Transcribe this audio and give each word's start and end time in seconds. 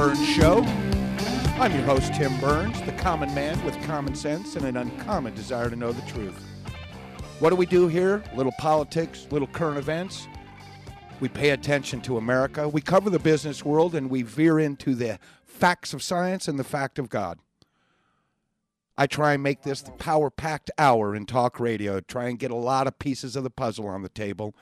Burns 0.00 0.26
Show. 0.26 0.62
I'm 1.58 1.74
your 1.74 1.82
host, 1.82 2.14
Tim 2.14 2.34
Burns, 2.40 2.80
the 2.86 2.92
common 2.92 3.34
man 3.34 3.62
with 3.66 3.78
common 3.82 4.14
sense 4.14 4.56
and 4.56 4.64
an 4.64 4.78
uncommon 4.78 5.34
desire 5.34 5.68
to 5.68 5.76
know 5.76 5.92
the 5.92 6.10
truth. 6.10 6.42
What 7.38 7.50
do 7.50 7.56
we 7.56 7.66
do 7.66 7.86
here? 7.86 8.22
Little 8.34 8.54
politics, 8.58 9.26
little 9.30 9.46
current 9.46 9.76
events. 9.76 10.26
We 11.20 11.28
pay 11.28 11.50
attention 11.50 12.00
to 12.00 12.16
America. 12.16 12.66
We 12.66 12.80
cover 12.80 13.10
the 13.10 13.18
business 13.18 13.62
world 13.62 13.94
and 13.94 14.08
we 14.08 14.22
veer 14.22 14.58
into 14.58 14.94
the 14.94 15.18
facts 15.44 15.92
of 15.92 16.02
science 16.02 16.48
and 16.48 16.58
the 16.58 16.64
fact 16.64 16.98
of 16.98 17.10
God. 17.10 17.38
I 18.96 19.06
try 19.06 19.34
and 19.34 19.42
make 19.42 19.64
this 19.64 19.82
the 19.82 19.90
power 19.90 20.30
packed 20.30 20.70
hour 20.78 21.14
in 21.14 21.26
talk 21.26 21.60
radio, 21.60 22.00
try 22.00 22.28
and 22.28 22.38
get 22.38 22.50
a 22.50 22.56
lot 22.56 22.86
of 22.86 22.98
pieces 22.98 23.36
of 23.36 23.44
the 23.44 23.50
puzzle 23.50 23.86
on 23.86 24.00
the 24.00 24.08
table 24.08 24.54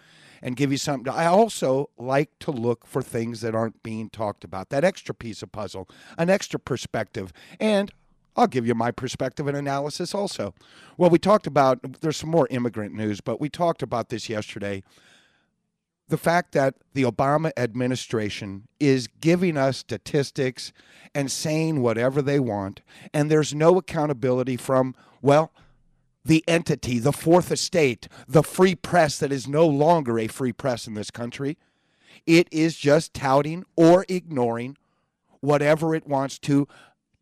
and 0.43 0.57
give 0.57 0.71
you 0.71 0.79
something. 0.79 1.13
I 1.13 1.27
also 1.27 1.91
like 1.99 2.39
to 2.41 2.51
look 2.51 2.87
for 2.87 3.03
things 3.03 3.41
that 3.41 3.55
aren't 3.55 3.83
being 3.83 4.11
talked 4.11 4.45
about, 4.45 4.71
that 4.71 4.85
extra 4.85 5.15
piece 5.15 5.43
of 5.43 5.53
puzzle, 5.53 5.89
an 6.17 6.31
extra 6.31 6.59
perspective. 6.59 7.33
And 7.59 7.93
I'll 8.37 8.47
give 8.47 8.67
you 8.67 8.75
my 8.75 8.93
perspective 8.93 9.49
and 9.49 9.57
analysis 9.57 10.15
also. 10.15 10.55
Well, 10.97 11.11
we 11.11 11.19
talked 11.19 11.47
about, 11.47 12.01
there's 12.01 12.17
some 12.17 12.31
more 12.31 12.47
immigrant 12.51 12.95
news, 12.95 13.21
but 13.21 13.41
we 13.41 13.49
talked 13.49 13.83
about 13.83 14.11
this 14.11 14.29
yesterday. 14.29 14.85
The 16.09 16.17
fact 16.17 16.53
that 16.53 16.77
the 16.95 17.03
Obama 17.03 17.51
administration 17.57 18.69
is 18.79 19.09
giving 19.09 19.57
us 19.57 19.79
statistics 19.79 20.73
and 21.15 21.31
saying 21.31 21.83
whatever 21.83 22.23
they 22.23 22.39
want, 22.39 22.81
and 23.13 23.31
there's 23.31 23.55
no 23.55 23.77
accountability 23.77 24.57
from, 24.57 24.95
well, 25.21 25.53
the 26.29 26.45
entity, 26.47 26.99
the 26.99 27.13
fourth 27.13 27.51
estate, 27.51 28.07
the 28.29 28.43
free 28.43 28.75
press 28.75 29.19
that 29.19 29.33
is 29.33 29.49
no 29.49 29.67
longer 29.67 30.19
a 30.19 30.27
free 30.27 30.53
press 30.53 30.87
in 30.87 30.93
this 30.93 31.11
country. 31.11 31.57
It 32.27 32.49
is 32.53 32.77
just 32.77 33.15
touting 33.15 33.65
or 33.77 34.05
ignoring 34.11 34.77
whatever 35.41 35.95
it 35.95 36.07
wants 36.07 36.39
to 36.41 36.69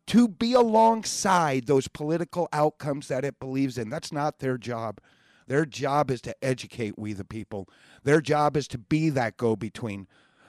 to 0.07 0.27
be 0.27 0.53
alongside 0.53 1.67
those 1.67 1.87
political 1.87 2.47
outcomes 2.53 3.07
that 3.07 3.25
it 3.25 3.39
believes 3.39 3.77
in. 3.77 3.89
That's 3.89 4.11
not 4.11 4.39
their 4.39 4.57
job. 4.57 4.99
Their 5.47 5.65
job 5.65 6.11
is 6.11 6.21
to 6.21 6.35
educate 6.43 6.99
we 6.99 7.13
the 7.13 7.25
people. 7.25 7.69
Their 8.03 8.21
job 8.21 8.57
is 8.57 8.67
to 8.69 8.77
be 8.77 9.09
that 9.11 9.37
go 9.37 9.55
between. 9.55 10.07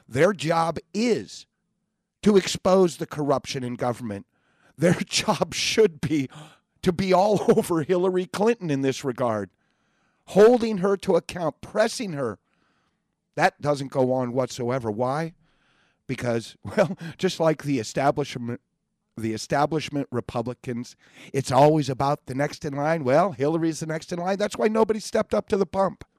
Their 0.08 0.32
job 0.32 0.78
is 0.92 1.46
to 2.22 2.36
expose 2.36 2.96
the 2.96 3.06
corruption 3.06 3.62
in 3.62 3.74
government. 3.74 4.26
Their 4.76 4.94
job 5.06 5.54
should 5.54 6.00
be 6.00 6.28
to 6.82 6.92
be 6.92 7.12
all 7.12 7.44
over 7.56 7.82
Hillary 7.82 8.26
Clinton 8.26 8.70
in 8.70 8.82
this 8.82 9.04
regard, 9.04 9.50
holding 10.26 10.78
her 10.78 10.96
to 10.98 11.16
account, 11.16 11.60
pressing 11.60 12.12
her. 12.12 12.38
That 13.34 13.60
doesn't 13.60 13.92
go 13.92 14.12
on 14.12 14.32
whatsoever. 14.32 14.90
Why? 14.90 15.34
Because, 16.06 16.56
well, 16.76 16.96
just 17.16 17.40
like 17.40 17.62
the 17.62 17.78
establishment 17.78 18.60
the 19.16 19.32
establishment 19.32 20.06
Republicans, 20.12 20.94
it's 21.32 21.50
always 21.50 21.88
about 21.88 22.26
the 22.26 22.34
next 22.34 22.64
in 22.64 22.74
line. 22.74 23.02
Well, 23.02 23.32
Hillary's 23.32 23.80
the 23.80 23.86
next 23.86 24.12
in 24.12 24.20
line. 24.20 24.38
That's 24.38 24.56
why 24.56 24.68
nobody 24.68 25.00
stepped 25.00 25.34
up 25.34 25.48
to 25.48 25.56
the 25.56 25.66
pump. 25.66 26.04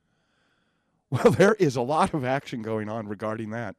Well, 1.12 1.32
there 1.32 1.56
is 1.56 1.76
a 1.76 1.82
lot 1.82 2.14
of 2.14 2.24
action 2.24 2.62
going 2.62 2.88
on 2.88 3.08
regarding 3.08 3.50
that. 3.50 3.76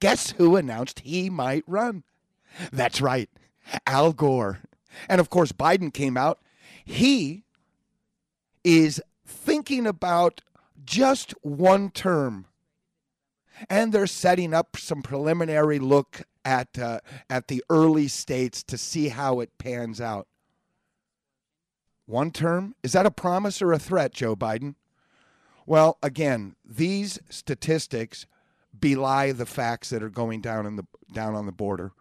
Guess 0.00 0.32
who 0.32 0.54
announced 0.54 1.00
he 1.00 1.30
might 1.30 1.64
run? 1.66 2.04
That's 2.70 3.00
right, 3.00 3.30
Al 3.86 4.12
Gore. 4.12 4.60
And 5.08 5.20
of 5.20 5.30
course, 5.30 5.52
Biden 5.52 5.92
came 5.92 6.16
out. 6.16 6.40
He 6.84 7.44
is 8.64 9.00
thinking 9.26 9.86
about 9.86 10.40
just 10.84 11.32
one 11.42 11.90
term. 11.90 12.46
And 13.68 13.92
they're 13.92 14.06
setting 14.06 14.54
up 14.54 14.76
some 14.76 15.02
preliminary 15.02 15.78
look 15.78 16.22
at 16.44 16.78
uh, 16.78 17.00
at 17.28 17.48
the 17.48 17.62
early 17.68 18.08
states 18.08 18.62
to 18.64 18.78
see 18.78 19.08
how 19.08 19.40
it 19.40 19.58
pans 19.58 20.00
out. 20.00 20.28
One 22.06 22.30
term? 22.30 22.74
Is 22.82 22.92
that 22.92 23.04
a 23.04 23.10
promise 23.10 23.60
or 23.60 23.72
a 23.72 23.78
threat, 23.78 24.14
Joe 24.14 24.34
Biden? 24.34 24.76
Well, 25.66 25.98
again, 26.02 26.56
these 26.64 27.18
statistics 27.28 28.26
belie 28.78 29.32
the 29.32 29.44
facts 29.44 29.90
that 29.90 30.02
are 30.02 30.08
going 30.08 30.40
down 30.40 30.64
in 30.64 30.76
the 30.76 30.86
down 31.12 31.34
on 31.34 31.44
the 31.44 31.52
border. 31.52 31.92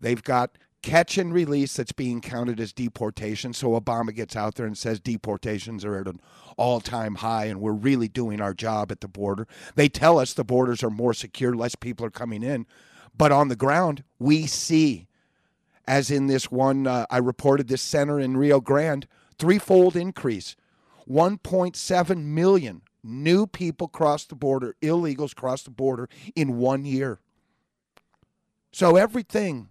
They've 0.00 0.22
got 0.22 0.58
catch 0.82 1.18
and 1.18 1.32
release 1.32 1.76
that's 1.76 1.92
being 1.92 2.20
counted 2.20 2.60
as 2.60 2.72
deportation. 2.72 3.52
So 3.52 3.78
Obama 3.78 4.14
gets 4.14 4.36
out 4.36 4.54
there 4.54 4.66
and 4.66 4.78
says 4.78 5.00
deportations 5.00 5.84
are 5.84 5.96
at 5.96 6.06
an 6.06 6.20
all 6.56 6.80
time 6.80 7.16
high 7.16 7.46
and 7.46 7.60
we're 7.60 7.72
really 7.72 8.08
doing 8.08 8.40
our 8.40 8.54
job 8.54 8.92
at 8.92 9.00
the 9.00 9.08
border. 9.08 9.46
They 9.74 9.88
tell 9.88 10.18
us 10.18 10.32
the 10.32 10.44
borders 10.44 10.82
are 10.82 10.90
more 10.90 11.14
secure, 11.14 11.54
less 11.54 11.74
people 11.74 12.06
are 12.06 12.10
coming 12.10 12.42
in. 12.42 12.66
But 13.16 13.32
on 13.32 13.48
the 13.48 13.56
ground, 13.56 14.04
we 14.18 14.46
see, 14.46 15.08
as 15.86 16.10
in 16.10 16.26
this 16.26 16.50
one, 16.50 16.86
uh, 16.86 17.06
I 17.10 17.18
reported 17.18 17.68
this 17.68 17.82
center 17.82 18.20
in 18.20 18.36
Rio 18.36 18.60
Grande, 18.60 19.08
threefold 19.38 19.96
increase 19.96 20.54
1.7 21.08 22.24
million 22.24 22.82
new 23.02 23.46
people 23.46 23.88
cross 23.88 24.24
the 24.24 24.34
border, 24.34 24.76
illegals 24.82 25.34
cross 25.34 25.62
the 25.62 25.70
border 25.70 26.08
in 26.36 26.58
one 26.58 26.84
year. 26.84 27.20
So 28.72 28.96
everything 28.96 29.70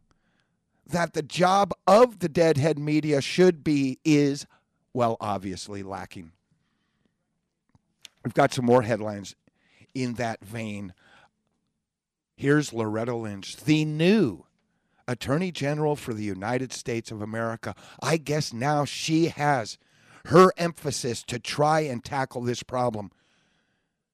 that 0.89 1.13
the 1.13 1.21
job 1.21 1.73
of 1.85 2.19
the 2.19 2.29
deadhead 2.29 2.79
media 2.79 3.21
should 3.21 3.63
be 3.63 3.99
is, 4.03 4.45
well, 4.93 5.17
obviously 5.19 5.83
lacking. 5.83 6.31
We've 8.23 8.33
got 8.33 8.53
some 8.53 8.65
more 8.65 8.81
headlines 8.81 9.35
in 9.93 10.15
that 10.15 10.43
vein. 10.43 10.93
Here's 12.35 12.73
Loretta 12.73 13.15
Lynch, 13.15 13.57
the 13.57 13.85
new 13.85 14.45
Attorney 15.07 15.51
General 15.51 15.95
for 15.95 16.13
the 16.13 16.23
United 16.23 16.73
States 16.73 17.11
of 17.11 17.21
America. 17.21 17.73
I 18.01 18.17
guess 18.17 18.53
now 18.53 18.85
she 18.85 19.27
has 19.27 19.77
her 20.25 20.51
emphasis 20.57 21.23
to 21.23 21.39
try 21.39 21.81
and 21.81 22.03
tackle 22.03 22.41
this 22.41 22.63
problem. 22.63 23.11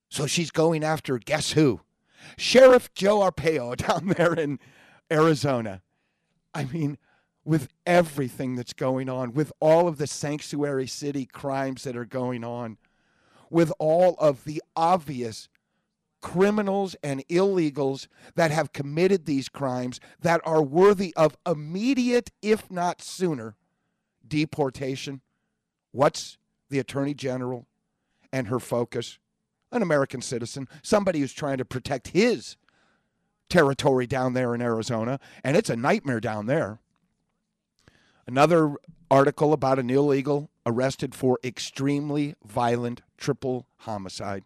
So 0.09 0.27
she's 0.27 0.51
going 0.51 0.83
after, 0.83 1.17
guess 1.17 1.53
who? 1.53 1.81
Sheriff 2.37 2.93
Joe 2.93 3.19
Arpaio 3.19 3.75
down 3.87 4.09
there 4.09 4.33
in 4.33 4.59
Arizona. 5.11 5.81
I 6.53 6.65
mean, 6.65 6.97
with 7.45 7.67
everything 7.85 8.55
that's 8.55 8.73
going 8.73 9.09
on, 9.09 9.33
with 9.33 9.51
all 9.59 9.87
of 9.87 9.97
the 9.97 10.07
sanctuary 10.07 10.87
city 10.87 11.25
crimes 11.25 11.83
that 11.83 11.97
are 11.97 12.05
going 12.05 12.43
on, 12.43 12.77
with 13.49 13.71
all 13.79 14.15
of 14.19 14.43
the 14.45 14.61
obvious 14.75 15.49
criminals 16.21 16.95
and 17.03 17.27
illegals 17.27 18.07
that 18.35 18.49
have 18.49 18.71
committed 18.71 19.25
these 19.25 19.49
crimes 19.49 19.99
that 20.21 20.41
are 20.45 20.63
worthy 20.63 21.13
of 21.15 21.37
immediate, 21.45 22.31
if 22.41 22.71
not 22.71 23.01
sooner, 23.01 23.55
deportation. 24.25 25.21
What's 25.91 26.37
the 26.69 26.79
Attorney 26.79 27.13
General 27.13 27.67
and 28.31 28.47
her 28.47 28.59
focus? 28.59 29.19
An 29.71 29.81
American 29.81 30.21
citizen, 30.21 30.67
somebody 30.81 31.19
who's 31.19 31.33
trying 31.33 31.57
to 31.57 31.65
protect 31.65 32.09
his 32.09 32.57
territory 33.53 34.07
down 34.07 34.33
there 34.33 34.55
in 34.55 34.63
Arizona, 34.63 35.19
and 35.43 35.55
it's 35.55 35.69
a 35.69 35.75
nightmare 35.75 36.19
down 36.19 36.47
there. 36.47 36.79
Another 38.25 38.73
article 39.11 39.53
about 39.53 39.77
an 39.77 39.91
illegal 39.91 40.49
arrested 40.65 41.13
for 41.13 41.37
extremely 41.43 42.33
violent 42.43 43.03
triple 43.15 43.67
homicide. 43.77 44.43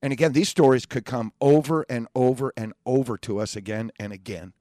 And 0.00 0.12
again, 0.12 0.32
these 0.32 0.48
stories 0.48 0.86
could 0.86 1.04
come 1.04 1.32
over 1.40 1.84
and 1.90 2.06
over 2.14 2.52
and 2.56 2.72
over 2.84 3.18
to 3.18 3.40
us 3.40 3.56
again 3.56 3.90
and 3.98 4.12
again 4.12 4.52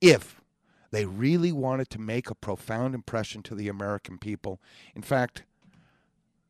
if 0.00 0.40
they 0.92 1.06
really 1.06 1.50
wanted 1.50 1.90
to 1.90 1.98
make 1.98 2.30
a 2.30 2.36
profound 2.36 2.94
impression 2.94 3.42
to 3.42 3.56
the 3.56 3.66
American 3.66 4.16
people. 4.16 4.60
In 4.94 5.02
fact, 5.02 5.42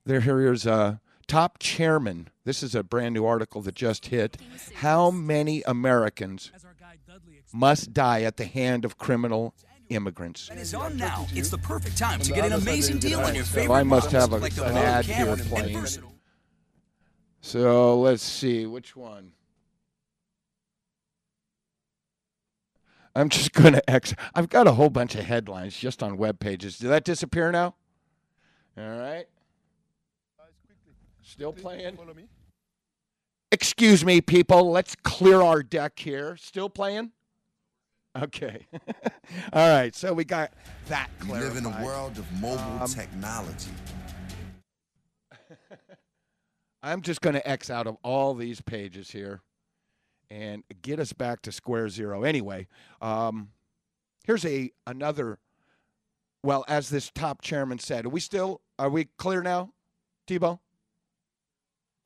there 0.05 0.21
here 0.21 0.53
is 0.53 0.67
a 0.67 1.01
top 1.29 1.59
chairman. 1.59 2.29
This 2.45 2.63
is 2.63 2.75
a 2.75 2.83
brand 2.83 3.15
new 3.15 3.25
article 3.25 3.63
that 3.63 3.75
just 3.75 4.07
hit. 4.07 4.37
How 4.77 5.11
many 5.11 5.63
Americans 5.63 6.53
must 7.53 7.93
die 7.93 8.23
at 8.23 8.37
the 8.37 8.45
hand 8.45 8.85
of 8.85 8.99
criminal 8.99 9.55
immigrants? 9.89 10.49
And 10.51 10.61
is 10.61 10.75
on 10.75 10.97
now. 10.97 11.27
It's 11.33 11.51
the 11.51 11.59
perfect 11.59 11.99
time 11.99 12.21
to 12.21 12.33
get 12.33 12.47
an 12.47 12.53
amazing 12.53 12.99
deal 12.99 13.21
on 13.21 13.35
your 13.35 13.45
favorite. 13.45 13.67
So 13.69 13.75
I 13.75 13.83
must 13.83 14.11
have 14.13 14.33
a, 14.33 14.39
like 14.39 14.57
an 14.57 14.73
Blue 14.73 14.81
ad 14.81 15.05
here 15.05 15.17
Camera 15.17 15.33
and 15.33 15.43
playing. 15.43 15.87
So 17.41 18.01
let's 18.01 18.23
see 18.23 18.67
which 18.67 18.97
one. 18.97 19.33
I'm 23.15 23.29
just 23.29 23.53
gonna 23.55 23.81
X. 23.89 24.15
I've 24.35 24.49
got 24.49 24.67
a 24.67 24.73
whole 24.73 24.91
bunch 24.91 25.15
of 25.15 25.25
headlines 25.25 25.77
just 25.77 26.03
on 26.03 26.17
web 26.17 26.39
pages. 26.39 26.79
Did 26.79 26.89
that 26.89 27.05
disappear 27.05 27.51
now? 27.51 27.75
All 28.79 28.99
right. 28.99 29.27
Still 31.37 31.53
playing. 31.53 31.99
Excuse 33.53 34.05
me, 34.05 34.21
people. 34.23 34.71
Let's 34.71 34.97
clear 34.97 35.41
our 35.43 35.63
deck 35.63 35.99
here. 35.99 36.37
Still 36.39 36.71
playing. 36.71 37.13
Okay. 38.17 38.67
All 39.53 39.69
right. 39.69 39.95
So 39.95 40.15
we 40.15 40.25
got 40.25 40.53
that 40.89 41.11
clarified. 41.19 41.43
We 41.43 41.49
live 41.49 41.57
in 41.59 41.67
a 41.83 41.85
world 41.85 42.17
of 42.17 42.31
mobile 42.41 42.83
Um, 42.83 42.89
technology. 42.89 43.71
I'm 46.83 47.03
just 47.03 47.21
going 47.21 47.35
to 47.35 47.47
X 47.47 47.69
out 47.69 47.87
of 47.87 47.97
all 48.03 48.35
these 48.35 48.61
pages 48.63 49.11
here. 49.11 49.43
and 50.31 50.65
get 50.83 50.99
us 50.99 51.13
back 51.13 51.43
to 51.43 51.53
square 51.53 51.89
zero. 51.89 52.25
Anyway, 52.25 52.67
um, 53.03 53.51
here's 54.25 54.45
a 54.47 54.71
another. 54.87 55.39
Well, 56.43 56.65
as 56.69 56.89
this 56.89 57.11
top 57.15 57.43
chairman 57.43 57.79
said, 57.79 58.07
are 58.07 58.09
we 58.09 58.21
still 58.21 58.61
are 58.79 58.89
we 58.91 59.05
clear 59.19 59.43
now, 59.43 59.73
Tebow? 60.27 60.61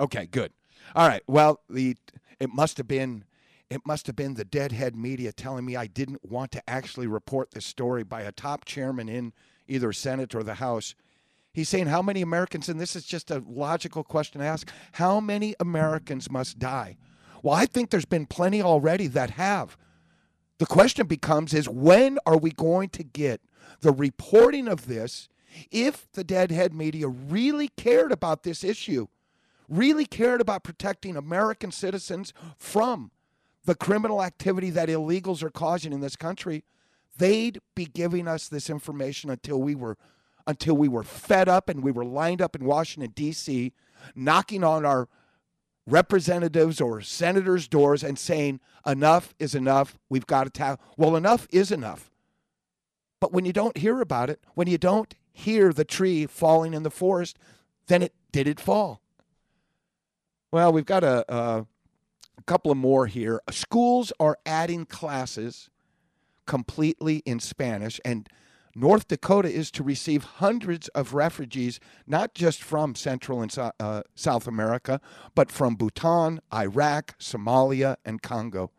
Okay, 0.01 0.27
good. 0.27 0.53
All 0.95 1.07
right. 1.07 1.23
Well, 1.27 1.61
the 1.69 1.97
it 2.41 2.51
must 2.53 2.79
have 2.79 2.89
been 2.89 3.25
it 3.69 3.83
must 3.87 4.07
have 4.07 4.17
been 4.17 4.35
the 4.35 4.45
deadhead 4.45 4.97
media 4.97 5.31
telling 5.31 5.65
me 5.65 5.77
I 5.77 5.87
didn't 5.87 6.29
want 6.29 6.51
to 6.53 6.63
actually 6.69 7.07
report 7.07 7.53
this 7.53 7.67
story 7.67 8.03
by 8.03 8.23
a 8.23 8.33
top 8.33 8.65
chairman 8.65 9.09
in 9.09 9.33
either 9.69 9.93
Senate 9.93 10.35
or 10.35 10.43
the 10.43 10.55
House. 10.55 10.95
He's 11.53 11.69
saying 11.69 11.87
how 11.87 12.03
many 12.03 12.23
Americans, 12.23 12.69
and 12.69 12.81
this 12.81 12.97
is 12.97 13.05
just 13.05 13.31
a 13.31 13.45
logical 13.47 14.03
question 14.03 14.41
to 14.41 14.47
ask, 14.47 14.71
how 14.93 15.21
many 15.21 15.55
Americans 15.61 16.31
must 16.31 16.59
die? 16.59 16.97
Well, 17.43 17.55
I 17.55 17.67
think 17.67 17.91
there's 17.91 18.05
been 18.05 18.27
plenty 18.27 18.63
already 18.63 19.07
that 19.09 19.31
have. 19.31 19.77
The 20.59 20.67
question 20.67 21.07
becomes 21.07 21.55
is 21.55 21.69
when 21.69 22.19
are 22.27 22.37
we 22.37 22.51
going 22.51 22.89
to 22.91 23.03
get 23.03 23.41
the 23.81 23.93
reporting 23.93 24.69
of 24.69 24.87
this 24.87 25.29
if 25.71 26.11
the 26.13 26.25
deadhead 26.25 26.73
media 26.73 27.09
really 27.09 27.69
cared 27.69 28.13
about 28.13 28.43
this 28.43 28.63
issue, 28.63 29.09
really 29.71 30.05
cared 30.05 30.41
about 30.41 30.65
protecting 30.65 31.17
American 31.17 31.71
citizens 31.71 32.35
from 32.59 33.11
the 33.65 33.75
criminal 33.75 34.23
activity 34.23 34.71
that 34.71 34.89
illegals 34.89 35.43
are 35.43 35.51
causing 35.51 35.93
in 35.93 36.01
this 36.01 36.17
country, 36.17 36.65
they'd 37.17 37.61
be 37.75 37.87
giving 37.87 38.27
us 38.27 38.49
this 38.49 38.69
information 38.69 39.31
until 39.31 39.61
we 39.61 39.75
were 39.75 39.97
until 40.47 40.77
we 40.77 40.89
were 40.89 41.03
fed 41.03 41.49
up 41.49 41.69
and 41.69 41.83
we 41.85 41.93
were 41.93 42.05
lined 42.05 42.43
up 42.43 42.57
in 42.57 42.65
Washington 42.65 43.13
D.C. 43.15 43.73
knocking 44.17 44.65
on 44.65 44.85
our 44.85 45.09
representatives 45.87 46.81
or 46.81 47.01
senators' 47.03 47.69
doors 47.69 48.03
and 48.03 48.19
saying 48.19 48.59
enough 48.87 49.35
is 49.39 49.55
enough. 49.55 49.99
We've 50.09 50.27
got 50.27 50.45
to 50.45 50.51
tackle. 50.51 50.85
Well, 50.97 51.15
enough 51.15 51.47
is 51.51 51.71
enough. 51.71 52.11
But 53.21 53.33
when 53.33 53.45
you 53.45 53.53
don't 53.53 53.77
hear 53.77 54.01
about 54.01 54.31
it, 54.31 54.41
when 54.55 54.67
you 54.67 54.79
don't 54.79 55.15
hear 55.31 55.73
the 55.73 55.85
tree 55.85 56.27
falling 56.27 56.75
in 56.75 56.83
the 56.83 56.91
forest, 56.91 57.39
then 57.87 58.03
it 58.03 58.15
did 58.33 58.49
it 58.49 58.59
fall. 58.59 59.03
Well, 60.53 60.73
we've 60.73 60.87
got 60.87 61.05
a, 61.05 61.25
a 61.33 61.67
couple 62.47 62.73
of 62.73 62.79
more 62.79 63.07
here. 63.07 63.41
Schools 63.51 64.13
are 64.19 64.39
adding 64.45 64.85
classes 64.85 65.71
completely 66.47 67.19
in 67.19 67.39
Spanish, 67.39 68.01
and 68.05 68.29
North 68.75 69.09
Dakota 69.09 69.49
is 69.49 69.71
to 69.73 69.83
receive 69.83 70.25
hundreds 70.25 70.89
of 70.89 71.15
refugees, 71.15 71.81
not 72.07 72.35
just 72.35 72.63
from 72.63 72.95
Central 72.95 73.43
and 73.43 73.57
uh, 73.79 74.03
South 74.15 74.47
America, 74.47 75.01
but 75.35 75.51
from 75.51 75.77
Bhutan, 75.77 76.41
Iraq, 76.53 77.19
Somalia, 77.19 77.97
and 78.05 78.23
Congo. 78.23 78.71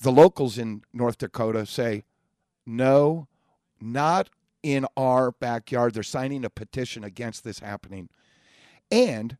The 0.00 0.12
locals 0.12 0.58
in 0.58 0.82
North 0.92 1.18
Dakota 1.18 1.66
say, 1.66 2.04
no, 2.64 3.28
not 3.80 4.30
in 4.62 4.86
our 4.96 5.32
backyard. 5.32 5.94
They're 5.94 6.02
signing 6.02 6.44
a 6.44 6.50
petition 6.50 7.04
against 7.04 7.44
this 7.44 7.58
happening. 7.58 8.08
And 8.90 9.36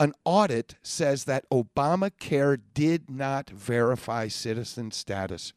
an 0.00 0.12
audit 0.24 0.76
says 0.82 1.24
that 1.24 1.48
Obamacare 1.50 2.60
did 2.74 3.10
not 3.10 3.50
verify 3.50 4.28
citizen 4.28 4.90
status. 4.90 5.52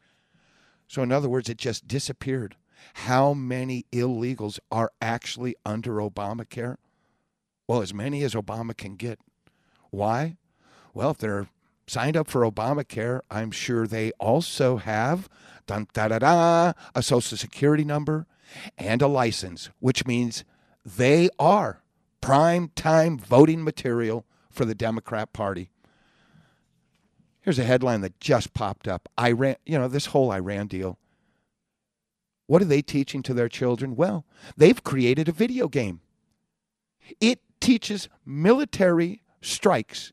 So, 0.87 1.03
in 1.03 1.11
other 1.11 1.29
words, 1.29 1.47
it 1.49 1.57
just 1.57 1.87
disappeared. 1.87 2.55
How 2.93 3.33
many 3.33 3.85
illegals 3.91 4.59
are 4.71 4.91
actually 5.01 5.55
under 5.65 5.93
Obamacare? 5.97 6.77
Well, 7.67 7.81
as 7.81 7.93
many 7.93 8.23
as 8.23 8.33
Obama 8.33 8.75
can 8.75 8.95
get. 8.95 9.19
Why? 9.91 10.37
Well, 10.93 11.11
if 11.11 11.17
they're 11.19 11.47
signed 11.87 12.17
up 12.17 12.27
for 12.27 12.41
Obamacare, 12.41 13.21
I'm 13.29 13.51
sure 13.51 13.85
they 13.85 14.11
also 14.19 14.77
have 14.77 15.29
dun, 15.67 15.87
da, 15.93 16.07
da, 16.07 16.19
da, 16.19 16.73
a 16.95 17.03
social 17.03 17.37
security 17.37 17.85
number 17.85 18.25
and 18.77 19.01
a 19.01 19.07
license, 19.07 19.69
which 19.79 20.05
means 20.05 20.43
they 20.83 21.29
are 21.39 21.81
prime 22.19 22.71
time 22.75 23.17
voting 23.17 23.63
material 23.63 24.25
for 24.51 24.65
the 24.65 24.75
Democrat 24.75 25.33
Party. 25.33 25.71
Here's 27.41 27.59
a 27.59 27.63
headline 27.63 28.01
that 28.01 28.19
just 28.19 28.53
popped 28.53 28.87
up. 28.87 29.09
Iran, 29.19 29.55
you 29.65 29.77
know, 29.77 29.87
this 29.87 30.07
whole 30.07 30.31
Iran 30.31 30.67
deal. 30.67 30.99
What 32.45 32.61
are 32.61 32.65
they 32.65 32.81
teaching 32.81 33.23
to 33.23 33.33
their 33.33 33.49
children? 33.49 33.95
Well, 33.95 34.25
they've 34.55 34.83
created 34.83 35.27
a 35.27 35.31
video 35.33 35.67
game. 35.67 36.01
It 37.19 37.39
teaches 37.59 38.09
military 38.25 39.23
strikes 39.41 40.11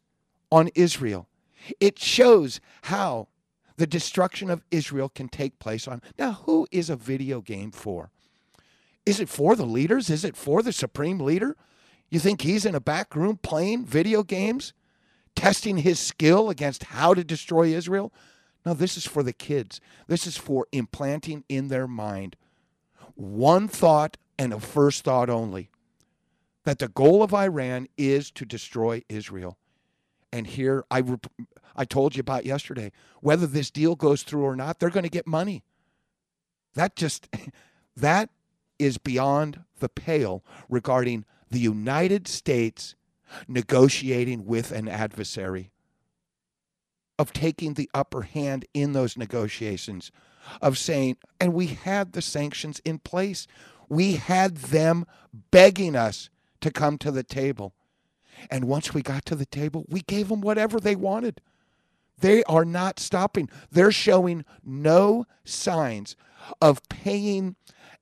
on 0.51 0.71
Israel. 0.75 1.29
It 1.81 1.99
shows 1.99 2.61
how 2.83 3.29
the 3.77 3.87
destruction 3.87 4.51
of 4.51 4.65
Israel 4.71 5.09
can 5.09 5.29
take 5.29 5.59
place 5.59 5.87
on. 5.87 6.01
Now, 6.19 6.33
who 6.45 6.67
is 6.71 6.89
a 6.91 6.97
video 6.97 7.41
game 7.41 7.71
for? 7.71 8.11
Is 9.05 9.21
it 9.21 9.29
for 9.29 9.57
the 9.57 9.67
leaders? 9.67 10.11
Is 10.11 10.25
it 10.25 10.37
for 10.37 10.63
the 10.63 10.73
supreme 10.73 11.19
leader? 11.19 11.57
You 12.11 12.19
think 12.19 12.43
he's 12.43 12.65
in 12.65 12.75
a 12.75 12.81
back 12.81 13.15
room 13.15 13.39
playing 13.43 13.85
video 13.85 14.23
games, 14.23 14.73
testing 15.35 15.79
his 15.79 15.99
skill 15.99 16.51
against 16.51 16.85
how 16.85 17.15
to 17.15 17.23
destroy 17.23 17.69
Israel? 17.75 18.13
No, 18.65 18.75
this 18.75 18.97
is 18.97 19.07
for 19.07 19.23
the 19.23 19.33
kids. 19.33 19.81
This 20.07 20.27
is 20.27 20.37
for 20.37 20.67
implanting 20.73 21.45
in 21.49 21.69
their 21.69 21.87
mind 21.87 22.37
one 23.19 23.67
thought 23.67 24.17
and 24.39 24.53
a 24.53 24.61
first 24.61 25.05
thought 25.05 25.29
only 25.29 25.71
that 26.65 26.79
the 26.79 26.89
goal 26.89 27.23
of 27.23 27.35
Iran 27.35 27.89
is 27.97 28.31
to 28.33 28.45
destroy 28.45 29.03
Israel. 29.09 29.59
And 30.33 30.47
here 30.47 30.85
I 30.91 31.03
I 31.75 31.85
told 31.85 32.15
you 32.15 32.21
about 32.21 32.47
yesterday, 32.47 32.93
whether 33.21 33.47
this 33.47 33.71
deal 33.71 33.97
goes 33.97 34.23
through 34.23 34.43
or 34.43 34.55
not, 34.55 34.79
they're 34.79 34.91
going 34.91 35.05
to 35.05 35.11
get 35.11 35.27
money. 35.27 35.65
That 36.75 36.95
just 36.95 37.29
that 37.97 38.31
is 38.79 38.99
beyond 38.99 39.65
the 39.81 39.89
pale 39.89 40.45
regarding 40.69 41.25
the 41.51 41.61
United 41.61 42.29
States 42.29 42.95
negotiating 43.47 44.47
with 44.47 44.73
an 44.73 44.89
adversary, 44.89 45.71
of 47.19 47.33
taking 47.33 47.75
the 47.75 47.91
upper 47.93 48.23
hand 48.23 48.65
in 48.73 48.93
those 48.93 49.17
negotiations, 49.17 50.11
of 50.63 50.79
saying, 50.79 51.17
and 51.41 51.53
we 51.53 51.67
had 51.67 52.13
the 52.13 52.23
sanctions 52.23 52.81
in 52.85 52.99
place. 52.99 53.47
We 53.89 54.15
had 54.15 54.57
them 54.57 55.05
begging 55.51 55.97
us 55.97 56.31
to 56.61 56.71
come 56.71 56.97
to 56.99 57.11
the 57.11 57.23
table. 57.23 57.75
And 58.51 58.65
once 58.65 58.95
we 58.95 59.03
got 59.03 59.27
to 59.27 59.35
the 59.35 59.47
table, 59.47 59.85
we 59.89 60.01
gave 60.01 60.29
them 60.29 60.41
whatever 60.41 60.79
they 60.79 60.95
wanted. 60.95 61.41
They 62.21 62.45
are 62.45 62.65
not 62.65 63.01
stopping. 63.01 63.51
They're 63.71 63.93
showing 63.93 64.45
no 64.65 65.27
signs 65.45 66.17
of 66.61 66.89
paying 66.89 67.57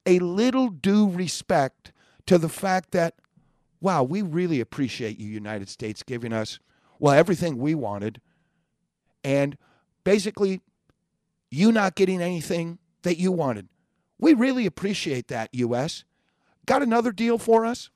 a 0.04 0.18
little 0.18 0.68
due 0.68 1.08
respect 1.08 1.92
to 2.26 2.38
the 2.38 2.48
fact 2.48 2.92
that 2.92 3.14
wow, 3.80 4.02
we 4.02 4.22
really 4.22 4.60
appreciate 4.60 5.18
you, 5.18 5.28
United 5.28 5.68
States, 5.68 6.02
giving 6.02 6.32
us, 6.32 6.58
well, 6.98 7.14
everything 7.14 7.58
we 7.58 7.74
wanted. 7.74 8.20
And 9.22 9.56
basically, 10.04 10.60
you 11.50 11.72
not 11.72 11.94
getting 11.94 12.22
anything 12.22 12.78
that 13.02 13.18
you 13.18 13.32
wanted. 13.32 13.68
We 14.18 14.34
really 14.34 14.66
appreciate 14.66 15.28
that, 15.28 15.50
U.S. 15.52 16.04
Got 16.64 16.82
another 16.82 17.12
deal 17.12 17.38
for 17.38 17.64
us? 17.64 17.90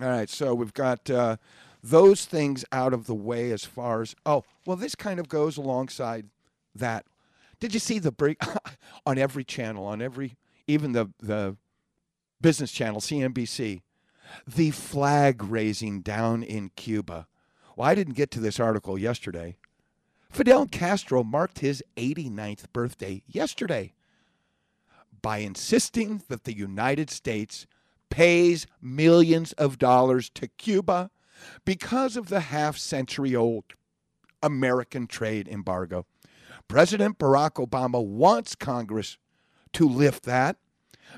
All 0.00 0.08
right, 0.08 0.28
so 0.28 0.54
we've 0.54 0.74
got 0.74 1.08
uh, 1.10 1.36
those 1.82 2.24
things 2.24 2.64
out 2.72 2.92
of 2.92 3.06
the 3.06 3.14
way 3.14 3.50
as 3.50 3.64
far 3.64 4.02
as, 4.02 4.14
oh, 4.26 4.44
well, 4.66 4.76
this 4.76 4.94
kind 4.94 5.20
of 5.20 5.28
goes 5.28 5.56
alongside 5.56 6.26
that. 6.74 7.06
Did 7.58 7.74
you 7.74 7.80
see 7.80 7.98
the 7.98 8.12
break 8.12 8.38
on 9.06 9.18
every 9.18 9.44
channel, 9.44 9.84
on 9.84 10.00
every, 10.00 10.36
even 10.66 10.92
the, 10.92 11.10
the 11.20 11.56
business 12.40 12.72
channel, 12.72 13.00
CNBC? 13.00 13.82
The 14.46 14.70
flag 14.70 15.42
raising 15.42 16.00
down 16.00 16.42
in 16.42 16.70
Cuba. 16.76 17.26
Well, 17.76 17.88
I 17.88 17.94
didn't 17.94 18.14
get 18.14 18.30
to 18.32 18.40
this 18.40 18.60
article 18.60 18.98
yesterday. 18.98 19.56
Fidel 20.30 20.66
Castro 20.66 21.24
marked 21.24 21.58
his 21.58 21.82
89th 21.96 22.72
birthday 22.72 23.22
yesterday 23.26 23.94
by 25.22 25.38
insisting 25.38 26.22
that 26.28 26.44
the 26.44 26.56
United 26.56 27.10
States 27.10 27.66
pays 28.10 28.66
millions 28.80 29.52
of 29.54 29.78
dollars 29.78 30.30
to 30.30 30.48
Cuba 30.48 31.10
because 31.64 32.16
of 32.16 32.28
the 32.28 32.40
half 32.40 32.76
century 32.76 33.34
old 33.34 33.64
American 34.42 35.06
trade 35.06 35.48
embargo. 35.48 36.06
President 36.68 37.18
Barack 37.18 37.64
Obama 37.64 38.04
wants 38.04 38.54
Congress 38.54 39.18
to 39.72 39.88
lift 39.88 40.24
that 40.24 40.56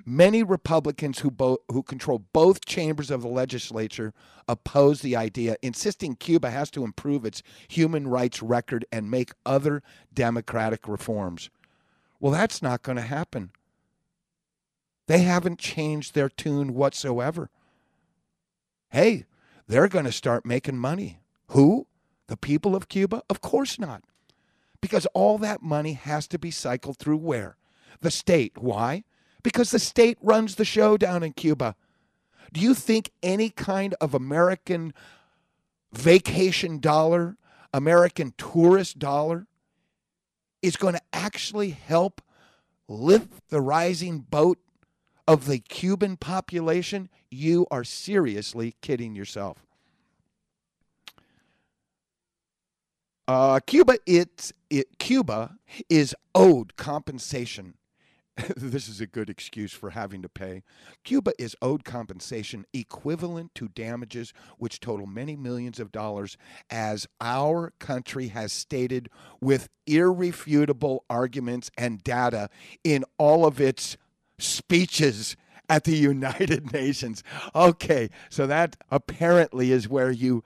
Many 0.05 0.43
Republicans 0.43 1.21
who, 1.21 1.31
bo- 1.31 1.63
who 1.71 1.83
control 1.83 2.25
both 2.33 2.65
chambers 2.65 3.11
of 3.11 3.23
the 3.23 3.29
legislature 3.29 4.13
oppose 4.49 5.01
the 5.01 5.17
idea, 5.17 5.57
insisting 5.63 6.17
Cuba 6.17 6.51
has 6.51 6.71
to 6.73 6.85
improve 6.85 7.25
its 7.25 7.43
human 7.69 8.09
rights 8.09 8.43
record 8.43 8.85
and 8.91 9.11
make 9.11 9.33
other 9.47 9.83
democratic 10.13 10.89
reforms. 10.89 11.51
Well, 12.21 12.33
that's 12.33 12.63
not 12.63 12.83
going 12.83 12.97
to 12.97 13.03
happen. 13.03 13.51
They 15.07 15.19
haven't 15.19 15.59
changed 15.59 16.15
their 16.15 16.29
tune 16.29 16.75
whatsoever. 16.75 17.51
Hey, 18.91 19.25
they're 19.67 19.89
going 19.89 20.05
to 20.05 20.13
start 20.13 20.47
making 20.47 20.79
money. 20.79 21.21
Who? 21.49 21.87
The 22.29 22.37
people 22.37 22.77
of 22.77 22.89
Cuba? 22.89 23.23
Of 23.29 23.41
course 23.41 23.79
not. 23.79 24.05
Because 24.81 25.07
all 25.15 25.39
that 25.39 25.63
money 25.63 25.95
has 25.95 26.27
to 26.29 26.39
be 26.39 26.51
cycled 26.51 26.99
through 26.99 27.19
where? 27.19 27.57
The 28.01 28.11
state. 28.11 28.59
Why? 28.59 29.05
Because 29.43 29.71
the 29.71 29.79
state 29.79 30.19
runs 30.23 30.55
the 30.55 30.65
show 30.65 30.97
down 30.97 31.23
in 31.23 31.33
Cuba. 31.33 31.75
Do 32.53 32.61
you 32.61 32.75
think 32.75 33.11
any 33.23 33.51
kind 33.51 33.95
of 34.01 34.15
American 34.15 34.93
vacation 35.93 36.79
dollar, 36.79 37.37
American 37.73 38.35
tourist 38.37 38.99
dollar, 38.99 39.47
is 40.61 40.77
going 40.77 40.95
to 40.95 41.03
actually 41.13 41.71
help 41.71 42.21
lift 42.89 43.49
the 43.49 43.61
rising 43.61 44.21
boat 44.21 44.59
of 45.27 45.47
the 45.47 45.59
Cuban 45.59 46.17
population? 46.17 47.09
You 47.31 47.67
are 47.71 47.85
seriously 47.85 48.77
kidding 48.83 49.15
yourself. 49.15 49.65
Uh, 53.27 53.61
Cuba, 53.67 53.97
it's 54.05 54.53
it. 54.69 54.99
Cuba 54.99 55.57
is 55.89 56.15
owed 56.35 56.77
compensation 56.77 57.75
this 58.57 58.89
is 58.89 59.01
a 59.01 59.07
good 59.07 59.29
excuse 59.29 59.73
for 59.73 59.91
having 59.91 60.23
to 60.23 60.29
pay. 60.29 60.63
Cuba 61.05 61.33
is 61.39 61.57
owed 61.61 61.85
compensation 61.85 62.65
equivalent 62.73 63.55
to 63.55 63.69
damages 63.69 64.33
which 64.59 64.81
total 64.81 65.07
many 65.07 65.37
millions 65.37 65.79
of 65.79 65.93
dollars, 65.93 66.39
as 66.71 67.07
our 67.21 67.73
country 67.79 68.29
has 68.29 68.53
stated 68.53 69.11
with 69.41 69.69
irrefutable 69.87 71.05
arguments 71.11 71.71
and 71.77 72.03
data 72.03 72.49
in 72.83 73.05
all 73.19 73.45
of 73.45 73.61
its 73.61 73.99
speeches 74.39 75.37
at 75.69 75.85
the 75.85 75.97
United 75.97 76.73
Nations. 76.73 77.23
Okay, 77.55 78.09
so 78.31 78.47
that 78.47 78.77
apparently 78.91 79.73
is 79.73 79.89
where 79.89 80.11
you 80.11 80.43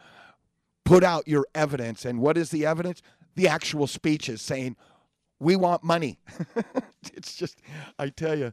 put 0.85 1.05
out 1.05 1.29
your 1.29 1.47
evidence. 1.55 2.05
And 2.05 2.21
what 2.21 2.37
is 2.37 2.51
the 2.51 2.67
evidence? 2.67 3.01
The 3.37 3.49
actual 3.49 3.87
speeches 3.87 4.43
saying, 4.43 4.77
we 5.39 5.57
want 5.57 5.85
money. 5.85 6.19
it's 7.15 7.35
just, 7.37 7.61
I 7.99 8.09
tell 8.09 8.39
you, 8.39 8.53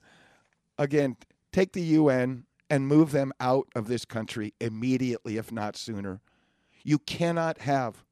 again, 0.77 1.17
take 1.51 1.73
the 1.73 1.81
UN 1.81 2.45
and 2.69 2.87
move 2.87 3.11
them 3.11 3.31
out 3.39 3.67
of 3.75 3.87
this 3.87 4.05
country 4.05 4.53
immediately, 4.59 5.37
if 5.37 5.51
not 5.51 5.77
sooner. 5.77 6.21
You 6.83 6.97
cannot 6.99 7.59
have 7.59 8.03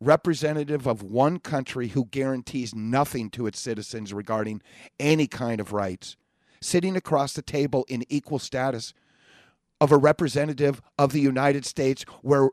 representative 0.00 0.86
of 0.86 1.02
one 1.02 1.38
country 1.38 1.88
who 1.88 2.06
guarantees 2.06 2.74
nothing 2.74 3.30
to 3.30 3.46
its 3.46 3.60
citizens 3.60 4.12
regarding 4.12 4.62
any 4.98 5.26
kind 5.26 5.60
of 5.60 5.72
rights 5.72 6.16
sitting 6.60 6.96
across 6.96 7.34
the 7.34 7.42
table 7.42 7.84
in 7.88 8.04
equal 8.08 8.38
status 8.38 8.94
of 9.80 9.92
a 9.92 9.96
representative 9.96 10.80
of 10.98 11.12
the 11.12 11.20
United 11.20 11.64
States 11.64 12.04
where 12.22 12.48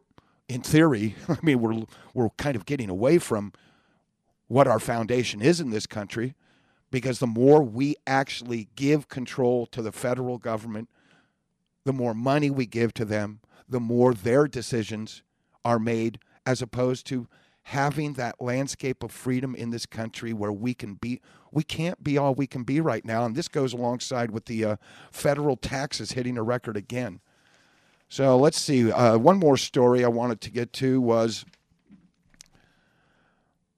in 0.50 0.62
theory, 0.62 1.16
I 1.30 1.38
mean 1.42 1.60
we're 1.62 1.84
we're 2.14 2.30
kind 2.32 2.56
of 2.56 2.66
getting 2.66 2.90
away 2.90 3.18
from 3.20 3.54
what 4.52 4.68
our 4.68 4.80
foundation 4.80 5.42
is 5.42 5.62
in 5.62 5.70
this 5.70 5.88
country 5.88 6.36
because 6.92 7.20
the 7.20 7.28
more 7.28 7.64
we 7.64 7.96
actually 8.06 8.68
give 8.76 9.08
control 9.08 9.66
to 9.66 9.82
the 9.82 9.94
federal 9.94 10.38
government, 10.38 10.90
the 11.86 11.94
more 11.94 12.14
money 12.14 12.50
we 12.50 12.66
give 12.66 12.94
to 12.94 13.06
them, 13.06 13.40
the 13.70 13.80
more 13.80 14.14
their 14.14 14.48
decisions 14.48 15.24
are 15.64 15.80
made, 15.80 16.20
as 16.46 16.62
opposed 16.62 17.08
to 17.08 17.30
having 17.64 18.12
that 18.14 18.42
landscape 18.42 19.04
of 19.04 19.12
freedom 19.14 19.56
in 19.56 19.70
this 19.70 19.86
country 19.86 20.34
where 20.34 20.52
we 20.52 20.74
can 20.74 20.96
be 20.96 21.22
we 21.54 21.64
can't 21.64 22.04
be 22.04 22.18
all 22.18 22.36
we 22.36 22.48
can 22.48 22.64
be 22.64 22.82
right 22.82 23.06
now. 23.06 23.24
And 23.24 23.36
this 23.36 23.48
goes 23.48 23.72
alongside 23.72 24.32
with 24.32 24.46
the 24.46 24.66
uh, 24.66 24.76
federal 25.12 25.56
taxes 25.56 26.12
hitting 26.12 26.38
a 26.38 26.44
record 26.44 26.76
again. 26.76 27.22
So 28.10 28.36
let's 28.36 28.60
see 28.60 28.92
uh, 28.92 29.18
one 29.18 29.38
more 29.38 29.56
story 29.56 30.04
i 30.04 30.10
wanted 30.10 30.42
to 30.42 30.52
get 30.52 30.74
to 30.74 31.00
was 31.00 31.46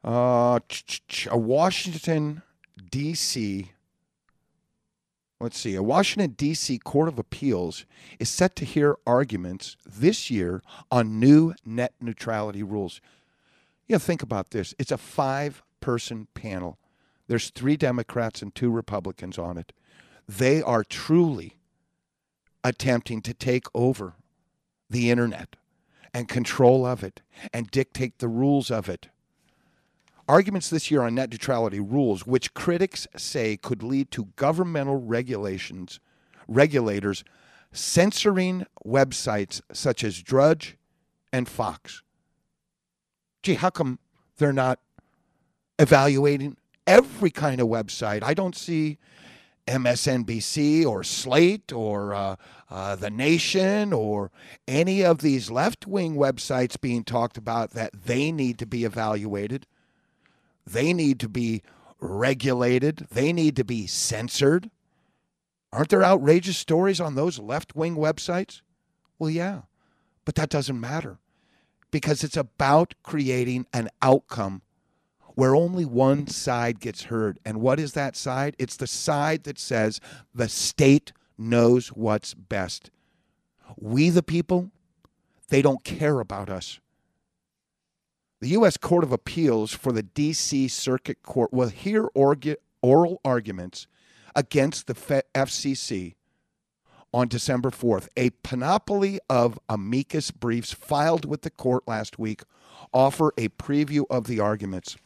uh, 0.04 0.60
a 1.30 1.38
Washington, 1.38 2.42
D.C. 2.92 3.72
Let's 5.40 5.60
see. 5.60 5.76
A 5.76 5.84
Washington, 5.84 6.32
D.C. 6.32 6.78
Court 6.80 7.08
of 7.08 7.20
Appeals 7.20 7.86
is 8.20 8.30
set 8.30 8.56
to 8.58 8.66
hear 8.66 8.98
arguments 9.06 9.78
this 9.86 10.30
year 10.32 10.62
on 10.92 11.20
new 11.20 11.54
net 11.66 11.94
neutrality 12.02 12.64
rules. 12.64 13.02
You 13.88 13.96
know, 13.96 14.00
think 14.00 14.22
about 14.22 14.52
this. 14.52 14.74
It's 14.80 14.92
a 14.92 14.98
five 14.98 15.64
person 15.82 16.28
panel. 16.34 16.78
There's 17.28 17.50
three 17.50 17.78
Democrats 17.78 18.42
and 18.42 18.54
two 18.54 18.70
Republicans 18.72 19.38
on 19.38 19.58
it. 19.58 19.74
They 20.28 20.62
are 20.62 20.84
truly 20.84 21.58
attempting 22.64 23.22
to 23.22 23.34
take 23.34 23.66
over 23.74 24.14
the 24.90 25.10
internet 25.10 25.56
and 26.14 26.30
control 26.30 26.86
of 26.86 27.04
it 27.04 27.22
and 27.54 27.72
dictate 27.72 28.20
the 28.20 28.28
rules 28.28 28.72
of 28.72 28.88
it. 28.88 29.10
Arguments 30.28 30.70
this 30.70 30.90
year 30.90 31.02
on 31.02 31.16
net 31.16 31.32
neutrality 31.32 31.80
rules, 31.80 32.26
which 32.26 32.54
critics 32.54 33.08
say 33.18 33.58
could 33.58 33.84
lead 33.84 34.10
to 34.12 34.30
governmental 34.36 34.96
regulations, 34.96 36.00
regulators 36.48 37.24
censoring 37.74 38.66
websites 38.86 39.62
such 39.72 40.04
as 40.04 40.22
Drudge 40.22 40.78
and 41.34 41.50
Fox. 41.50 42.04
Gee, 43.42 43.56
how 43.56 43.70
come 43.70 44.00
they're 44.38 44.54
not 44.54 44.80
evaluating 45.78 46.56
every 46.88 47.32
kind 47.32 47.60
of 47.60 47.68
website? 47.68 48.24
I 48.24 48.34
don't 48.34 48.56
see 48.56 49.00
MSNBC 49.68 50.86
or 50.86 51.04
Slate 51.04 51.74
or 51.74 52.14
uh, 52.14 52.36
uh, 52.70 52.96
The 52.96 53.10
Nation 53.10 53.92
or 53.92 54.32
any 54.68 55.04
of 55.04 55.20
these 55.20 55.52
left 55.52 55.88
wing 55.88 56.16
websites 56.16 56.80
being 56.80 57.04
talked 57.04 57.38
about 57.38 57.72
that 57.72 57.92
they 58.06 58.32
need 58.32 58.58
to 58.60 58.66
be 58.66 58.86
evaluated. 58.86 59.66
They 60.66 60.94
need 60.94 61.20
to 61.22 61.30
be 61.30 61.62
regulated, 62.00 63.08
they 63.12 63.32
need 63.34 63.56
to 63.56 63.64
be 63.64 63.88
censored. 63.88 64.70
Aren't 65.72 65.90
there 65.90 66.04
outrageous 66.04 66.58
stories 66.58 67.02
on 67.02 67.16
those 67.16 67.40
left 67.40 67.76
wing 67.76 67.96
websites? 67.96 68.62
Well, 69.18 69.30
yeah, 69.30 69.62
but 70.26 70.36
that 70.36 70.50
doesn't 70.50 70.80
matter 70.80 71.18
because 71.92 72.24
it's 72.24 72.38
about 72.38 72.94
creating 73.04 73.66
an 73.74 73.90
outcome 74.02 74.62
where 75.36 75.56
only 75.56 75.86
one 75.86 76.28
side 76.28 76.80
gets 76.80 77.04
heard. 77.04 77.40
And 77.46 77.60
what 77.62 77.80
is 77.80 77.94
that 77.94 78.16
side? 78.16 78.56
It's 78.60 78.76
the 78.78 78.88
side 78.88 79.44
that 79.44 79.60
says 79.60 80.00
the 80.34 80.50
state 80.50 81.12
knows 81.38 81.90
what's 81.90 82.34
best. 82.34 82.92
We, 83.78 84.10
the 84.10 84.24
people, 84.24 84.72
they 85.50 85.62
don't 85.62 85.84
care 85.84 86.20
about 86.20 86.50
us. 86.50 86.80
The 88.44 88.50
U.S. 88.50 88.76
Court 88.76 89.06
of 89.06 89.14
Appeals 89.14 89.72
for 89.72 89.94
the 89.94 90.04
D.C. 90.04 90.68
Circuit 90.68 91.24
Court 91.24 91.54
will 91.54 91.70
hear 91.70 92.10
oral 92.14 93.22
arguments 93.24 93.88
against 94.36 94.88
the 94.88 95.24
FCC 95.34 96.16
on 97.14 97.30
December 97.30 97.72
4th. 97.72 98.10
A 98.18 98.32
panoply 98.32 99.22
of 99.30 99.58
amicus 99.70 100.32
briefs 100.32 100.74
filed 100.74 101.24
with 101.24 101.44
the 101.44 101.50
court 101.50 101.88
last 101.88 102.20
week 102.20 102.42
offer 102.94 103.32
a 103.38 103.48
preview 103.48 104.04
of 104.10 104.28
the 104.28 104.42
arguments. 104.42 104.98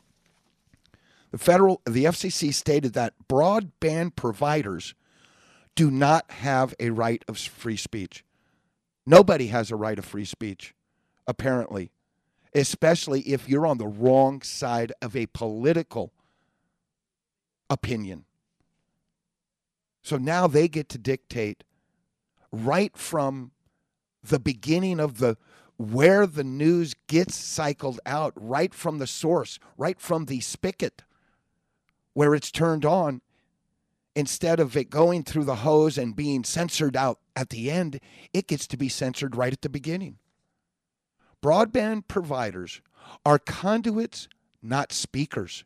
The 1.30 1.38
federal 1.38 1.84
the 1.86 2.06
FCC 2.06 2.52
stated 2.52 2.94
that 2.94 3.14
broadband 3.30 4.16
providers 4.16 4.96
do 5.76 5.92
not 5.92 6.32
have 6.32 6.74
a 6.80 6.90
right 6.90 7.24
of 7.28 7.38
free 7.38 7.78
speech. 7.78 8.26
Nobody 9.06 9.50
has 9.50 9.70
a 9.70 9.76
right 9.76 10.00
of 10.00 10.06
free 10.06 10.26
speech, 10.26 10.74
apparently 11.28 11.92
especially 12.58 13.22
if 13.22 13.48
you're 13.48 13.68
on 13.68 13.78
the 13.78 13.88
wrong 13.88 14.42
side 14.42 14.92
of 15.02 15.16
a 15.16 15.28
political 15.28 16.12
opinion. 17.70 18.26
So 20.02 20.18
now 20.18 20.48
they 20.48 20.68
get 20.68 20.90
to 20.90 20.98
dictate 20.98 21.64
right 22.52 22.96
from 22.98 23.52
the 24.24 24.40
beginning 24.40 25.00
of 25.00 25.20
the 25.20 25.38
where 25.78 26.26
the 26.26 26.44
news 26.44 26.96
gets 27.08 27.36
cycled 27.36 28.00
out, 28.04 28.34
right 28.36 28.74
from 28.74 28.98
the 28.98 29.06
source, 29.06 29.60
right 29.78 30.00
from 30.00 30.26
the 30.26 30.40
spigot 30.40 31.04
where 32.14 32.34
it's 32.34 32.50
turned 32.50 32.84
on, 32.84 33.22
instead 34.16 34.60
of 34.60 34.76
it 34.76 34.90
going 34.90 35.24
through 35.24 35.44
the 35.44 35.58
hose 35.58 35.96
and 36.00 36.16
being 36.16 36.44
censored 36.44 36.98
out 36.98 37.20
at 37.36 37.50
the 37.50 37.70
end, 37.70 38.00
it 38.34 38.48
gets 38.48 38.66
to 38.66 38.76
be 38.76 38.90
censored 38.90 39.36
right 39.36 39.54
at 39.54 39.62
the 39.62 39.70
beginning. 39.70 40.18
Broadband 41.42 42.08
providers 42.08 42.82
are 43.26 43.40
conduits, 43.40 44.28
not 44.62 44.92
speakers. 44.92 45.64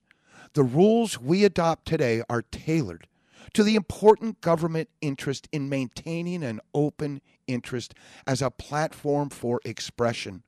The 0.54 0.64
rules 0.64 1.20
we 1.20 1.46
adopt 1.46 1.88
today 1.88 2.24
are 2.30 2.42
tailored 2.42 3.08
to 3.54 3.64
the 3.64 3.76
important 3.76 4.42
government 4.42 4.90
interest 5.02 5.48
in 5.52 5.70
maintaining 5.70 6.44
an 6.44 6.60
open 6.74 7.22
interest 7.48 7.94
as 8.28 8.42
a 8.42 8.52
platform 8.52 9.30
for 9.30 9.62
expression. 9.66 10.44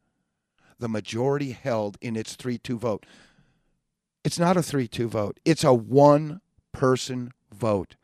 The 0.80 0.90
majority 0.90 1.52
held 1.52 1.98
in 2.02 2.16
its 2.16 2.36
3 2.36 2.58
2 2.58 2.78
vote. 2.78 3.06
It's 4.24 4.40
not 4.40 4.58
a 4.58 4.64
3 4.64 4.88
2 4.88 5.08
vote, 5.08 5.40
it's 5.46 5.64
a 5.64 5.74
one 5.74 6.42
person 6.72 7.32
vote. 7.52 7.96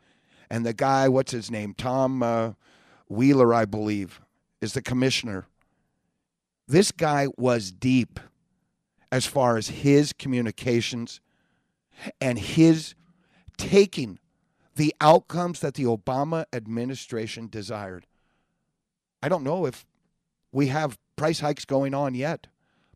And 0.48 0.66
the 0.66 0.72
guy, 0.72 1.08
what's 1.08 1.32
his 1.32 1.50
name? 1.50 1.74
Tom 1.74 2.22
uh, 2.22 2.52
Wheeler, 3.08 3.54
I 3.54 3.66
believe, 3.66 4.20
is 4.60 4.72
the 4.72 4.82
commissioner 4.82 5.46
this 6.70 6.92
guy 6.92 7.26
was 7.36 7.72
deep 7.72 8.20
as 9.10 9.26
far 9.26 9.56
as 9.56 9.68
his 9.68 10.12
communications 10.12 11.20
and 12.20 12.38
his 12.38 12.94
taking 13.56 14.20
the 14.76 14.94
outcomes 15.00 15.60
that 15.60 15.74
the 15.74 15.82
Obama 15.82 16.44
administration 16.52 17.48
desired. 17.48 18.06
I 19.20 19.28
don't 19.28 19.42
know 19.42 19.66
if 19.66 19.84
we 20.52 20.68
have 20.68 20.96
price 21.16 21.40
hikes 21.40 21.64
going 21.64 21.92
on 21.92 22.14
yet, 22.14 22.46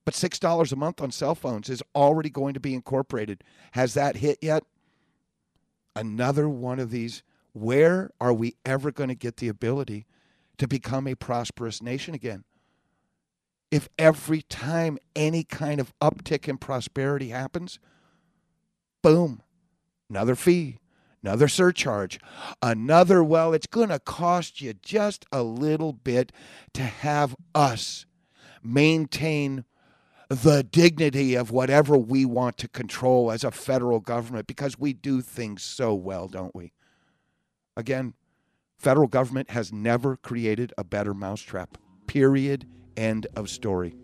but 0.04 0.14
$6 0.14 0.73
a 0.73 0.76
month 0.76 1.00
on 1.00 1.11
cell 1.11 1.35
phones 1.35 1.69
is 1.69 1.83
already 1.97 2.31
going 2.31 2.54
to 2.54 2.61
be 2.61 2.75
incorporated. 2.75 3.43
Has 3.73 3.95
that 3.95 4.16
hit 4.16 4.38
yet? 4.40 4.62
Another 5.97 6.49
one 6.49 6.78
of 6.78 6.90
these. 6.90 7.25
Where 7.54 8.11
are 8.21 8.33
we 8.33 8.54
ever 8.64 8.93
going 8.93 9.09
to 9.09 9.14
get 9.16 9.38
the 9.38 9.49
ability 9.49 10.07
to 10.59 10.69
become 10.69 11.09
a 11.09 11.16
prosperous 11.16 11.83
nation 11.83 12.14
again? 12.14 12.45
If 13.75 13.88
every 13.99 14.43
time 14.43 14.99
any 15.16 15.43
kind 15.43 15.81
of 15.81 15.93
uptick 16.00 16.47
in 16.47 16.59
prosperity 16.59 17.31
happens, 17.31 17.81
boom, 19.02 19.43
another 20.09 20.37
fee, 20.37 20.78
another 21.25 21.49
surcharge, 21.49 22.21
another, 22.62 23.25
well, 23.25 23.52
it's 23.52 23.66
going 23.66 23.88
to 23.88 23.99
cost 23.99 24.61
you 24.61 24.75
just 24.75 25.26
a 25.33 25.43
little 25.43 25.93
bit 25.93 26.31
to 26.75 26.83
have 26.83 27.35
us 27.52 28.07
maintain 28.62 29.64
the 30.28 30.62
dignity 30.62 31.35
of 31.35 31.50
whatever 31.50 31.99
we 31.99 32.25
want 32.25 32.57
to 32.59 32.69
control 32.69 33.33
as 33.33 33.43
a 33.43 33.50
federal 33.50 33.99
government 33.99 34.47
because 34.47 34.78
we 34.78 34.93
do 34.93 35.21
things 35.21 35.64
so 35.64 35.93
well, 35.93 36.28
don't 36.28 36.54
we? 36.54 36.73
Again, 37.76 38.14
federal 38.78 39.09
government 39.09 39.50
has 39.50 39.73
never 39.73 40.16
created 40.16 40.73
a 40.78 40.85
better 40.85 41.12
mousetrap. 41.12 41.76
Period. 42.07 42.69
End 42.96 43.26
of 43.36 43.50
story. 43.50 43.94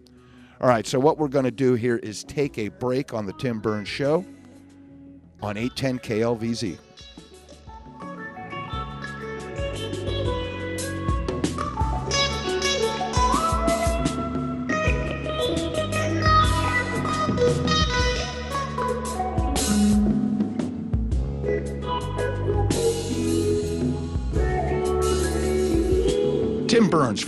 All 0.61 0.69
right, 0.69 0.87
so 0.87 0.99
what 0.99 1.19
we're 1.19 1.29
going 1.29 1.47
to 1.47 1.51
do 1.51 1.75
here 1.75 1.97
is 1.97 2.23
take 2.25 2.59
a 2.59 2.69
break 2.69 3.15
on 3.15 3.25
the 3.25 3.33
Tim 3.35 3.61
Burns 3.61 3.89
Show 3.89 4.25
on 5.43 5.57
810 5.57 5.99
KLVZ. 6.01 6.79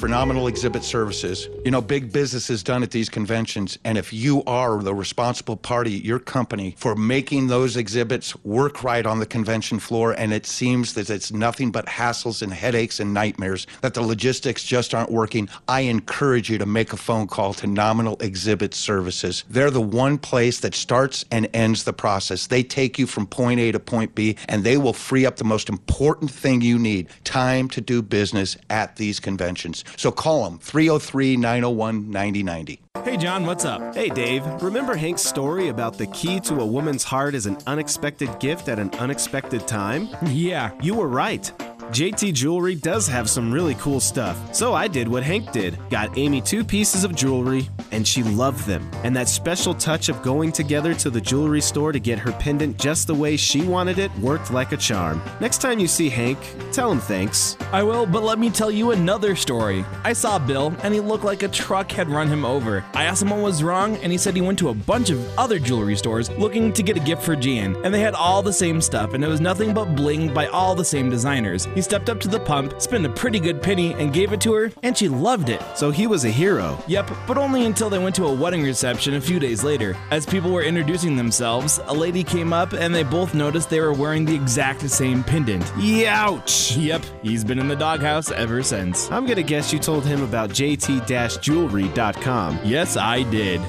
Phenomenal 0.03 0.49
Exhibit 0.49 0.83
Services. 0.83 1.49
You 1.65 1.71
know, 1.71 1.81
big 1.81 2.13
business 2.13 2.51
is 2.51 2.65
done 2.65 2.83
at 2.83 2.91
these 2.91 3.09
conventions, 3.09 3.79
and 3.85 3.97
if 3.97 4.13
you 4.13 4.43
are 4.49 4.83
the 4.83 4.93
responsible 4.93 5.57
party, 5.57 5.93
your 5.93 6.19
company, 6.19 6.75
for 6.77 6.97
making 6.97 7.47
those 7.47 7.77
exhibits 7.77 8.35
work 8.45 8.83
right 8.83 9.07
on 9.07 9.21
the 9.21 9.27
convention 9.27 9.79
floor, 9.79 10.11
and 10.11 10.33
it 10.33 10.45
seems 10.45 10.95
that 10.95 11.09
it's 11.09 11.31
nothing 11.31 11.71
but 11.71 11.87
hassles 11.87 12.43
and 12.43 12.53
headaches 12.53 12.99
and 12.99 13.15
nightmares, 13.15 13.69
that 13.83 13.95
the 13.95 14.03
logistics 14.03 14.65
just 14.65 14.93
aren't 14.93 15.13
working, 15.13 15.49
I 15.69 15.83
encourage 15.83 16.51
you 16.51 16.59
to 16.59 16.67
make 16.67 16.93
a 16.93 16.97
phone 16.97 17.29
call 17.29 17.55
to 17.55 17.61
Phenomenal 17.61 18.17
Exhibit 18.19 18.75
Services. 18.75 19.45
They're 19.49 19.71
the 19.71 19.81
one 19.81 20.19
place 20.19 20.59
that 20.59 20.75
starts 20.75 21.25
and 21.31 21.49
ends 21.55 21.85
the 21.85 21.93
process. 21.93 22.49
They 22.49 22.65
take 22.65 22.99
you 22.99 23.07
from 23.07 23.29
point 23.29 23.61
A 23.61 23.71
to 23.71 23.79
point 23.79 24.17
B, 24.17 24.37
and 24.49 24.65
they 24.65 24.77
will 24.77 24.95
free 24.95 25.25
up 25.25 25.37
the 25.37 25.45
most 25.45 25.69
important 25.69 26.33
thing 26.33 26.61
you 26.61 26.77
need 26.77 27.07
time 27.23 27.69
to 27.69 27.81
do 27.81 28.03
business 28.03 28.57
at 28.69 28.97
these 28.97 29.21
conventions 29.21 29.53
conventions. 29.53 29.85
So 29.97 30.11
call 30.11 30.45
them 30.45 30.59
303 30.59 31.37
901 31.37 32.11
9090. 32.11 32.81
Hey, 33.01 33.17
John, 33.17 33.47
what's 33.47 33.65
up? 33.65 33.95
Hey, 33.97 34.11
Dave. 34.11 34.45
Remember 34.63 34.95
Hank's 34.95 35.23
story 35.23 35.69
about 35.69 35.97
the 35.97 36.07
key 36.09 36.39
to 36.41 36.61
a 36.61 36.67
woman's 36.67 37.03
heart 37.03 37.35
is 37.35 37.47
an 37.47 37.57
unexpected 37.67 38.39
gift 38.39 38.69
at 38.69 38.79
an 38.79 38.91
unexpected 38.99 39.67
time? 39.67 40.09
Yeah. 40.27 40.71
You 40.81 40.95
were 40.95 41.09
right. 41.09 41.51
JT 41.91 42.33
Jewelry 42.33 42.75
does 42.75 43.07
have 43.09 43.29
some 43.29 43.53
really 43.53 43.75
cool 43.75 44.01
stuff. 44.01 44.55
So 44.55 44.73
I 44.73 44.89
did 44.89 45.09
what 45.09 45.23
Hank 45.23 45.53
did 45.53 45.79
got 45.91 46.17
Amy 46.17 46.41
two 46.41 46.65
pieces 46.65 47.05
of 47.05 47.15
jewelry, 47.15 47.69
and 47.91 48.09
she 48.09 48.23
loved 48.23 48.67
them. 48.67 48.91
And 49.05 49.15
that 49.15 49.29
special 49.29 49.75
touch 49.75 50.09
of 50.09 50.23
going 50.23 50.53
together 50.53 50.95
to 50.95 51.11
the 51.11 51.21
jewelry 51.21 51.61
store 51.61 51.93
to 51.93 52.01
get 52.01 52.19
her 52.19 52.33
pendant 52.33 52.79
just 52.79 53.07
the 53.09 53.15
way 53.15 53.37
she 53.37 53.63
wanted 53.63 53.99
it 53.99 54.11
worked 54.19 54.51
like 54.51 54.73
a 54.73 54.77
charm. 54.79 55.21
Next 55.39 55.61
time 55.61 55.79
you 55.79 55.87
see 55.87 56.09
Hank, 56.09 56.39
tell 56.73 56.91
him 56.91 56.99
thanks. 57.01 57.59
I 57.73 57.83
will, 57.83 58.07
but 58.07 58.23
let 58.23 58.39
me 58.39 58.49
tell 58.49 58.71
you 58.71 58.93
another 58.93 59.37
story. 59.37 59.85
I 60.03 60.15
saw 60.15 60.39
Bill, 60.39 60.75
and 60.83 60.95
he 60.95 61.01
looked 61.01 61.25
like 61.25 61.43
a 61.43 61.49
truck 61.49 61.93
had 61.93 62.09
run 62.09 62.29
him 62.29 62.47
over. 62.47 62.82
I 62.95 63.05
asked 63.05 63.23
him 63.23 63.31
what 63.31 63.41
was 63.41 63.63
wrong, 63.63 63.97
and 63.97 64.13
he 64.13 64.19
said 64.19 64.35
he 64.35 64.41
went 64.41 64.59
to 64.61 64.71
a 64.71 64.75
bunch 64.75 65.11
of 65.11 65.39
other 65.39 65.59
jewelry 65.59 65.97
stores 65.97 66.31
looking 66.31 66.73
to 66.73 66.83
get 66.83 66.97
a 66.97 67.01
gift 67.01 67.23
for 67.23 67.37
Jan, 67.37 67.77
and 67.85 67.93
they 67.93 68.01
had 68.01 68.15
all 68.15 68.43
the 68.43 68.53
same 68.53 68.81
stuff, 68.81 69.15
and 69.15 69.25
it 69.25 69.29
was 69.29 69.41
nothing 69.41 69.73
but 69.73 69.97
bling 69.97 70.33
by 70.33 70.47
all 70.49 70.75
the 70.75 70.85
same 70.85 71.11
designers. 71.11 71.67
He 71.75 71.83
stepped 71.83 72.11
up 72.11 72.21
to 72.21 72.29
the 72.29 72.41
pump, 72.41 72.81
spent 72.81 73.07
a 73.07 73.11
pretty 73.11 73.41
good 73.41 73.63
penny, 73.63 73.93
and 73.95 74.13
gave 74.13 74.33
it 74.33 74.41
to 74.43 74.53
her, 74.55 74.73
and 74.83 74.97
she 74.97 75.09
loved 75.09 75.49
it. 75.49 75.63
So 75.75 75.91
he 75.91 76.07
was 76.07 76.25
a 76.25 76.31
hero. 76.31 76.79
Yep, 76.87 77.11
but 77.27 77.39
only 77.39 77.65
until 77.65 77.91
they 77.91 77.99
went 77.99 78.15
to 78.17 78.27
a 78.27 78.35
wedding 78.35 78.63
reception 78.63 79.15
a 79.15 79.21
few 79.21 79.39
days 79.39 79.65
later. 79.65 79.97
As 80.11 80.27
people 80.27 80.51
were 80.51 80.63
introducing 80.63 81.17
themselves, 81.17 81.81
a 81.87 81.95
lady 81.95 82.25
came 82.25 82.53
up 82.53 82.73
and 82.73 82.95
they 82.95 83.03
both 83.03 83.35
noticed 83.35 83.71
they 83.71 83.81
were 83.81 83.93
wearing 83.93 84.25
the 84.25 84.35
exact 84.35 84.89
same 84.89 85.23
pendant. 85.25 85.65
Youch! 85.77 86.83
Yep, 86.83 87.03
he's 87.23 87.45
been 87.45 87.59
in 87.59 87.69
the 87.69 87.77
doghouse 87.77 88.31
ever 88.31 88.63
since. 88.63 89.11
I'm 89.11 89.27
gonna 89.27 89.43
guess 89.43 89.73
you 89.73 89.79
told 89.79 90.05
him 90.05 90.23
about 90.23 90.51
jt-jewelry.com. 90.51 92.59
Yes, 92.73 92.97
I 92.97 93.25
did. 93.25 93.61
All 93.61 93.69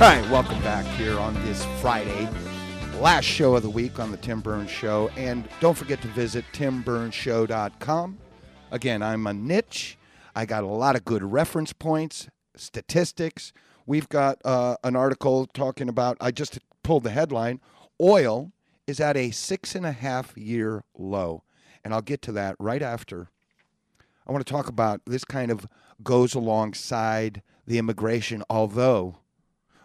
right, 0.00 0.30
welcome 0.30 0.60
back 0.60 0.84
here 0.96 1.18
on 1.18 1.32
this 1.46 1.64
Friday, 1.80 2.28
last 3.00 3.24
show 3.24 3.54
of 3.54 3.62
the 3.62 3.70
week 3.70 3.98
on 3.98 4.10
the 4.10 4.18
Tim 4.18 4.42
Burns 4.42 4.70
Show. 4.70 5.08
And 5.16 5.48
don't 5.60 5.74
forget 5.74 6.02
to 6.02 6.08
visit 6.08 6.44
timburnshow.com. 6.52 8.18
Again, 8.72 9.02
I'm 9.02 9.26
a 9.26 9.32
niche. 9.32 9.96
I 10.34 10.46
got 10.46 10.64
a 10.64 10.68
lot 10.68 10.96
of 10.96 11.04
good 11.04 11.22
reference 11.22 11.72
points, 11.72 12.28
statistics. 12.56 13.52
We've 13.86 14.08
got 14.08 14.38
uh, 14.44 14.76
an 14.84 14.96
article 14.96 15.46
talking 15.46 15.88
about, 15.88 16.16
I 16.20 16.30
just 16.30 16.58
pulled 16.82 17.04
the 17.04 17.10
headline 17.10 17.60
oil 18.00 18.52
is 18.86 19.00
at 19.00 19.16
a 19.16 19.30
six 19.30 19.74
and 19.74 19.86
a 19.86 19.92
half 19.92 20.36
year 20.36 20.84
low. 20.96 21.42
And 21.84 21.94
I'll 21.94 22.02
get 22.02 22.22
to 22.22 22.32
that 22.32 22.56
right 22.58 22.82
after. 22.82 23.28
I 24.26 24.32
want 24.32 24.46
to 24.46 24.52
talk 24.52 24.68
about 24.68 25.00
this 25.06 25.24
kind 25.24 25.50
of 25.50 25.66
goes 26.02 26.34
alongside 26.34 27.42
the 27.66 27.78
immigration, 27.78 28.42
although 28.48 29.16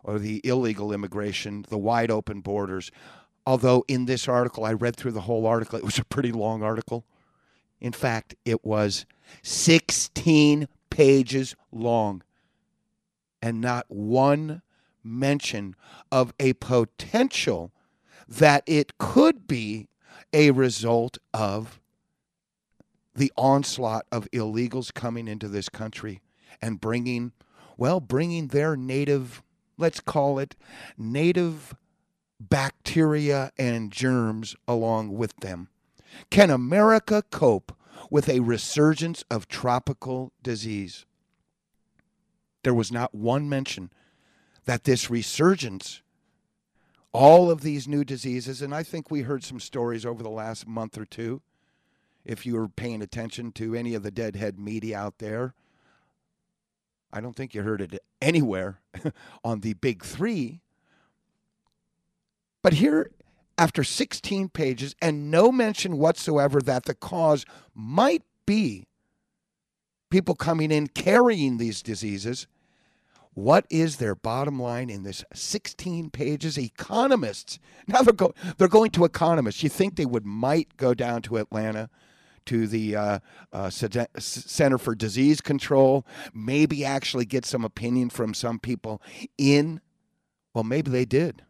or 0.04 0.20
the 0.20 0.40
illegal 0.44 0.94
immigration, 0.94 1.66
the 1.70 1.78
wide 1.78 2.12
open 2.12 2.42
borders. 2.42 2.92
Although 3.46 3.84
in 3.88 4.06
this 4.06 4.28
article, 4.28 4.64
I 4.64 4.74
read 4.74 4.96
through 4.96 5.14
the 5.14 5.22
whole 5.22 5.48
article, 5.48 5.80
it 5.80 5.86
was 5.86 5.98
a 5.98 6.06
pretty 6.06 6.32
long 6.32 6.62
article. 6.62 7.06
In 7.82 7.92
fact, 7.92 8.36
it 8.46 8.64
was 8.64 9.06
16 9.44 10.68
pages 10.90 11.56
long 11.72 12.24
and 13.42 13.62
not 13.62 13.86
one 13.90 14.62
mention 15.04 15.76
of 16.12 16.34
a 16.40 16.54
potential 16.54 17.72
that 18.28 18.64
it 18.66 18.98
could 18.98 19.48
be 19.48 19.88
a 20.34 20.52
result 20.52 21.18
of 21.34 21.80
the 23.14 23.32
onslaught 23.38 24.06
of 24.12 24.30
illegals 24.32 24.94
coming 24.94 25.28
into 25.28 25.48
this 25.48 25.70
country 25.70 26.22
and 26.62 26.82
bringing, 26.82 27.32
well, 27.78 28.00
bringing 28.00 28.48
their 28.48 28.76
native 28.76 29.44
let's 29.78 30.00
call 30.00 30.40
it, 30.40 30.56
native 30.98 31.76
bacteria 32.40 33.52
and 33.58 33.92
germs 33.92 34.56
along 34.68 35.14
with 35.16 35.36
them. 35.38 35.70
Can 36.30 36.50
America 36.50 37.24
cope 37.32 37.75
with 38.10 38.30
a 38.30 38.40
resurgence 38.40 39.24
of 39.30 39.48
tropical 39.48 40.32
disease? 40.44 41.06
There 42.64 42.74
was 42.74 42.92
not 42.92 43.14
one 43.14 43.48
mention 43.48 43.92
that 44.66 44.84
this 44.84 45.10
resurgence, 45.10 46.02
all 47.12 47.52
of 47.52 47.62
these 47.62 47.88
new 47.88 48.04
diseases, 48.04 48.62
and 48.62 48.74
I 48.74 48.84
think 48.84 49.10
we 49.10 49.22
heard 49.22 49.44
some 49.44 49.60
stories 49.60 50.06
over 50.06 50.24
the 50.24 50.30
last 50.30 50.68
month 50.68 50.98
or 50.98 51.06
two, 51.06 51.42
if 52.26 52.46
you 52.46 52.56
were 52.56 52.68
paying 52.68 53.02
attention 53.02 53.52
to 53.54 53.76
any 53.76 53.94
of 53.94 54.04
the 54.04 54.12
deadhead 54.12 54.60
media 54.60 54.98
out 54.98 55.20
there, 55.20 55.54
I 57.14 57.22
don't 57.22 57.36
think 57.36 57.54
you 57.54 57.62
heard 57.62 57.82
it 57.82 58.04
anywhere 58.22 58.82
on 59.44 59.62
the 59.62 59.74
big 59.74 60.04
three. 60.04 60.62
But 62.62 62.74
here, 62.74 63.12
after 63.58 63.84
16 63.84 64.50
pages 64.50 64.96
and 65.02 65.32
no 65.32 65.52
mention 65.52 65.98
whatsoever 65.98 66.62
that 66.62 66.86
the 66.86 66.94
cause 66.96 67.46
might 67.74 68.24
be 68.46 68.86
people 70.10 70.36
coming 70.36 70.72
in 70.72 70.88
carrying 70.88 71.58
these 71.58 71.82
diseases, 71.82 72.48
What 73.34 73.66
is 73.70 73.98
their 73.98 74.16
bottom 74.16 74.60
line 74.62 74.90
in 74.90 75.04
this 75.04 75.26
16 75.34 76.10
pages? 76.10 76.58
Economists. 76.58 77.60
Now 77.88 78.02
they're, 78.02 78.14
go- 78.14 78.34
they're 78.58 78.68
going 78.68 78.92
to 78.92 79.06
economists. 79.06 79.62
You 79.62 79.70
think 79.70 79.96
they 79.96 80.06
would 80.08 80.26
might 80.26 80.76
go 80.78 80.94
down 80.96 81.22
to 81.24 81.38
Atlanta 81.38 81.90
to 82.48 82.68
the 82.68 82.96
uh, 82.96 83.20
uh, 83.54 83.70
Center 83.70 84.78
for 84.78 84.96
Disease 84.96 85.42
Control, 85.42 86.06
maybe 86.34 86.86
actually 86.86 87.26
get 87.26 87.46
some 87.46 87.64
opinion 87.66 88.10
from 88.10 88.34
some 88.34 88.58
people 88.60 89.02
in. 89.38 89.82
Well, 90.54 90.64
maybe 90.64 90.90
they 90.92 91.06
did. 91.06 91.44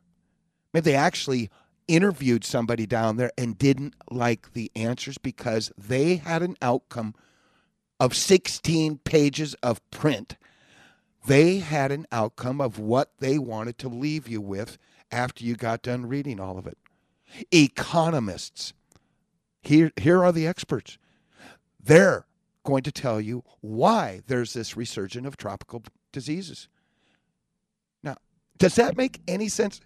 Maybe 0.73 0.91
they 0.91 0.95
actually 0.95 1.49
interviewed 1.87 2.43
somebody 2.43 2.85
down 2.85 3.17
there 3.17 3.31
and 3.37 3.57
didn't 3.57 3.95
like 4.09 4.53
the 4.53 4.71
answers 4.75 5.17
because 5.17 5.71
they 5.77 6.15
had 6.17 6.41
an 6.41 6.57
outcome 6.61 7.15
of 7.99 8.15
16 8.15 8.99
pages 8.99 9.53
of 9.55 9.87
print. 9.91 10.37
They 11.25 11.57
had 11.57 11.91
an 11.91 12.05
outcome 12.11 12.61
of 12.61 12.77
what 12.79 13.11
they 13.19 13.37
wanted 13.37 13.77
to 13.79 13.89
leave 13.89 14.27
you 14.27 14.41
with 14.41 14.77
after 15.11 15.43
you 15.43 15.55
got 15.55 15.81
done 15.81 16.05
reading 16.05 16.39
all 16.39 16.57
of 16.57 16.67
it. 16.67 16.77
Economists 17.51 18.73
here, 19.61 19.91
here 19.97 20.23
are 20.23 20.31
the 20.31 20.45
experts. 20.45 20.97
They're 21.81 22.25
going 22.63 22.83
to 22.83 22.91
tell 22.91 23.19
you 23.19 23.43
why 23.61 24.21
there's 24.27 24.53
this 24.53 24.77
resurgence 24.77 25.27
of 25.27 25.37
tropical 25.37 25.83
diseases. 26.11 26.67
Now, 28.03 28.17
does 28.57 28.75
that 28.75 28.97
make 28.97 29.21
any 29.27 29.47
sense? 29.47 29.81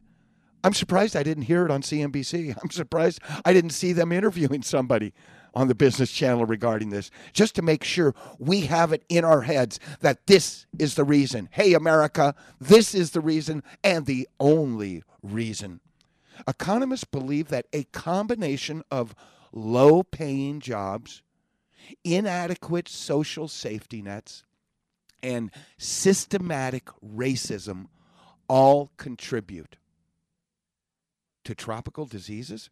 I'm 0.64 0.74
surprised 0.74 1.16
I 1.16 1.24
didn't 1.24 1.44
hear 1.44 1.66
it 1.66 1.72
on 1.72 1.82
CNBC. 1.82 2.56
I'm 2.64 2.70
surprised 2.70 3.20
I 3.46 3.54
didn't 3.54 3.72
see 3.72 3.94
them 3.94 4.12
interviewing 4.12 4.62
somebody 4.62 5.14
on 5.56 5.68
the 5.68 5.76
business 5.76 6.12
channel 6.12 6.46
regarding 6.46 6.90
this, 6.90 7.10
just 7.34 7.56
to 7.56 7.62
make 7.64 7.84
sure 7.84 8.14
we 8.38 8.62
have 8.62 8.94
it 8.94 9.04
in 9.10 9.26
our 9.26 9.42
heads 9.42 9.80
that 10.02 10.28
this 10.28 10.68
is 10.78 10.94
the 10.94 11.04
reason. 11.04 11.50
Hey, 11.52 11.74
America, 11.74 12.36
this 12.60 12.94
is 12.94 13.12
the 13.12 13.22
reason 13.22 13.64
and 13.84 14.06
the 14.06 14.28
only 14.40 15.04
reason. 15.24 15.80
Economists 16.48 17.04
believe 17.04 17.48
that 17.50 17.66
a 17.74 17.84
combination 17.86 18.84
of 18.92 19.16
low 19.52 20.04
paying 20.04 20.60
jobs, 20.60 21.24
inadequate 22.04 22.88
social 22.88 23.48
safety 23.48 24.04
nets, 24.04 24.44
and 25.24 25.52
systematic 25.78 26.86
racism 27.04 27.88
all 28.48 28.92
contribute 28.98 29.79
to 31.50 31.56
tropical 31.56 32.06
diseases? 32.06 32.70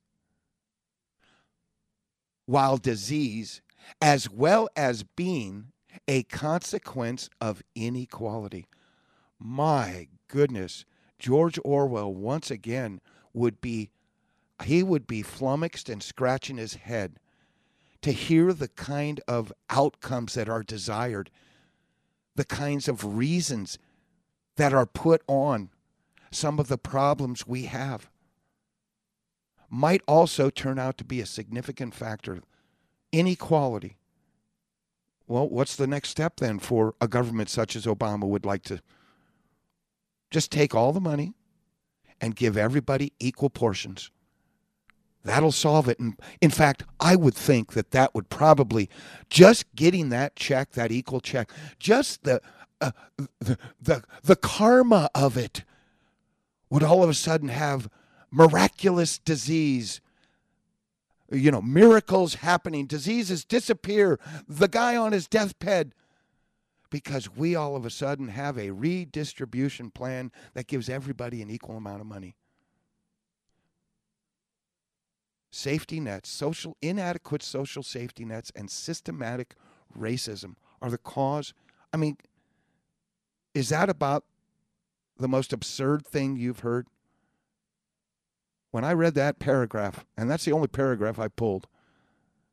While 2.46 2.78
disease, 2.78 3.63
as 4.00 4.30
well 4.30 4.70
as 4.76 5.02
being 5.02 5.72
a 6.08 6.22
consequence 6.22 7.28
of 7.42 7.63
inequality. 7.74 8.68
My 9.40 10.10
goodness, 10.28 10.86
George 11.18 11.58
Orwell 11.66 12.13
once 12.13 12.52
again 12.52 13.02
would 13.34 13.60
be 13.62 13.90
he 14.63 14.84
would 14.84 15.08
be 15.08 15.24
flummoxed 15.24 15.90
and 15.90 16.04
scratching 16.04 16.58
his 16.58 16.76
head 16.76 17.20
to 18.04 18.12
hear 18.12 18.54
the 18.54 18.68
kind 18.68 19.22
of 19.28 19.52
outcomes 19.72 20.36
that 20.36 20.50
are 20.50 20.62
desired, 20.62 21.32
the 22.36 22.46
kinds 22.46 22.88
of 22.88 23.18
reasons 23.18 23.80
that 24.56 24.72
are 24.72 24.86
put 24.86 25.24
on 25.28 25.72
some 26.30 26.60
of 26.60 26.68
the 26.68 26.78
problems 26.78 27.48
we 27.48 27.63
have, 27.63 28.12
might 29.70 30.02
also 30.08 30.50
turn 30.50 30.80
out 30.80 30.98
to 30.98 31.04
be 31.04 31.22
a 31.22 31.26
significant 31.26 31.94
factor. 31.94 32.42
Inequality. 33.12 33.98
Well, 35.28 35.50
what's 35.50 35.76
the 35.76 35.88
next 35.88 36.10
step 36.10 36.38
then 36.38 36.60
for 36.60 36.96
a 37.02 37.08
government 37.08 37.50
such 37.50 37.76
as 37.76 37.86
Obama 37.86 38.24
would 38.24 38.46
like 38.46 38.64
to 38.64 38.82
just 40.32 40.52
take 40.52 40.74
all 40.74 40.94
the 40.94 41.02
money 41.02 41.34
and 42.22 42.36
give 42.36 42.56
everybody 42.58 43.14
equal 43.20 43.50
portions? 43.50 44.10
That'll 45.24 45.52
solve 45.52 45.90
it. 45.90 46.00
And 46.00 46.18
in 46.40 46.52
fact, 46.52 46.84
I 47.02 47.18
would 47.18 47.34
think 47.34 47.74
that 47.74 47.92
that 47.92 48.16
would 48.16 48.30
probably 48.30 48.90
just 49.30 49.66
getting 49.76 50.08
that 50.10 50.38
check, 50.38 50.72
that 50.72 50.92
equal 50.92 51.20
check, 51.20 51.52
just 51.80 52.24
the 52.24 52.42
uh, 52.80 52.92
the, 53.40 53.58
the 53.82 54.04
the 54.24 54.36
karma 54.36 55.10
of 55.16 55.36
it 55.36 55.64
would 56.70 56.84
all 56.84 57.04
of 57.04 57.10
a 57.10 57.14
sudden 57.14 57.50
have 57.50 57.90
miraculous 58.32 59.18
disease 59.20 60.02
you 61.32 61.52
know 61.52 61.62
miracles 61.62 62.36
happening 62.36 62.86
diseases 62.86 63.46
disappear 63.46 64.20
the 64.48 64.68
guy 64.68 64.96
on 64.96 65.12
his 65.12 65.28
deathbed 65.28 65.94
because 66.90 67.36
we 67.36 67.56
all 67.56 67.76
of 67.76 67.86
a 67.86 67.90
sudden 67.90 68.30
have 68.30 68.58
a 68.58 68.72
redistribution 68.72 69.92
plan 69.92 70.32
that 70.54 70.68
gives 70.68 70.90
everybody 70.90 71.42
an 71.42 71.50
equal 71.50 71.78
amount 71.78 72.02
of 72.02 72.08
money 72.08 72.36
safety 75.58 76.00
nets, 76.00 76.30
social 76.30 76.78
inadequate 76.82 77.44
social 77.44 77.84
safety 77.84 78.24
nets, 78.26 78.52
and 78.56 78.70
systematic 78.70 79.56
racism 79.98 80.56
are 80.82 80.90
the 80.92 80.98
cause. 80.98 81.54
I 81.94 81.98
mean, 81.98 82.18
is 83.54 83.70
that 83.70 83.90
about 83.90 84.24
the 85.18 85.28
most 85.28 85.52
absurd 85.52 86.06
thing 86.06 86.36
you've 86.36 86.60
heard? 86.60 86.88
When 88.72 88.84
I 88.84 88.94
read 88.94 89.16
that 89.16 89.40
paragraph, 89.40 90.06
and 90.18 90.30
that's 90.30 90.46
the 90.46 90.52
only 90.52 90.68
paragraph 90.68 91.20
I 91.20 91.28
pulled, 91.28 91.68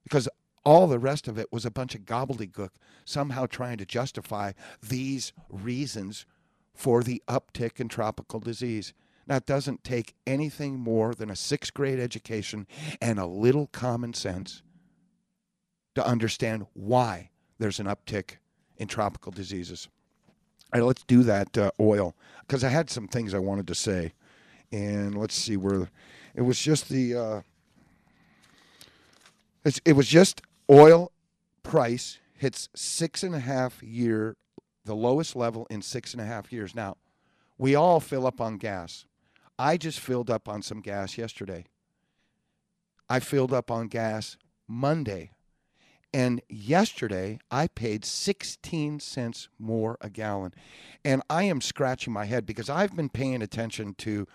because 0.05 0.29
all 0.65 0.87
the 0.87 0.99
rest 0.99 1.29
of 1.29 1.39
it 1.39 1.53
was 1.53 1.67
a 1.67 1.71
bunch 1.71 1.95
of 1.95 2.03
gobbledygook, 2.03 2.71
somehow 3.05 3.47
trying 3.47 3.79
to 3.79 3.87
justify 3.87 4.53
these 4.83 5.33
reasons 5.51 6.25
for 6.75 7.03
the 7.03 7.23
uptick 7.29 7.81
in 7.81 7.89
tropical 7.89 8.41
disease. 8.41 8.95
Now, 9.27 9.37
it 9.37 9.47
doesn't 9.47 9.85
take 9.85 10.15
anything 10.27 10.79
more 10.79 11.15
than 11.15 11.31
a 11.31 11.37
sixth 11.37 11.73
grade 11.73 12.01
education 12.01 12.67
and 13.01 13.19
a 13.19 13.27
little 13.27 13.69
common 13.69 14.15
sense 14.15 14.63
to 15.95 16.07
understand 16.07 16.67
why 16.75 17.31
there's 17.59 17.81
an 17.81 17.87
uptick 17.87 18.37
in 18.77 18.89
tropical 18.89 19.33
diseases. 19.33 19.89
All 20.73 20.81
right, 20.81 20.87
let's 20.87 21.05
do 21.05 21.23
that 21.23 21.57
uh, 21.57 21.71
oil 21.79 22.17
because 22.41 22.65
I 22.65 22.69
had 22.69 22.91
some 22.91 23.07
things 23.07 23.33
I 23.33 23.39
wanted 23.39 23.67
to 23.69 23.75
say, 23.75 24.13
and 24.75 25.17
let's 25.17 25.37
see 25.37 25.57
where 25.57 25.89
it 26.35 26.43
was 26.43 26.59
just 26.59 26.89
the 26.89 27.15
uh, 27.15 27.41
it 29.85 29.93
was 29.93 30.09
just 30.09 30.43
oil 30.69 31.13
price 31.63 32.19
hits 32.37 32.69
six 32.75 33.23
and 33.23 33.35
a 33.35 33.41
half 33.41 33.83
year 33.83 34.37
the 34.85 34.97
lowest 34.97 35.37
level 35.37 35.67
in 35.71 35.81
six 35.81 36.13
and 36.13 36.21
a 36.21 36.27
half 36.27 36.53
years. 36.53 36.75
Now, 36.75 36.97
we 37.57 37.75
all 37.75 38.01
fill 38.01 38.27
up 38.27 38.41
on 38.41 38.59
gas. 38.59 39.07
I 39.59 39.77
just 39.77 40.01
filled 40.01 40.29
up 40.29 40.49
on 40.49 40.61
some 40.61 40.81
gas 40.81 41.17
yesterday. 41.17 41.65
I 43.09 43.21
filled 43.21 43.53
up 43.53 43.71
on 43.71 43.87
gas 43.87 44.37
Monday. 44.67 45.31
And 46.13 46.43
yesterday, 46.49 47.39
I 47.51 47.69
paid 47.69 48.05
16 48.05 49.01
cents 49.01 49.49
more 49.59 49.97
a 50.01 50.11
gallon. 50.11 50.53
And 51.05 51.23
I 51.31 51.45
am 51.45 51.61
scratching 51.61 52.13
my 52.13 52.25
head 52.25 52.45
because 52.45 52.69
I've 52.69 52.95
been 52.95 53.09
paying 53.09 53.41
attention 53.41 53.95
to 53.99 54.27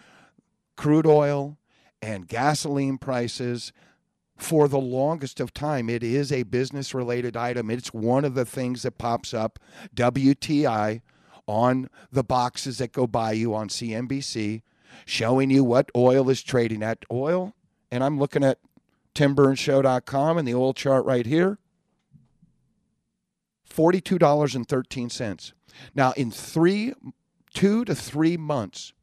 crude 0.79 1.05
oil 1.05 1.57
and 2.01 2.25
gasoline 2.25 2.97
prices 2.97 3.73
for 4.37 4.69
the 4.69 4.79
longest 4.79 5.41
of 5.41 5.53
time. 5.53 5.89
It 5.89 6.01
is 6.01 6.31
a 6.31 6.43
business 6.43 6.93
related 6.93 7.35
item. 7.35 7.69
It's 7.69 7.93
one 7.93 8.23
of 8.23 8.33
the 8.33 8.45
things 8.45 8.83
that 8.83 8.97
pops 8.97 9.33
up 9.33 9.59
WTI 9.93 11.01
on 11.47 11.89
the 12.13 12.23
boxes 12.23 12.77
that 12.77 12.93
go 12.93 13.07
by 13.07 13.33
you 13.33 13.53
on 13.53 13.67
CNBC 13.67 14.61
showing 15.05 15.49
you 15.49 15.65
what 15.65 15.91
oil 15.97 16.29
is 16.29 16.41
trading 16.41 16.81
at. 16.81 17.03
Oil, 17.11 17.53
and 17.91 18.01
I'm 18.01 18.17
looking 18.17 18.45
at 18.45 18.59
timburnshow.com 19.13 20.37
and 20.37 20.47
the 20.47 20.55
oil 20.55 20.73
chart 20.73 21.03
right 21.03 21.25
here. 21.25 21.57
$42.13. 23.69 25.51
Now, 25.93 26.13
in 26.13 26.31
three, 26.31 26.93
two 27.53 27.83
to 27.83 27.93
three 27.93 28.37
months, 28.37 28.93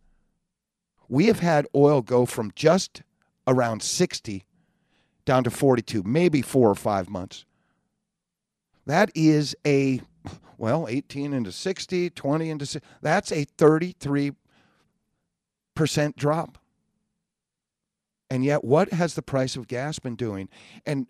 we 1.08 1.26
have 1.26 1.40
had 1.40 1.66
oil 1.74 2.02
go 2.02 2.26
from 2.26 2.52
just 2.54 3.02
around 3.46 3.82
60 3.82 4.44
down 5.24 5.44
to 5.44 5.50
42, 5.50 6.02
maybe 6.04 6.42
four 6.42 6.70
or 6.70 6.74
five 6.74 7.08
months. 7.08 7.44
That 8.86 9.10
is 9.14 9.56
a, 9.66 10.00
well, 10.56 10.86
18 10.88 11.32
into 11.32 11.52
60, 11.52 12.10
20 12.10 12.50
into 12.50 12.66
60. 12.66 12.88
That's 13.02 13.32
a 13.32 13.44
33 13.44 14.32
percent 15.74 16.16
drop. 16.16 16.58
And 18.28 18.44
yet, 18.44 18.64
what 18.64 18.92
has 18.92 19.14
the 19.14 19.22
price 19.22 19.54
of 19.54 19.68
gas 19.68 20.00
been 20.00 20.16
doing? 20.16 20.48
And 20.84 21.06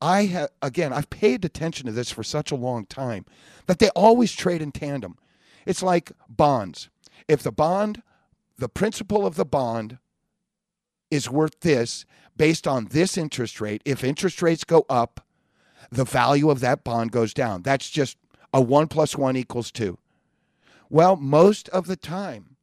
I 0.00 0.24
have, 0.26 0.48
again, 0.62 0.94
I've 0.94 1.10
paid 1.10 1.44
attention 1.44 1.86
to 1.86 1.92
this 1.92 2.10
for 2.10 2.22
such 2.22 2.50
a 2.50 2.56
long 2.56 2.86
time 2.86 3.26
that 3.66 3.80
they 3.80 3.90
always 3.90 4.32
trade 4.32 4.62
in 4.62 4.72
tandem. 4.72 5.18
It's 5.66 5.82
like 5.82 6.12
bonds. 6.28 6.88
If 7.28 7.42
the 7.42 7.52
bond, 7.52 8.02
the 8.58 8.68
principal 8.68 9.26
of 9.26 9.36
the 9.36 9.44
bond 9.44 9.98
is 11.10 11.30
worth 11.30 11.60
this 11.60 12.04
based 12.36 12.66
on 12.66 12.86
this 12.86 13.16
interest 13.16 13.60
rate, 13.60 13.82
if 13.84 14.02
interest 14.02 14.42
rates 14.42 14.64
go 14.64 14.84
up, 14.88 15.24
the 15.90 16.04
value 16.04 16.50
of 16.50 16.60
that 16.60 16.84
bond 16.84 17.12
goes 17.12 17.34
down. 17.34 17.62
That's 17.62 17.90
just 17.90 18.16
a 18.52 18.60
one 18.60 18.88
plus 18.88 19.16
one 19.16 19.36
equals 19.36 19.70
two. 19.70 19.98
Well, 20.90 21.16
most 21.16 21.68
of 21.70 21.86
the 21.86 21.96
time, 21.96 22.56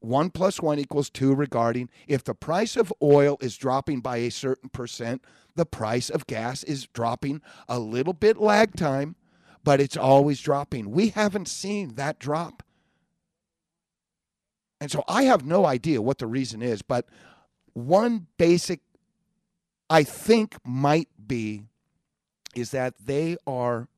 one 0.00 0.30
plus 0.30 0.60
one 0.60 0.78
equals 0.78 1.08
two 1.08 1.34
regarding 1.34 1.88
if 2.06 2.22
the 2.22 2.34
price 2.34 2.76
of 2.76 2.92
oil 3.02 3.38
is 3.40 3.56
dropping 3.56 4.00
by 4.00 4.18
a 4.18 4.30
certain 4.30 4.68
percent, 4.68 5.24
the 5.56 5.66
price 5.66 6.10
of 6.10 6.26
gas 6.26 6.62
is 6.64 6.86
dropping 6.86 7.40
a 7.68 7.78
little 7.78 8.12
bit 8.12 8.36
lag 8.36 8.76
time, 8.76 9.16
but 9.62 9.80
it's 9.80 9.96
always 9.96 10.40
dropping. 10.40 10.90
We 10.90 11.08
haven't 11.08 11.48
seen 11.48 11.94
that 11.94 12.18
drop. 12.18 12.62
And 14.84 14.90
so 14.90 15.02
I 15.08 15.22
have 15.22 15.46
no 15.46 15.64
idea 15.64 16.02
what 16.02 16.18
the 16.18 16.26
reason 16.26 16.60
is, 16.60 16.82
but 16.82 17.06
one 17.72 18.26
basic, 18.36 18.80
I 19.88 20.02
think, 20.02 20.58
might 20.62 21.08
be 21.26 21.62
is 22.54 22.70
that 22.72 22.92
they 22.98 23.38
are, 23.46 23.88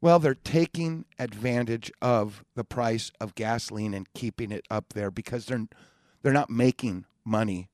well, 0.00 0.20
they're 0.20 0.36
taking 0.36 1.06
advantage 1.18 1.90
of 2.00 2.44
the 2.54 2.62
price 2.62 3.10
of 3.20 3.34
gasoline 3.34 3.94
and 3.94 4.06
keeping 4.14 4.52
it 4.52 4.64
up 4.70 4.92
there 4.92 5.10
because 5.10 5.46
they're, 5.46 5.66
they're 6.22 6.32
not 6.32 6.50
making 6.50 7.04
money 7.24 7.68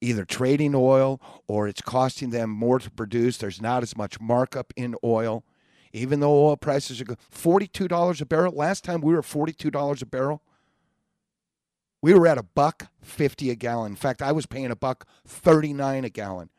either 0.00 0.24
trading 0.24 0.74
oil 0.74 1.20
or 1.46 1.68
it's 1.68 1.82
costing 1.82 2.30
them 2.30 2.48
more 2.48 2.78
to 2.78 2.90
produce. 2.90 3.36
There's 3.36 3.60
not 3.60 3.82
as 3.82 3.94
much 3.94 4.18
markup 4.22 4.72
in 4.74 4.94
oil, 5.04 5.44
even 5.92 6.20
though 6.20 6.46
oil 6.46 6.56
prices 6.56 7.02
are 7.02 7.04
$42 7.04 8.22
a 8.22 8.24
barrel. 8.24 8.54
Last 8.54 8.84
time 8.84 9.02
we 9.02 9.12
were 9.12 9.20
$42 9.20 10.00
a 10.00 10.06
barrel. 10.06 10.40
We 12.04 12.12
were 12.12 12.26
at 12.26 12.36
a 12.36 12.42
buck 12.42 12.88
50 13.00 13.48
a 13.48 13.54
gallon. 13.54 13.92
In 13.92 13.96
fact, 13.96 14.20
I 14.20 14.30
was 14.30 14.44
paying 14.44 14.70
a 14.70 14.76
buck 14.76 15.06
39 15.26 16.04
a 16.04 16.10
gallon. 16.10 16.50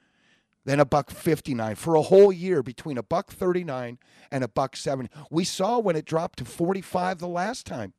Then 0.63 0.79
a 0.79 0.85
buck 0.85 1.11
59 1.11 1.75
for 1.75 1.93
a 1.93 2.01
whole 2.01 2.33
year 2.33 2.63
between 2.63 2.97
a 2.97 3.03
buck 3.03 3.31
39 3.31 3.99
and 4.31 4.43
a 4.43 4.47
buck 4.47 4.75
70. 4.75 5.11
We 5.29 5.43
saw 5.43 5.77
when 5.77 5.95
it 5.95 6.05
dropped 6.05 6.39
to 6.39 6.45
45 6.45 7.19
the 7.19 7.27
last 7.27 7.67
time. 7.67 7.93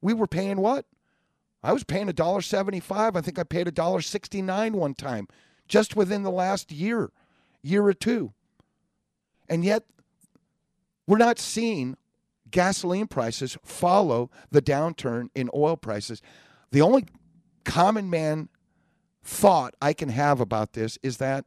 We 0.00 0.14
were 0.14 0.26
paying 0.26 0.56
what? 0.56 0.86
I 1.62 1.72
was 1.72 1.84
paying 1.84 2.08
a 2.08 2.12
dollar 2.12 2.42
75. 2.42 3.14
I 3.14 3.20
think 3.20 3.38
I 3.38 3.44
paid 3.44 3.68
a 3.68 3.70
dollar 3.70 4.00
69 4.00 4.72
one 4.72 4.94
time 4.94 5.28
just 5.68 5.94
within 5.94 6.24
the 6.24 6.30
last 6.32 6.72
year, 6.72 7.12
year 7.62 7.86
or 7.86 7.94
two. 7.94 8.32
And 9.48 9.64
yet, 9.64 9.84
we're 11.06 11.18
not 11.18 11.38
seeing 11.38 11.96
gasoline 12.54 13.08
prices 13.08 13.58
follow 13.64 14.30
the 14.52 14.62
downturn 14.62 15.28
in 15.34 15.50
oil 15.52 15.76
prices. 15.76 16.22
The 16.70 16.82
only 16.82 17.04
common 17.64 18.08
man 18.08 18.48
thought 19.24 19.74
I 19.82 19.92
can 19.92 20.08
have 20.08 20.40
about 20.40 20.72
this 20.72 20.96
is 21.02 21.16
that 21.16 21.46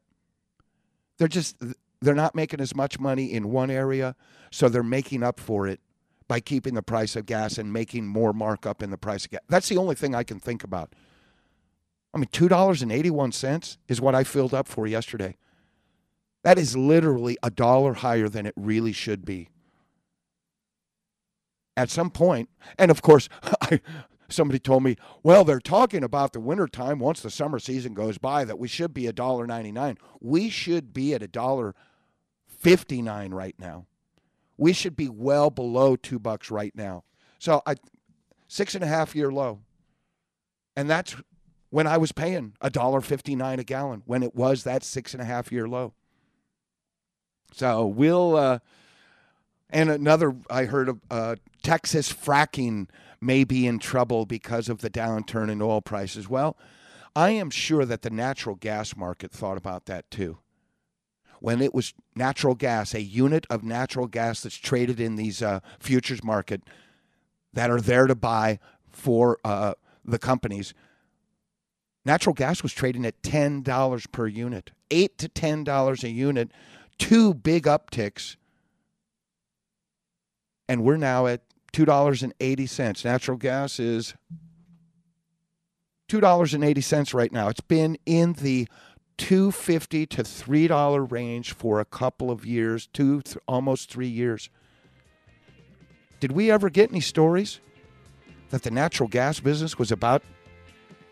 they're 1.18 1.30
just 1.30 1.56
they're 2.02 2.14
not 2.14 2.36
making 2.36 2.60
as 2.60 2.76
much 2.76 3.00
money 3.00 3.32
in 3.32 3.52
one 3.52 3.72
area, 3.72 4.18
so 4.52 4.68
they're 4.68 4.84
making 4.84 5.24
up 5.24 5.40
for 5.40 5.66
it 5.66 5.80
by 6.28 6.42
keeping 6.42 6.74
the 6.74 6.84
price 6.84 7.16
of 7.16 7.26
gas 7.26 7.58
and 7.58 7.72
making 7.72 8.06
more 8.06 8.34
markup 8.34 8.84
in 8.84 8.90
the 8.90 8.98
price 8.98 9.24
of 9.24 9.32
gas. 9.32 9.42
That's 9.48 9.70
the 9.70 9.78
only 9.78 9.96
thing 9.96 10.14
I 10.14 10.24
can 10.24 10.42
think 10.42 10.66
about. 10.66 10.94
I 12.14 12.18
mean, 12.18 12.28
$2.81 12.28 13.78
is 13.88 14.02
what 14.02 14.14
I 14.14 14.26
filled 14.26 14.54
up 14.54 14.68
for 14.68 14.86
yesterday. 14.86 15.38
That 16.44 16.60
is 16.60 16.76
literally 16.76 17.38
a 17.42 17.50
dollar 17.50 17.94
higher 17.94 18.28
than 18.28 18.46
it 18.46 18.54
really 18.58 18.92
should 18.92 19.24
be. 19.24 19.50
At 21.78 21.90
some 21.90 22.10
point, 22.10 22.50
and 22.78 22.92
of 22.92 23.02
course, 23.02 23.30
I, 23.62 23.80
somebody 24.28 24.60
told 24.60 24.84
me, 24.84 24.98
well, 25.24 25.46
they're 25.46 25.62
talking 25.62 26.04
about 26.04 26.34
the 26.34 26.42
wintertime 26.42 27.00
once 27.00 27.22
the 27.22 27.30
summer 27.32 27.60
season 27.60 27.94
goes 27.94 28.18
by 28.18 28.44
that 28.44 28.60
we 28.60 28.68
should 28.68 28.94
be 28.94 29.08
a 29.08 29.14
dollar 29.14 29.48
ninety 29.48 29.72
nine. 29.72 29.98
We 30.20 30.50
should 30.50 30.92
be 30.94 31.14
at 31.14 31.24
a 31.24 31.28
dollar 31.28 31.76
fifty 32.48 33.02
nine 33.02 33.34
right 33.34 33.56
now 33.58 33.86
we 34.58 34.74
should 34.74 34.96
be 34.96 35.08
well 35.08 35.50
below 35.50 35.96
two 35.96 36.20
bucks 36.20 36.52
right 36.52 36.76
now. 36.76 37.04
So 37.40 37.62
I 37.66 37.76
six 38.48 38.76
and 38.76 38.84
a 38.84 38.88
half 38.88 39.16
year 39.16 39.32
low. 39.32 39.60
And 40.76 40.90
that's 40.90 41.16
when 41.70 41.88
I 41.88 41.98
was 41.98 42.12
paying 42.12 42.54
a 42.60 42.70
dollar 42.70 43.02
fifty 43.02 43.36
nine 43.36 43.60
a 43.60 43.64
gallon 43.64 44.02
when 44.06 44.24
it 44.24 44.36
was 44.36 44.64
that 44.64 44.84
six 44.84 45.14
and 45.14 45.22
a 45.22 45.26
half 45.26 45.52
year 45.52 45.68
low. 45.68 45.94
So 47.54 47.86
we'll 47.86 48.36
uh, 48.36 48.60
and 49.70 49.90
another 49.90 50.36
I 50.50 50.66
heard 50.66 50.90
of 50.90 51.02
uh, 51.10 51.36
Texas 51.64 52.12
fracking 52.12 52.88
may 53.20 53.44
be 53.44 53.66
in 53.68 53.80
trouble 53.80 54.26
because 54.26 54.70
of 54.70 54.82
the 54.82 54.90
downturn 54.90 55.50
in 55.50 55.62
oil 55.62 55.82
prices. 55.82 56.30
Well, 56.30 56.58
I 57.16 57.32
am 57.32 57.50
sure 57.50 57.86
that 57.86 58.04
the 58.04 58.10
natural 58.10 58.56
gas 58.56 58.96
market 58.96 59.32
thought 59.32 59.58
about 59.58 59.86
that 59.86 60.10
too 60.12 60.38
when 61.40 61.62
it 61.62 61.74
was 61.74 61.94
natural 62.16 62.56
gas, 62.56 62.94
a 62.94 63.02
unit 63.02 63.46
of 63.50 63.64
natural 63.64 64.08
gas 64.08 64.42
that's 64.42 64.56
traded 64.56 65.00
in 65.00 65.16
these 65.16 65.42
uh, 65.42 65.60
futures 65.80 66.24
market 66.24 66.64
that 67.54 67.70
are 67.70 67.82
there 67.82 68.08
to 68.08 68.16
buy 68.16 68.60
for 68.90 69.38
uh, 69.44 69.74
the 70.04 70.20
companies. 70.20 70.74
Natural 72.06 72.34
gas 72.34 72.64
was 72.64 72.74
trading 72.74 73.06
at 73.06 73.22
ten 73.22 73.62
dollars 73.62 74.08
per 74.08 74.28
unit, 74.28 74.72
eight 74.90 75.18
to 75.18 75.28
ten 75.28 75.64
dollars 75.64 76.04
a 76.04 76.10
unit, 76.10 76.52
two 76.98 77.34
big 77.34 77.64
upticks, 77.64 78.38
and 80.68 80.84
we're 80.84 80.98
now 80.98 81.28
at 81.28 81.42
two 81.72 81.86
dollars 81.86 82.24
and 82.24 82.34
eighty 82.40 82.66
cents. 82.66 83.06
Natural 83.06 83.38
gas 83.38 83.80
is 83.80 84.14
two 86.08 86.20
dollars 86.20 86.54
and 86.54 86.64
eighty 86.64 86.82
cents 86.82 87.14
right 87.14 87.32
now. 87.32 87.50
It's 87.50 87.62
been 87.62 87.98
in 88.06 88.34
the 88.34 88.68
250 89.18 90.06
to 90.06 90.22
$3 90.22 91.12
range 91.12 91.54
for 91.54 91.80
a 91.80 91.86
couple 91.86 92.30
of 92.30 92.46
years, 92.46 92.88
two 92.94 93.22
th- 93.24 93.38
almost 93.48 93.92
3 93.92 94.08
years. 94.08 94.52
Did 96.20 96.32
we 96.32 96.52
ever 96.52 96.70
get 96.70 96.92
any 96.92 97.02
stories 97.02 97.60
that 98.50 98.64
the 98.64 98.72
natural 98.72 99.10
gas 99.10 99.40
business 99.40 99.78
was 99.78 99.92
about 99.92 100.24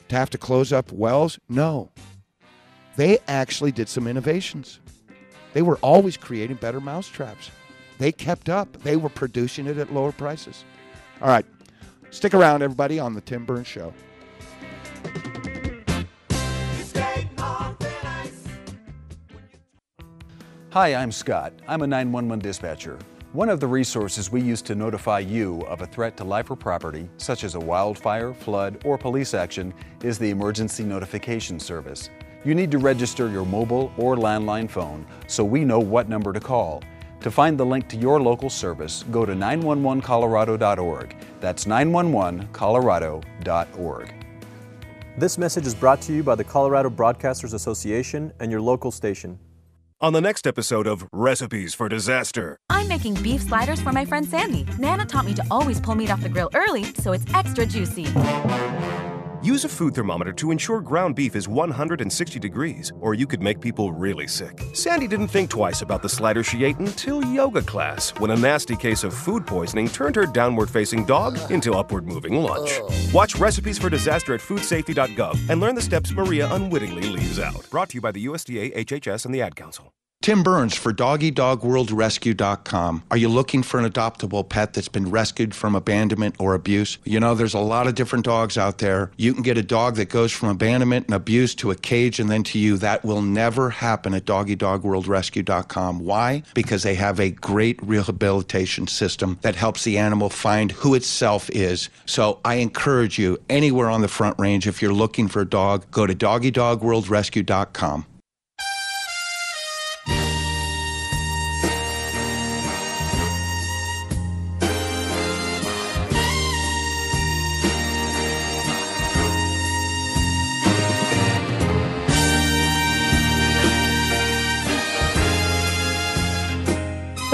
to 0.09 0.15
have 0.15 0.29
to 0.31 0.37
close 0.37 0.71
up 0.71 0.91
wells? 0.91 1.39
No. 1.49 1.91
They 2.95 3.17
actually 3.27 3.71
did 3.71 3.89
some 3.89 4.07
innovations. 4.07 4.79
They 5.53 5.61
were 5.61 5.77
always 5.77 6.17
creating 6.17 6.57
better 6.57 6.79
mousetraps. 6.79 7.49
They 7.97 8.11
kept 8.11 8.49
up. 8.49 8.71
They 8.83 8.97
were 8.97 9.09
producing 9.09 9.67
it 9.67 9.77
at 9.77 9.93
lower 9.93 10.11
prices. 10.11 10.63
All 11.21 11.29
right. 11.29 11.45
Stick 12.11 12.33
around, 12.33 12.61
everybody, 12.61 12.99
on 12.99 13.13
the 13.13 13.21
Tim 13.21 13.45
Burns 13.45 13.67
Show. 13.67 13.93
Hi, 20.71 20.93
I'm 20.93 21.11
Scott. 21.11 21.53
I'm 21.69 21.83
a 21.83 21.87
911 21.87 22.39
dispatcher. 22.39 22.99
One 23.31 23.49
of 23.49 23.59
the 23.61 23.67
resources 23.67 24.31
we 24.31 24.41
use 24.41 24.61
to 24.63 24.75
notify 24.75 25.19
you 25.19 25.61
of 25.67 25.81
a 25.81 25.85
threat 25.85 26.17
to 26.17 26.25
life 26.25 26.51
or 26.51 26.55
property, 26.55 27.09
such 27.17 27.43
as 27.45 27.55
a 27.55 27.59
wildfire, 27.59 28.33
flood, 28.33 28.81
or 28.83 28.97
police 28.97 29.33
action, 29.33 29.73
is 30.03 30.17
the 30.17 30.29
Emergency 30.29 30.83
Notification 30.83 31.59
Service. 31.59 32.09
You 32.43 32.55
need 32.55 32.71
to 32.71 32.77
register 32.77 33.29
your 33.29 33.45
mobile 33.45 33.91
or 33.97 34.15
landline 34.15 34.69
phone 34.69 35.05
so 35.27 35.43
we 35.43 35.65
know 35.65 35.79
what 35.79 36.09
number 36.09 36.31
to 36.31 36.39
call. 36.39 36.83
To 37.25 37.31
find 37.31 37.59
the 37.59 37.65
link 37.65 37.89
to 37.89 37.97
your 37.97 38.21
local 38.21 38.51
service, 38.51 39.03
go 39.09 39.25
to 39.25 39.33
911colorado.org. 39.33 41.15
That's 41.41 41.65
911colorado.org. 41.65 44.13
This 45.17 45.37
message 45.39 45.65
is 45.65 45.73
brought 45.73 46.01
to 46.01 46.13
you 46.13 46.21
by 46.21 46.35
the 46.35 46.43
Colorado 46.43 46.91
Broadcasters 46.91 47.55
Association 47.55 48.31
and 48.39 48.51
your 48.51 48.61
local 48.61 48.91
station. 48.91 49.39
On 50.01 50.13
the 50.13 50.21
next 50.21 50.45
episode 50.45 50.85
of 50.85 51.07
Recipes 51.11 51.73
for 51.73 51.89
Disaster, 51.89 52.59
I'm 52.69 52.87
making 52.87 53.15
beef 53.15 53.41
sliders 53.41 53.81
for 53.81 53.91
my 53.91 54.05
friend 54.05 54.29
Sandy. 54.29 54.67
Nana 54.77 55.07
taught 55.07 55.25
me 55.25 55.33
to 55.33 55.43
always 55.49 55.81
pull 55.81 55.95
meat 55.95 56.11
off 56.11 56.21
the 56.21 56.29
grill 56.29 56.51
early 56.53 56.83
so 56.93 57.13
it's 57.13 57.25
extra 57.33 57.65
juicy. 57.65 58.05
Use 59.45 59.63
a 59.63 59.69
food 59.69 59.93
thermometer 59.93 60.33
to 60.33 60.49
ensure 60.49 60.81
ground 60.81 61.15
beef 61.15 61.35
is 61.35 61.47
160 61.47 62.39
degrees, 62.39 62.91
or 62.99 63.13
you 63.13 63.27
could 63.27 63.41
make 63.41 63.61
people 63.61 63.91
really 63.91 64.27
sick. 64.27 64.59
Sandy 64.73 65.07
didn't 65.07 65.27
think 65.27 65.51
twice 65.51 65.83
about 65.83 66.01
the 66.01 66.09
slider 66.09 66.43
she 66.43 66.63
ate 66.63 66.79
until 66.79 67.23
yoga 67.25 67.61
class, 67.61 68.09
when 68.19 68.31
a 68.31 68.35
nasty 68.35 68.75
case 68.75 69.03
of 69.03 69.13
food 69.13 69.45
poisoning 69.45 69.87
turned 69.87 70.15
her 70.15 70.25
downward 70.25 70.69
facing 70.69 71.05
dog 71.05 71.39
into 71.51 71.75
upward 71.75 72.07
moving 72.07 72.33
lunch. 72.33 72.81
Watch 73.13 73.35
Recipes 73.35 73.77
for 73.77 73.89
Disaster 73.89 74.33
at 74.33 74.41
foodsafety.gov 74.41 75.49
and 75.49 75.61
learn 75.61 75.75
the 75.75 75.81
steps 75.81 76.11
Maria 76.11 76.51
unwittingly 76.51 77.03
leaves 77.03 77.39
out. 77.39 77.69
Brought 77.69 77.89
to 77.89 77.95
you 77.95 78.01
by 78.01 78.11
the 78.11 78.25
USDA, 78.25 78.75
HHS, 78.75 79.25
and 79.25 79.35
the 79.35 79.41
Ad 79.41 79.55
Council. 79.55 79.93
Tim 80.25 80.41
Burns 80.41 80.75
for 80.75 80.91
DoggyDogWorldRescue.com. 80.91 83.03
Are 83.11 83.17
you 83.17 83.29
looking 83.29 83.61
for 83.61 83.79
an 83.79 83.87
adoptable 83.87 84.49
pet 84.49 84.73
that's 84.73 84.87
been 84.87 85.11
rescued 85.11 85.53
from 85.53 85.75
abandonment 85.75 86.37
or 86.39 86.55
abuse? 86.55 86.97
You 87.03 87.19
know, 87.19 87.35
there's 87.35 87.53
a 87.53 87.59
lot 87.59 87.85
of 87.85 87.93
different 87.93 88.25
dogs 88.25 88.57
out 88.57 88.79
there. 88.79 89.11
You 89.17 89.35
can 89.35 89.43
get 89.43 89.59
a 89.59 89.61
dog 89.61 89.97
that 89.97 90.09
goes 90.09 90.31
from 90.31 90.49
abandonment 90.49 91.05
and 91.05 91.13
abuse 91.13 91.53
to 91.57 91.69
a 91.69 91.75
cage 91.75 92.19
and 92.19 92.27
then 92.27 92.41
to 92.45 92.57
you. 92.57 92.77
That 92.77 93.05
will 93.05 93.21
never 93.21 93.69
happen 93.69 94.15
at 94.15 94.25
DoggyDogWorldRescue.com. 94.25 95.99
Why? 95.99 96.41
Because 96.55 96.81
they 96.81 96.95
have 96.95 97.19
a 97.19 97.29
great 97.29 97.79
rehabilitation 97.83 98.87
system 98.87 99.37
that 99.43 99.55
helps 99.55 99.83
the 99.83 99.99
animal 99.99 100.31
find 100.31 100.71
who 100.71 100.95
itself 100.95 101.51
is. 101.51 101.91
So 102.07 102.39
I 102.43 102.55
encourage 102.55 103.19
you, 103.19 103.37
anywhere 103.47 103.91
on 103.91 104.01
the 104.01 104.07
front 104.07 104.39
range, 104.39 104.67
if 104.67 104.81
you're 104.81 104.91
looking 104.91 105.27
for 105.27 105.41
a 105.41 105.47
dog, 105.47 105.85
go 105.91 106.07
to 106.07 106.15
DoggyDogWorldRescue.com. 106.15 108.07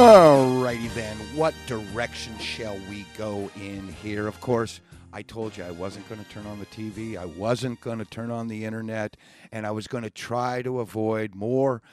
Alrighty 0.01 0.91
then, 0.95 1.15
what 1.35 1.53
direction 1.67 2.35
shall 2.39 2.75
we 2.89 3.05
go 3.19 3.51
in 3.55 3.87
here? 4.01 4.25
Of 4.25 4.41
course, 4.41 4.81
I 5.13 5.21
told 5.21 5.55
you 5.55 5.63
I 5.63 5.69
wasn't 5.69 6.09
going 6.09 6.23
to 6.23 6.27
turn 6.27 6.47
on 6.47 6.57
the 6.57 6.65
TV, 6.65 7.17
I 7.17 7.25
wasn't 7.25 7.79
going 7.81 7.99
to 7.99 8.05
turn 8.05 8.31
on 8.31 8.47
the 8.47 8.65
internet, 8.65 9.15
and 9.51 9.63
I 9.63 9.69
was 9.69 9.85
going 9.85 10.03
to 10.03 10.09
try 10.09 10.63
to 10.63 10.79
avoid 10.79 11.35
more 11.35 11.83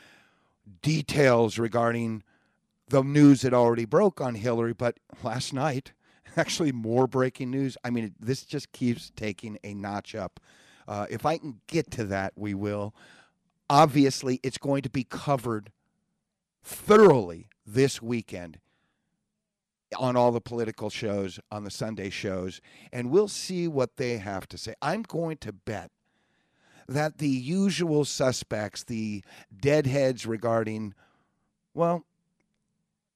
details 0.81 1.59
regarding 1.59 2.23
the 2.89 3.03
news 3.03 3.43
that 3.43 3.53
already 3.53 3.85
broke 3.85 4.23
on 4.23 4.37
Hillary. 4.37 4.73
But 4.73 4.97
last 5.23 5.53
night, 5.53 5.93
actually, 6.39 6.73
more 6.73 7.07
breaking 7.07 7.51
news. 7.51 7.77
I 7.85 7.91
mean, 7.91 8.15
this 8.19 8.43
just 8.43 8.73
keeps 8.73 9.13
taking 9.17 9.59
a 9.63 9.75
notch 9.75 10.15
up. 10.15 10.41
Uh, 10.89 11.05
if 11.11 11.27
I 11.27 11.37
can 11.37 11.61
get 11.67 11.91
to 11.91 12.05
that, 12.05 12.33
we 12.37 12.55
will. 12.55 12.95
Obviously, 13.69 14.41
it's 14.43 14.57
going 14.57 14.81
to 14.81 14.89
be 14.89 15.05
covered 15.05 15.73
thoroughly 16.63 17.48
this 17.75 18.01
weekend 18.01 18.59
on 19.97 20.17
all 20.17 20.33
the 20.33 20.41
political 20.41 20.91
shows, 20.91 21.41
on 21.51 21.65
the 21.65 21.71
Sunday 21.71 22.11
shows, 22.11 22.61
and 22.93 23.11
we'll 23.11 23.29
see 23.29 23.69
what 23.69 23.97
they 23.97 24.19
have 24.19 24.47
to 24.49 24.59
say. 24.59 24.75
I'm 24.83 25.03
going 25.03 25.39
to 25.39 25.53
bet 25.53 25.91
that 26.89 27.19
the 27.19 27.29
usual 27.29 28.05
suspects, 28.05 28.85
the 28.85 29.23
deadheads 29.55 30.27
regarding, 30.27 30.95
well, 31.75 32.05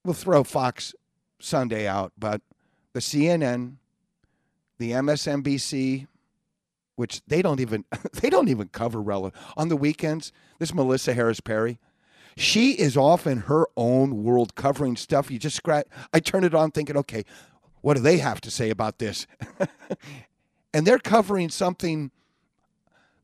we'll 0.05 0.15
throw 0.15 0.45
Fox 0.45 0.95
Sunday 1.41 1.87
out, 1.87 2.13
but 2.19 2.43
the 2.93 3.01
CNN, 3.01 3.77
the 4.79 4.93
MSNBC, 4.93 6.07
which 6.97 7.23
they 7.27 7.41
don't 7.41 7.61
even 7.61 7.85
they 8.21 8.29
don't 8.29 8.49
even 8.49 8.69
cover 8.69 9.01
relevant 9.01 9.35
on 9.57 9.69
the 9.69 9.77
weekends. 9.77 10.33
This 10.59 10.75
Melissa 10.75 11.15
Harris 11.15 11.41
Perry, 11.41 11.79
she 12.37 12.73
is 12.73 12.97
off 12.97 13.27
in 13.27 13.39
her 13.39 13.67
own 13.77 14.23
world 14.23 14.55
covering 14.55 14.97
stuff. 14.97 15.31
You 15.31 15.39
just 15.39 15.57
scratch. 15.57 15.87
I 16.13 16.21
turn 16.21 16.45
it 16.45 16.55
on 16.55 16.71
thinking, 16.71 16.97
okay, 16.97 17.25
what 17.81 17.97
do 17.97 18.03
they 18.03 18.19
have 18.19 18.41
to 18.43 18.51
say 18.51 18.71
about 18.71 18.99
this? 18.99 19.27
and 20.75 20.87
they're 20.87 20.99
covering 20.99 21.51
something 21.51 22.11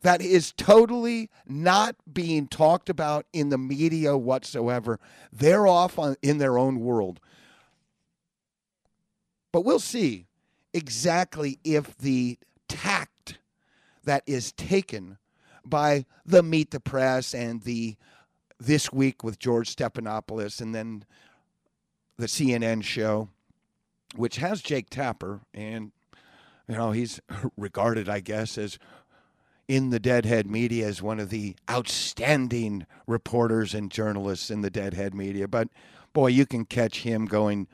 that 0.03 0.21
is 0.21 0.53
totally 0.53 1.31
not 1.47 1.97
being 2.13 2.47
talked 2.47 2.89
about 2.89 3.27
in 3.33 3.49
the 3.49 3.59
media 3.59 4.17
whatsoever. 4.17 5.01
They're 5.33 5.67
off 5.67 5.99
on, 5.99 6.17
in 6.23 6.39
their 6.39 6.57
own 6.57 6.81
world. 6.81 7.21
But 9.51 9.63
we'll 9.63 9.81
see 9.81 10.27
exactly 10.73 11.59
if 11.65 11.97
the 11.97 12.39
tact 12.69 13.39
that 14.05 14.23
is 14.27 14.53
taken 14.53 15.19
by 15.65 16.05
the 16.25 16.43
Meet 16.43 16.71
the 16.71 16.81
Press 16.81 17.35
and 17.35 17.63
the 17.63 17.97
This 18.59 18.93
Week 18.93 19.23
with 19.23 19.39
George 19.39 19.75
Stephanopoulos 19.75 20.61
and 20.61 20.75
then 20.75 21.05
the 22.17 22.27
CNN 22.27 22.83
show, 22.83 23.29
which 24.17 24.37
has 24.37 24.61
Jake 24.61 24.91
Tapper, 24.91 25.41
and 25.55 25.93
you 26.69 26.75
know 26.77 26.91
he's 26.91 27.21
regarded, 27.57 28.09
I 28.09 28.21
guess, 28.21 28.59
as 28.59 28.79
in 29.69 29.91
the 29.91 30.01
Deadhead 30.01 30.51
media 30.51 30.87
as 30.87 31.03
one 31.03 31.21
of 31.21 31.29
the 31.29 31.55
outstanding 31.71 32.87
reporters 33.07 33.75
and 33.75 33.91
journalists 33.91 34.51
in 34.51 34.63
the 34.63 34.71
Deadhead 34.71 35.15
media. 35.15 35.47
But 35.47 35.69
boy, 36.15 36.29
you 36.29 36.47
can 36.47 36.65
catch 36.65 37.03
him 37.03 37.27
going 37.27 37.69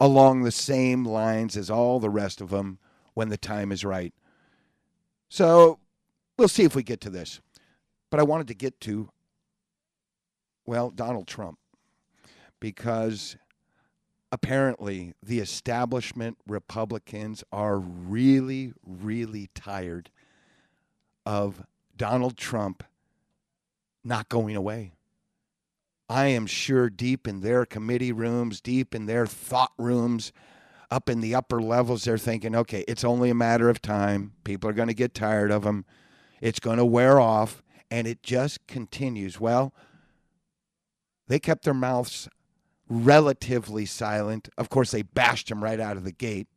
along 0.00 0.42
the 0.42 0.50
same 0.50 1.04
lines 1.04 1.56
as 1.58 1.70
all 1.70 2.00
the 2.00 2.10
rest 2.10 2.40
of 2.40 2.48
them 2.48 2.78
when 3.12 3.28
the 3.28 3.36
time 3.36 3.70
is 3.70 3.84
right. 3.84 4.14
So 5.28 5.78
we'll 6.38 6.48
see 6.48 6.64
if 6.64 6.74
we 6.74 6.82
get 6.82 7.02
to 7.02 7.10
this. 7.10 7.40
But 8.08 8.18
I 8.18 8.24
wanted 8.24 8.48
to 8.48 8.54
get 8.54 8.80
to, 8.80 9.10
well, 10.66 10.90
Donald 10.90 11.26
Trump, 11.26 11.58
because 12.60 13.36
apparently 14.32 15.14
the 15.22 15.40
establishment 15.40 16.38
Republicans 16.46 17.42
are 17.52 17.78
really, 17.78 18.72
really 18.84 19.50
tired 19.54 20.10
of 21.26 21.64
Donald 21.96 22.36
Trump 22.36 22.84
not 24.04 24.28
going 24.28 24.56
away. 24.56 24.92
I 26.08 26.26
am 26.26 26.46
sure 26.46 26.90
deep 26.90 27.28
in 27.28 27.40
their 27.40 27.64
committee 27.64 28.12
rooms, 28.12 28.60
deep 28.60 28.94
in 28.94 29.06
their 29.06 29.26
thought 29.26 29.72
rooms, 29.78 30.32
up 30.90 31.08
in 31.08 31.20
the 31.20 31.34
upper 31.34 31.62
levels, 31.62 32.04
they're 32.04 32.18
thinking, 32.18 32.56
okay, 32.56 32.84
it's 32.88 33.04
only 33.04 33.30
a 33.30 33.34
matter 33.34 33.68
of 33.68 33.80
time. 33.80 34.32
People 34.42 34.68
are 34.68 34.72
going 34.72 34.88
to 34.88 34.94
get 34.94 35.14
tired 35.14 35.52
of 35.52 35.64
him. 35.64 35.84
It's 36.40 36.58
going 36.58 36.78
to 36.78 36.84
wear 36.84 37.20
off. 37.20 37.62
And 37.92 38.06
it 38.06 38.22
just 38.22 38.66
continues. 38.66 39.38
Well, 39.38 39.72
they 41.30 41.38
kept 41.38 41.64
their 41.64 41.72
mouths 41.72 42.28
relatively 42.88 43.86
silent. 43.86 44.48
Of 44.58 44.68
course, 44.68 44.90
they 44.90 45.02
bashed 45.02 45.48
him 45.48 45.62
right 45.62 45.78
out 45.78 45.96
of 45.96 46.02
the 46.02 46.10
gate. 46.10 46.48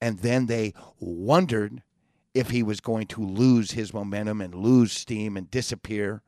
And 0.00 0.20
then 0.20 0.46
they 0.46 0.72
wondered 0.98 1.82
if 2.32 2.48
he 2.48 2.62
was 2.62 2.80
going 2.80 3.06
to 3.08 3.20
lose 3.20 3.72
his 3.72 3.92
momentum 3.92 4.40
and 4.40 4.54
lose 4.54 4.92
steam 4.92 5.36
and 5.36 5.50
disappear 5.50 6.22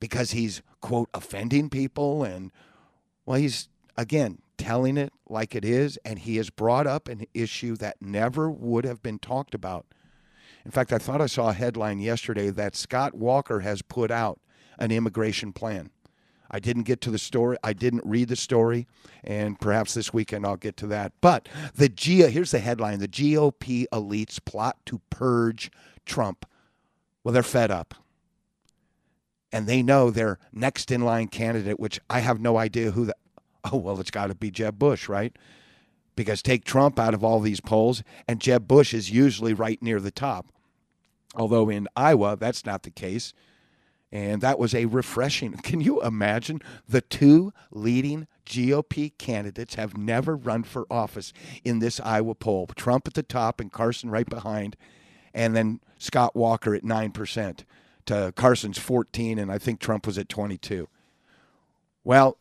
because 0.00 0.32
he's, 0.32 0.62
quote, 0.80 1.10
offending 1.14 1.70
people. 1.70 2.24
And, 2.24 2.50
well, 3.24 3.38
he's, 3.38 3.68
again, 3.96 4.38
telling 4.56 4.96
it 4.96 5.12
like 5.28 5.54
it 5.54 5.64
is. 5.64 5.96
And 6.04 6.18
he 6.18 6.38
has 6.38 6.50
brought 6.50 6.88
up 6.88 7.06
an 7.06 7.24
issue 7.34 7.76
that 7.76 8.02
never 8.02 8.50
would 8.50 8.84
have 8.84 9.00
been 9.00 9.20
talked 9.20 9.54
about. 9.54 9.86
In 10.64 10.72
fact, 10.72 10.92
I 10.92 10.98
thought 10.98 11.20
I 11.20 11.26
saw 11.26 11.50
a 11.50 11.54
headline 11.54 12.00
yesterday 12.00 12.50
that 12.50 12.74
Scott 12.74 13.14
Walker 13.14 13.60
has 13.60 13.80
put 13.80 14.10
out 14.10 14.40
an 14.78 14.90
immigration 14.90 15.52
plan. 15.52 15.90
I 16.50 16.60
didn't 16.60 16.84
get 16.84 17.00
to 17.02 17.10
the 17.10 17.18
story. 17.18 17.56
I 17.62 17.72
didn't 17.72 18.04
read 18.06 18.28
the 18.28 18.36
story, 18.36 18.86
and 19.22 19.60
perhaps 19.60 19.94
this 19.94 20.14
weekend 20.14 20.46
I'll 20.46 20.56
get 20.56 20.76
to 20.78 20.86
that. 20.86 21.12
But 21.20 21.48
the 21.74 21.88
G 21.88 22.22
here's 22.22 22.52
the 22.52 22.58
headline: 22.58 23.00
the 23.00 23.08
GOP 23.08 23.84
elites 23.92 24.42
plot 24.42 24.78
to 24.86 25.00
purge 25.10 25.70
Trump. 26.06 26.46
Well, 27.22 27.34
they're 27.34 27.42
fed 27.42 27.70
up, 27.70 27.94
and 29.52 29.66
they 29.66 29.82
know 29.82 30.10
their 30.10 30.38
next 30.52 30.90
in 30.90 31.02
line 31.02 31.28
candidate, 31.28 31.78
which 31.78 32.00
I 32.08 32.20
have 32.20 32.40
no 32.40 32.56
idea 32.56 32.92
who 32.92 33.04
that. 33.06 33.18
Oh 33.70 33.76
well, 33.76 34.00
it's 34.00 34.10
got 34.10 34.28
to 34.28 34.34
be 34.34 34.50
Jeb 34.50 34.78
Bush, 34.78 35.08
right? 35.08 35.36
Because 36.16 36.40
take 36.40 36.64
Trump 36.64 36.98
out 36.98 37.12
of 37.12 37.22
all 37.22 37.40
these 37.40 37.60
polls, 37.60 38.02
and 38.26 38.40
Jeb 38.40 38.66
Bush 38.66 38.94
is 38.94 39.10
usually 39.10 39.52
right 39.52 39.82
near 39.82 40.00
the 40.00 40.10
top. 40.10 40.46
Although 41.34 41.68
in 41.68 41.88
Iowa, 41.94 42.36
that's 42.40 42.64
not 42.64 42.84
the 42.84 42.90
case. 42.90 43.34
And 44.10 44.40
that 44.40 44.58
was 44.58 44.74
a 44.74 44.86
refreshing. 44.86 45.52
Can 45.62 45.80
you 45.80 46.02
imagine? 46.02 46.62
The 46.88 47.00
two 47.00 47.52
leading 47.70 48.26
GOP 48.46 49.16
candidates 49.18 49.74
have 49.74 49.96
never 49.96 50.34
run 50.34 50.62
for 50.62 50.86
office 50.90 51.32
in 51.64 51.80
this 51.80 52.00
Iowa 52.00 52.34
poll 52.34 52.66
Trump 52.74 53.06
at 53.06 53.14
the 53.14 53.22
top 53.22 53.60
and 53.60 53.70
Carson 53.70 54.10
right 54.10 54.28
behind, 54.28 54.76
and 55.34 55.54
then 55.54 55.80
Scott 55.98 56.34
Walker 56.34 56.74
at 56.74 56.82
9% 56.82 57.64
to 58.06 58.32
Carson's 58.34 58.78
14, 58.78 59.38
and 59.38 59.52
I 59.52 59.58
think 59.58 59.80
Trump 59.80 60.06
was 60.06 60.16
at 60.16 60.30
22. 60.30 60.88
Well, 62.04 62.38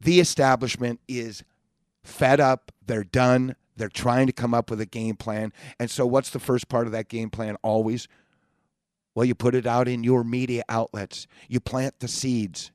the 0.00 0.20
establishment 0.20 1.00
is 1.08 1.42
fed 2.04 2.38
up. 2.38 2.70
They're 2.86 3.02
done. 3.02 3.56
They're 3.76 3.88
trying 3.88 4.28
to 4.28 4.32
come 4.32 4.54
up 4.54 4.70
with 4.70 4.80
a 4.80 4.86
game 4.86 5.16
plan. 5.16 5.52
And 5.80 5.90
so, 5.90 6.06
what's 6.06 6.30
the 6.30 6.38
first 6.38 6.68
part 6.68 6.86
of 6.86 6.92
that 6.92 7.08
game 7.08 7.28
plan 7.28 7.56
always? 7.62 8.06
Well, 9.16 9.24
you 9.24 9.34
put 9.34 9.54
it 9.54 9.66
out 9.66 9.88
in 9.88 10.04
your 10.04 10.22
media 10.22 10.62
outlets, 10.68 11.26
you 11.48 11.58
plant 11.58 12.00
the 12.00 12.06
seeds. 12.06 12.70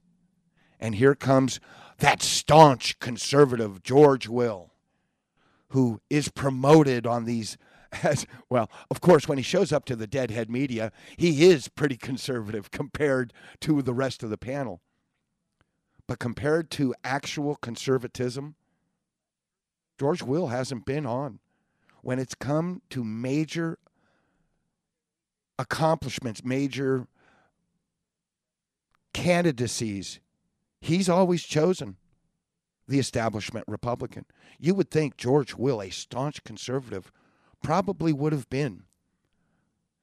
And 0.79 0.95
here 0.95 1.13
comes 1.13 1.59
that 1.99 2.23
staunch 2.23 2.97
conservative, 2.97 3.83
George 3.83 4.27
Will, 4.27 4.71
who 5.69 6.01
is 6.09 6.29
promoted 6.29 7.05
on 7.05 7.25
these. 7.25 7.57
As, 8.03 8.25
well, 8.49 8.71
of 8.89 9.01
course, 9.01 9.27
when 9.27 9.37
he 9.37 9.43
shows 9.43 9.71
up 9.71 9.85
to 9.85 9.95
the 9.95 10.07
deadhead 10.07 10.49
media, 10.49 10.91
he 11.15 11.45
is 11.45 11.67
pretty 11.67 11.97
conservative 11.97 12.71
compared 12.71 13.33
to 13.59 13.83
the 13.83 13.93
rest 13.93 14.23
of 14.23 14.31
the 14.31 14.37
panel. 14.37 14.81
But 16.07 16.17
compared 16.17 16.71
to 16.71 16.95
actual 17.03 17.55
conservatism, 17.55 18.55
George 19.99 20.23
Will 20.23 20.47
hasn't 20.47 20.87
been 20.87 21.05
on. 21.05 21.37
When 22.01 22.17
it's 22.17 22.33
come 22.33 22.81
to 22.89 23.03
major 23.03 23.77
accomplishments, 25.61 26.43
major 26.43 27.07
candidacies, 29.13 30.19
he's 30.81 31.07
always 31.07 31.43
chosen 31.43 31.97
the 32.87 32.99
establishment 32.99 33.65
Republican. 33.67 34.25
You 34.59 34.73
would 34.75 34.91
think 34.91 35.17
George 35.17 35.55
Will, 35.55 35.81
a 35.81 35.89
staunch 35.89 36.43
conservative, 36.43 37.11
probably 37.61 38.11
would 38.11 38.33
have 38.33 38.49
been. 38.49 38.83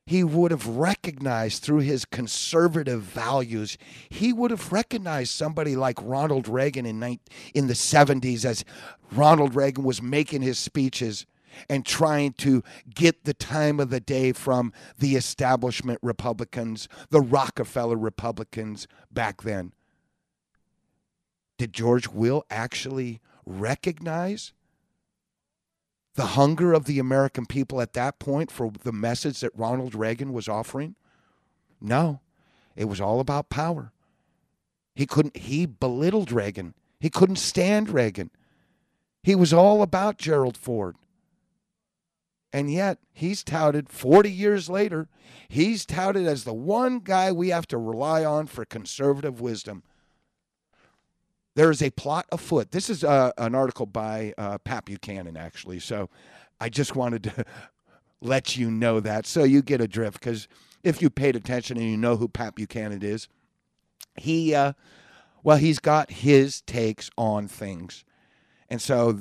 He 0.07 0.25
would 0.25 0.53
have 0.53 0.67
recognized 0.67 1.63
through 1.63 1.81
his 1.81 2.07
conservative 2.07 3.03
values, 3.03 3.77
he 4.09 4.33
would 4.33 4.51
have 4.51 4.73
recognized 4.73 5.33
somebody 5.33 5.77
like 5.77 5.99
Ronald 6.01 6.49
Reagan 6.49 6.87
in, 6.87 7.19
in 7.53 7.67
the 7.67 7.75
70s 7.75 8.45
as 8.47 8.65
Ronald 9.13 9.55
Reagan 9.55 9.85
was 9.85 10.01
making 10.01 10.41
his 10.41 10.59
speeches 10.59 11.27
and 11.69 11.85
trying 11.85 12.33
to 12.35 12.63
get 12.95 13.25
the 13.25 13.35
time 13.35 13.81
of 13.81 13.91
the 13.91 14.01
day 14.01 14.33
from 14.33 14.73
the 14.99 15.17
establishment 15.17 15.99
Republicans, 16.03 16.89
the 17.11 17.21
Rockefeller 17.21 17.97
Republicans 17.97 18.87
back 19.11 19.43
then. 19.43 19.73
Did 21.59 21.73
George 21.73 22.09
Will 22.09 22.45
actually 22.51 23.21
recognize 23.45 24.53
the 26.15 26.27
hunger 26.27 26.73
of 26.73 26.85
the 26.85 26.99
American 26.99 27.47
people 27.47 27.81
at 27.81 27.93
that 27.93 28.19
point 28.19 28.51
for 28.51 28.73
the 28.83 28.93
message 28.93 29.41
that 29.41 29.57
Ronald 29.57 29.95
Reagan 29.95 30.33
was 30.33 30.49
offering? 30.49 30.95
No, 31.81 32.21
it 32.77 32.87
was 32.87 33.01
all 33.01 33.21
about 33.21 33.51
power. 33.51 33.93
He 34.95 35.07
couldn't, 35.07 35.37
he 35.37 35.65
belittled 35.67 36.33
Reagan. 36.33 36.75
He 36.99 37.11
couldn't 37.11 37.37
stand 37.37 37.91
Reagan. 37.91 38.31
He 39.23 39.35
was 39.35 39.53
all 39.53 39.83
about 39.83 40.19
Gerald 40.19 40.57
Ford. 40.57 40.97
And 42.53 42.73
yet, 42.73 42.99
he's 43.13 43.45
touted 43.45 43.91
40 43.91 44.31
years 44.31 44.71
later, 44.71 45.09
he's 45.49 45.85
touted 45.85 46.27
as 46.27 46.45
the 46.45 46.55
one 46.55 47.01
guy 47.01 47.31
we 47.31 47.51
have 47.51 47.67
to 47.69 47.79
rely 47.79 48.25
on 48.25 48.47
for 48.47 48.65
conservative 48.65 49.41
wisdom. 49.41 49.83
There 51.55 51.71
is 51.71 51.83
a 51.83 51.91
plot 51.91 52.27
afoot. 52.31 52.71
This 52.71 52.89
is 52.89 53.03
uh, 53.05 53.33
an 53.37 53.55
article 53.55 53.85
by 53.85 54.33
uh, 54.39 54.59
Pat 54.59 54.85
Buchanan, 54.85 55.37
actually. 55.37 55.81
So 55.81 56.09
I 56.61 56.69
just 56.69 56.95
wanted 56.95 57.25
to 57.25 57.45
let 58.21 58.57
you 58.57 58.71
know 58.71 59.01
that 59.01 59.27
so 59.27 59.45
you 59.45 59.61
get 59.61 59.81
a 59.81 59.89
drift. 59.89 60.21
Because 60.21 60.49
if 60.83 61.03
you 61.03 61.11
paid 61.11 61.37
attention 61.37 61.77
and 61.77 61.91
you 61.91 61.97
know 61.97 62.17
who 62.17 62.29
Pat 62.29 62.55
Buchanan 62.55 63.03
is, 63.03 63.29
he, 64.17 64.55
uh, 64.55 64.73
well, 65.43 65.57
he's 65.57 65.81
got 65.81 66.11
his 66.11 66.61
takes 66.63 67.11
on 67.19 67.49
things. 67.49 68.05
And 68.71 68.81
so 68.81 69.19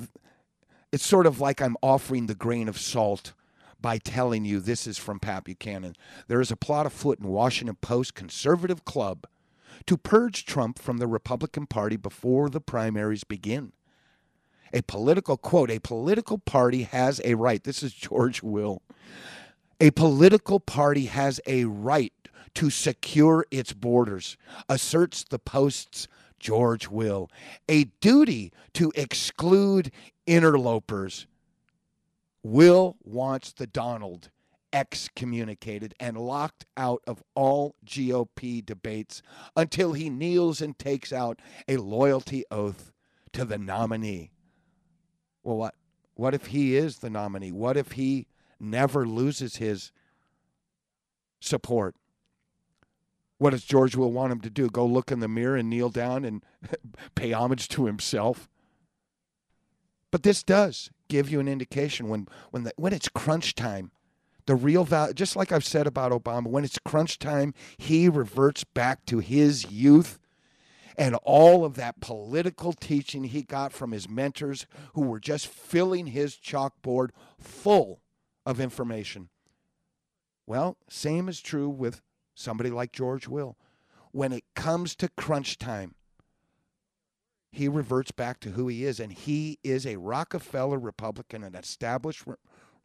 it's 0.91 1.05
sort 1.05 1.25
of 1.25 1.39
like 1.39 1.61
I'm 1.61 1.77
offering 1.81 2.27
the 2.27 2.35
grain 2.35 2.67
of 2.67 2.77
salt 2.77 3.33
by 3.79 3.97
telling 3.97 4.45
you 4.45 4.59
this 4.59 4.87
is 4.87 4.97
from 4.97 5.19
Pat 5.19 5.43
Buchanan. 5.43 5.95
There 6.27 6.41
is 6.41 6.51
a 6.51 6.55
plot 6.55 6.85
afoot 6.85 7.19
in 7.19 7.27
Washington 7.27 7.77
Post 7.81 8.15
conservative 8.15 8.85
club 8.85 9.27
to 9.85 9.97
purge 9.97 10.45
Trump 10.45 10.79
from 10.79 10.97
the 10.97 11.07
Republican 11.07 11.67
Party 11.67 11.95
before 11.95 12.49
the 12.49 12.61
primaries 12.61 13.23
begin. 13.23 13.73
A 14.73 14.81
political 14.81 15.37
quote, 15.37 15.71
a 15.71 15.79
political 15.79 16.37
party 16.37 16.83
has 16.83 17.21
a 17.23 17.35
right. 17.35 17.63
This 17.63 17.83
is 17.83 17.93
George 17.93 18.43
Will. 18.43 18.81
A 19.79 19.91
political 19.91 20.59
party 20.59 21.05
has 21.05 21.39
a 21.45 21.65
right 21.65 22.13
to 22.55 22.69
secure 22.69 23.45
its 23.51 23.71
borders, 23.71 24.35
asserts 24.67 25.23
the 25.23 25.39
Post's 25.39 26.07
George 26.39 26.87
Will. 26.87 27.29
A 27.69 27.85
duty 28.01 28.51
to 28.73 28.91
exclude 28.95 29.91
interlopers. 30.27 31.25
Will 32.43 32.97
wants 33.03 33.51
the 33.53 33.67
Donald 33.67 34.29
excommunicated 34.71 35.95
and 35.99 36.17
locked 36.17 36.65
out 36.75 37.01
of 37.07 37.23
all 37.35 37.75
GOP 37.85 38.63
debates 38.65 39.21
until 39.55 39.93
he 39.93 40.09
kneels 40.09 40.61
and 40.61 40.77
takes 40.77 41.11
out 41.11 41.39
a 41.67 41.77
loyalty 41.77 42.43
oath 42.51 42.91
to 43.33 43.45
the 43.45 43.57
nominee. 43.57 44.31
Well, 45.43 45.57
what 45.57 45.75
what 46.15 46.33
if 46.33 46.47
he 46.47 46.75
is 46.75 46.97
the 46.99 47.09
nominee? 47.09 47.51
What 47.51 47.77
if 47.77 47.93
he 47.93 48.27
never 48.59 49.07
loses 49.07 49.57
his 49.57 49.91
support? 51.39 51.95
What 53.37 53.51
does 53.51 53.63
George 53.63 53.95
will 53.95 54.11
want 54.11 54.31
him 54.31 54.41
to 54.41 54.49
do? 54.49 54.67
Go 54.67 54.85
look 54.85 55.11
in 55.11 55.19
the 55.19 55.27
mirror 55.27 55.55
and 55.55 55.69
kneel 55.69 55.89
down 55.89 56.25
and 56.25 56.43
pay 57.15 57.33
homage 57.33 57.67
to 57.69 57.85
himself? 57.85 58.49
But 60.11 60.23
this 60.23 60.43
does 60.43 60.89
give 61.07 61.29
you 61.29 61.39
an 61.39 61.47
indication 61.47 62.09
when 62.09 62.27
when 62.51 62.63
the, 62.63 62.73
when 62.77 62.93
it's 62.93 63.09
crunch 63.09 63.55
time 63.55 63.91
the 64.47 64.55
real 64.55 64.85
value, 64.85 65.13
just 65.13 65.35
like 65.35 65.51
I've 65.51 65.65
said 65.65 65.85
about 65.87 66.11
Obama, 66.11 66.47
when 66.47 66.63
it's 66.63 66.79
crunch 66.79 67.19
time, 67.19 67.53
he 67.77 68.09
reverts 68.09 68.63
back 68.63 69.05
to 69.07 69.19
his 69.19 69.69
youth 69.69 70.19
and 70.97 71.15
all 71.23 71.63
of 71.63 71.75
that 71.75 71.99
political 71.99 72.73
teaching 72.73 73.25
he 73.25 73.43
got 73.43 73.71
from 73.71 73.91
his 73.91 74.09
mentors 74.09 74.65
who 74.93 75.01
were 75.01 75.19
just 75.19 75.47
filling 75.47 76.07
his 76.07 76.35
chalkboard 76.35 77.09
full 77.37 78.01
of 78.45 78.59
information. 78.59 79.29
Well, 80.47 80.77
same 80.89 81.29
is 81.29 81.41
true 81.41 81.69
with 81.69 82.01
somebody 82.33 82.69
like 82.69 82.91
George 82.91 83.27
Will. 83.27 83.57
When 84.11 84.31
it 84.31 84.45
comes 84.55 84.95
to 84.95 85.09
crunch 85.09 85.57
time, 85.57 85.93
he 87.57 87.67
reverts 87.67 88.11
back 88.11 88.39
to 88.41 88.51
who 88.51 88.67
he 88.67 88.85
is, 88.85 88.99
and 88.99 89.11
he 89.11 89.57
is 89.63 89.87
a 89.87 89.97
Rockefeller 89.97 90.77
Republican, 90.77 91.43
an 91.43 91.55
established 91.55 92.23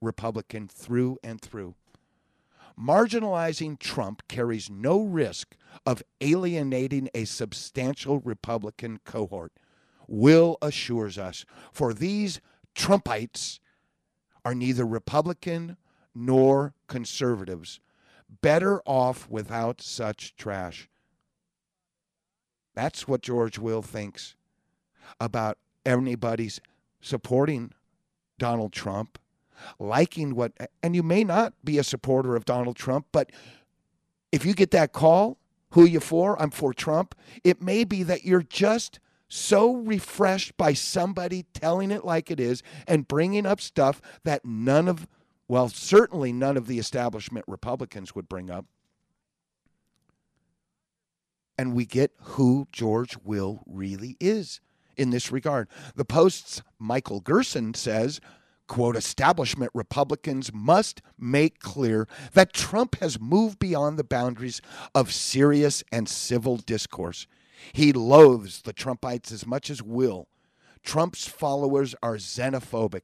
Republican 0.01 0.67
through 0.67 1.19
and 1.23 1.41
through. 1.41 1.75
Marginalizing 2.81 3.79
Trump 3.79 4.27
carries 4.29 4.71
no 4.71 5.03
risk 5.03 5.57
of 5.85 6.03
alienating 6.23 7.11
a 7.15 7.27
substantial 7.27 8.21
Republican 8.21 8.99
cohort. 9.05 9.53
Will 10.09 10.57
assures 10.63 11.19
us, 11.19 11.45
for 11.71 11.93
these 11.93 12.41
Trumpites 12.75 13.59
are 14.43 14.55
neither 14.55 14.87
Republican 14.87 15.77
nor 16.15 16.73
conservatives. 16.89 17.79
Better 18.41 18.81
off 18.87 19.29
without 19.29 19.83
such 19.83 20.35
trash. 20.35 20.89
That's 22.75 23.07
what 23.07 23.21
George 23.21 23.59
Will 23.59 23.83
thinks 23.83 24.35
about 25.21 25.59
anybody's 25.85 26.61
supporting 27.01 27.73
Donald 28.39 28.73
Trump 28.73 29.19
liking 29.79 30.35
what, 30.35 30.53
and 30.83 30.95
you 30.95 31.03
may 31.03 31.25
not 31.25 31.55
be 31.65 31.79
a 31.79 31.85
supporter 31.85 32.37
of 32.37 32.45
Donald 32.45 32.77
Trump, 32.77 33.07
but 33.13 33.31
if 34.31 34.45
you 34.45 34.55
get 34.55 34.71
that 34.73 34.93
call, 34.93 35.39
who 35.71 35.85
you 35.85 36.01
for? 36.01 36.41
I'm 36.41 36.51
for 36.51 36.75
Trump. 36.75 37.15
It 37.45 37.63
may 37.63 37.85
be 37.85 38.03
that 38.03 38.25
you're 38.25 38.43
just 38.43 38.99
so 39.29 39.77
refreshed 39.77 40.57
by 40.57 40.75
somebody 40.75 41.47
telling 41.55 41.91
it 41.91 42.05
like 42.05 42.31
it 42.31 42.39
is 42.39 42.63
and 42.87 43.09
bringing 43.09 43.47
up 43.47 43.61
stuff 43.61 44.03
that 44.25 44.45
none 44.45 44.89
of, 44.89 45.07
well, 45.49 45.69
certainly 45.69 46.33
none 46.33 46.57
of 46.59 46.67
the 46.67 46.79
establishment 46.79 47.45
Republicans 47.49 48.15
would 48.15 48.29
bring 48.29 48.51
up. 48.51 48.67
And 51.57 51.75
we 51.75 51.87
get 51.87 52.13
who 52.21 52.69
George 52.73 53.17
Will 53.25 53.63
really 53.67 54.17
is 54.21 54.61
in 55.03 55.11
this 55.11 55.31
regard. 55.31 55.69
The 55.95 56.05
Post's 56.05 56.63
Michael 56.79 57.21
Gerson 57.21 57.75
says 57.75 58.21
quote, 58.69 58.97
establishment 58.97 59.71
Republicans 59.75 60.51
must 60.51 61.03
make 61.19 61.59
clear 61.59 62.09
that 62.33 62.55
Trump 62.55 62.97
has 63.01 63.21
moved 63.21 63.59
beyond 63.59 63.99
the 63.99 64.05
boundaries 64.05 64.63
of 64.95 65.13
serious 65.13 65.85
and 65.93 66.09
civil 66.09 66.57
discourse. 66.57 67.27
He 67.75 67.93
loathes 67.93 68.63
the 68.63 68.73
Trumpites 68.73 69.31
as 69.31 69.47
much 69.47 69.69
as 69.69 69.83
Will. 69.83 70.27
Trump's 70.83 71.29
followers 71.29 71.95
are 72.03 72.17
xenophobic. 72.17 73.03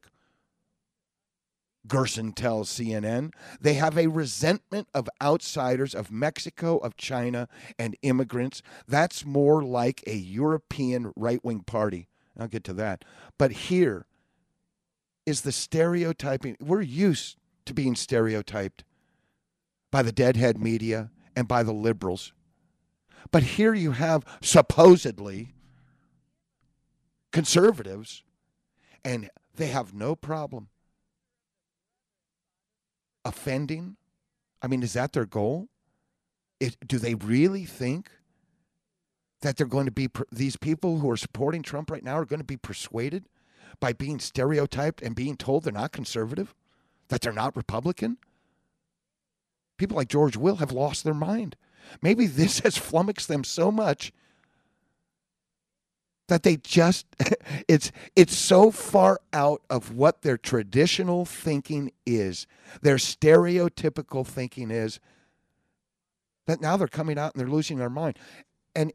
Gerson 1.89 2.33
tells 2.33 2.71
CNN 2.71 3.33
they 3.61 3.75
have 3.75 3.97
a 3.97 4.07
resentment 4.07 4.89
of 4.95 5.09
outsiders, 5.21 5.95
of 5.95 6.11
Mexico, 6.11 6.79
of 6.79 6.97
China, 6.97 7.49
and 7.79 7.97
immigrants. 8.03 8.63
That's 8.87 9.25
more 9.25 9.63
like 9.63 10.05
a 10.07 10.15
European 10.15 11.13
right 11.17 11.45
wing 11.45 11.61
party. 11.61 12.09
I'll 12.39 12.47
get 12.47 12.65
to 12.65 12.75
that. 12.75 13.05
But 13.37 13.53
here, 13.53 14.07
is 15.29 15.43
the 15.43 15.53
stereotyping. 15.53 16.57
We're 16.59 16.81
used 16.81 17.37
to 17.67 17.75
being 17.75 17.95
stereotyped 17.97 18.83
by 19.91 20.01
the 20.01 20.11
deadhead 20.11 20.57
media 20.57 21.11
and 21.37 21.47
by 21.47 21.63
the 21.63 21.73
liberals. 21.73 22.33
But 23.31 23.43
here 23.43 23.75
you 23.75 23.93
have 23.93 24.25
supposedly 24.41 25.53
conservatives, 27.31 28.23
and 29.05 29.29
they 29.55 29.67
have 29.67 29.93
no 29.93 30.17
problem 30.17 30.69
offending. 33.25 33.97
I 34.63 34.67
mean, 34.67 34.83
is 34.83 34.95
that 34.95 35.13
their 35.13 35.27
goal? 35.27 35.69
It, 36.61 36.77
do 36.87 36.99
they 36.99 37.15
really 37.15 37.65
think 37.65 38.11
that 39.43 39.57
they're 39.57 39.67
going 39.67 39.87
to 39.87 39.93
be, 39.93 40.09
these 40.33 40.57
people 40.57 40.99
who 40.99 41.11
are 41.11 41.17
supporting 41.17 41.63
Trump 41.63 41.91
right 41.91 42.03
now 42.03 42.19
are 42.19 42.25
going 42.25 42.41
to 42.41 42.45
be 42.45 42.57
persuaded 42.57 43.29
by 43.81 43.93
being 43.93 44.19
stereotyped 44.19 45.01
and 45.03 45.15
being 45.15 45.37
told 45.37 45.63
they're 45.63 45.73
not 45.73 45.93
conservative, 45.93 46.55
that 47.09 47.21
they're 47.21 47.33
not 47.33 47.57
Republican? 47.57 48.19
People 49.77 49.97
like 49.97 50.09
George 50.09 50.37
Will 50.37 50.57
have 50.57 50.73
lost 50.73 51.05
their 51.05 51.15
mind. 51.15 51.55
Maybe 52.03 52.27
this 52.27 52.59
has 52.65 52.77
flummoxed 52.77 53.29
them 53.29 53.45
so 53.45 53.71
much 53.71 54.13
that 56.29 56.43
they 56.45 56.57
just 56.57 57.07
it's 57.69 57.91
it's 58.15 58.37
so 58.37 58.71
far 58.71 59.21
out 59.33 59.63
of 59.69 59.95
what 59.95 60.23
their 60.23 60.39
traditional 60.39 61.25
thinking 61.25 61.91
is 62.07 62.47
their 62.83 62.97
stereotypical 62.97 64.27
thinking 64.27 64.71
is 64.71 65.01
that 66.47 66.61
now 66.61 66.77
they're 66.77 66.89
coming 66.89 67.19
out 67.19 67.35
and 67.35 67.41
they're 67.41 67.53
losing 67.53 67.79
their 67.79 67.91
mind 67.91 68.19
and 68.75 68.93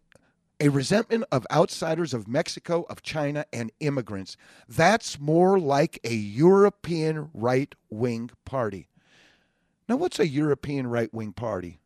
a 0.60 0.70
resentment 0.70 1.26
of 1.30 1.46
outsiders 1.52 2.14
of 2.14 2.28
Mexico, 2.28 2.86
of 2.90 3.02
China, 3.02 3.46
and 3.52 3.70
immigrants. 3.82 4.38
That's 4.70 5.20
more 5.20 5.60
like 5.60 6.00
a 6.06 6.14
European 6.14 7.30
right 7.34 7.74
wing 7.90 8.30
party. 8.46 8.88
Now, 9.90 9.98
what's 9.98 10.20
a 10.20 10.28
European 10.28 10.88
right 10.88 11.14
wing 11.14 11.34
party? 11.34 11.80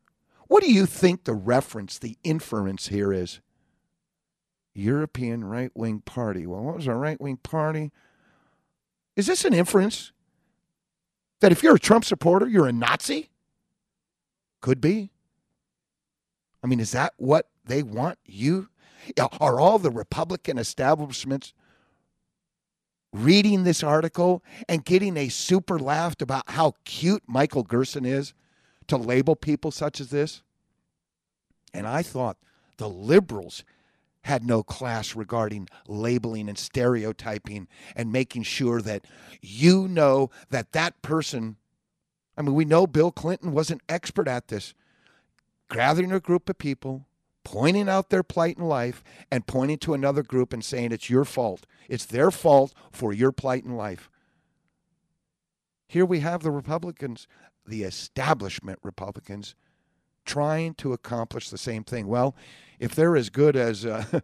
What 0.46 0.62
do 0.62 0.72
you 0.72 0.86
think 0.86 1.24
the 1.24 1.34
reference, 1.34 1.98
the 1.98 2.18
inference 2.22 2.86
here 2.88 3.12
is? 3.12 3.40
European 4.78 5.44
right 5.44 5.70
wing 5.74 6.00
party. 6.00 6.46
Well, 6.46 6.62
what 6.62 6.76
was 6.76 6.86
a 6.86 6.94
right 6.94 7.20
wing 7.20 7.38
party? 7.38 7.90
Is 9.16 9.26
this 9.26 9.44
an 9.44 9.52
inference 9.52 10.12
that 11.40 11.52
if 11.52 11.62
you're 11.62 11.74
a 11.74 11.80
Trump 11.80 12.04
supporter, 12.04 12.48
you're 12.48 12.68
a 12.68 12.72
Nazi? 12.72 13.30
Could 14.60 14.80
be. 14.80 15.10
I 16.62 16.66
mean, 16.66 16.80
is 16.80 16.92
that 16.92 17.14
what 17.16 17.48
they 17.64 17.82
want 17.82 18.18
you? 18.24 18.68
Are 19.40 19.58
all 19.60 19.78
the 19.78 19.90
Republican 19.90 20.58
establishments 20.58 21.52
reading 23.12 23.64
this 23.64 23.82
article 23.82 24.42
and 24.68 24.84
getting 24.84 25.16
a 25.16 25.28
super 25.28 25.78
laugh 25.78 26.14
about 26.20 26.50
how 26.50 26.74
cute 26.84 27.22
Michael 27.26 27.62
Gerson 27.62 28.04
is 28.04 28.34
to 28.86 28.96
label 28.96 29.34
people 29.34 29.70
such 29.70 30.00
as 30.00 30.10
this? 30.10 30.42
And 31.72 31.86
I 31.86 32.02
thought 32.02 32.36
the 32.76 32.88
liberals 32.88 33.64
had 34.22 34.44
no 34.44 34.62
class 34.62 35.14
regarding 35.14 35.68
labeling 35.86 36.48
and 36.48 36.58
stereotyping 36.58 37.68
and 37.94 38.12
making 38.12 38.42
sure 38.42 38.80
that 38.82 39.04
you 39.40 39.88
know 39.88 40.30
that 40.50 40.72
that 40.72 41.00
person 41.02 41.56
I 42.36 42.42
mean 42.42 42.54
we 42.54 42.64
know 42.64 42.86
Bill 42.86 43.10
Clinton 43.10 43.52
was 43.52 43.70
an 43.70 43.80
expert 43.88 44.28
at 44.28 44.48
this 44.48 44.74
gathering 45.70 46.12
a 46.12 46.20
group 46.20 46.48
of 46.48 46.58
people 46.58 47.06
pointing 47.44 47.88
out 47.88 48.10
their 48.10 48.22
plight 48.22 48.58
in 48.58 48.64
life 48.64 49.02
and 49.30 49.46
pointing 49.46 49.78
to 49.78 49.94
another 49.94 50.22
group 50.22 50.52
and 50.52 50.64
saying 50.64 50.92
it's 50.92 51.10
your 51.10 51.24
fault 51.24 51.66
it's 51.88 52.04
their 52.04 52.30
fault 52.30 52.74
for 52.90 53.12
your 53.12 53.32
plight 53.32 53.64
in 53.64 53.76
life 53.76 54.10
here 55.86 56.04
we 56.04 56.20
have 56.20 56.42
the 56.42 56.50
Republicans 56.50 57.26
the 57.66 57.82
establishment 57.82 58.78
Republicans 58.82 59.54
trying 60.28 60.74
to 60.74 60.92
accomplish 60.92 61.48
the 61.48 61.58
same 61.58 61.82
thing. 61.82 62.06
Well, 62.06 62.36
if 62.78 62.94
they're 62.94 63.16
as 63.16 63.30
good 63.30 63.56
as, 63.56 63.84
uh, 63.84 64.04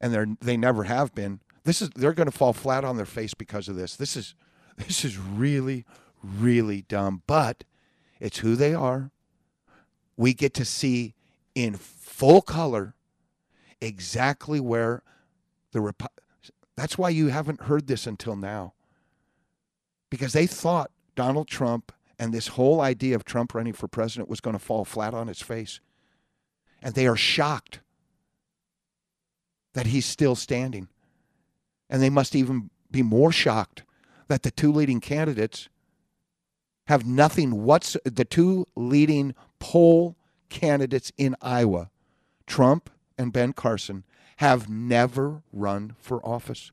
and 0.00 0.12
they're 0.12 0.28
they 0.40 0.56
never 0.56 0.84
have 0.84 1.14
been, 1.14 1.40
this 1.64 1.82
is 1.82 1.90
they're 1.90 2.12
going 2.12 2.30
to 2.30 2.36
fall 2.36 2.52
flat 2.52 2.84
on 2.84 2.96
their 2.96 3.06
face 3.06 3.34
because 3.34 3.68
of 3.68 3.76
this. 3.76 3.96
This 3.96 4.16
is 4.16 4.34
this 4.76 5.04
is 5.04 5.18
really 5.18 5.84
really 6.22 6.82
dumb, 6.82 7.22
but 7.26 7.64
it's 8.20 8.38
who 8.38 8.54
they 8.56 8.74
are. 8.74 9.10
We 10.16 10.34
get 10.34 10.54
to 10.54 10.64
see 10.64 11.14
in 11.54 11.74
full 11.74 12.42
color 12.42 12.94
exactly 13.80 14.60
where 14.60 15.02
the 15.72 15.80
Repu- 15.80 16.06
that's 16.76 16.96
why 16.96 17.10
you 17.10 17.28
haven't 17.28 17.62
heard 17.62 17.86
this 17.86 18.06
until 18.06 18.36
now. 18.36 18.74
Because 20.10 20.32
they 20.32 20.46
thought 20.46 20.90
Donald 21.16 21.48
Trump 21.48 21.92
and 22.18 22.32
this 22.32 22.48
whole 22.48 22.80
idea 22.80 23.16
of 23.16 23.24
Trump 23.24 23.54
running 23.54 23.72
for 23.72 23.88
president 23.88 24.28
was 24.28 24.40
going 24.40 24.54
to 24.54 24.62
fall 24.64 24.84
flat 24.84 25.14
on 25.14 25.28
its 25.28 25.42
face. 25.42 25.80
And 26.82 26.94
they 26.94 27.06
are 27.06 27.16
shocked 27.16 27.80
that 29.74 29.86
he's 29.86 30.06
still 30.06 30.34
standing. 30.34 30.88
And 31.88 32.02
they 32.02 32.10
must 32.10 32.34
even 32.34 32.70
be 32.90 33.02
more 33.02 33.32
shocked 33.32 33.84
that 34.28 34.42
the 34.42 34.50
two 34.50 34.72
leading 34.72 35.00
candidates 35.00 35.68
have 36.86 37.06
nothing 37.06 37.62
what's 37.64 37.96
the 38.04 38.24
two 38.24 38.66
leading 38.74 39.34
poll 39.58 40.16
candidates 40.48 41.12
in 41.16 41.36
Iowa, 41.40 41.90
Trump 42.46 42.90
and 43.16 43.32
Ben 43.32 43.52
Carson, 43.52 44.04
have 44.36 44.68
never 44.68 45.42
run 45.52 45.94
for 45.98 46.24
office. 46.26 46.72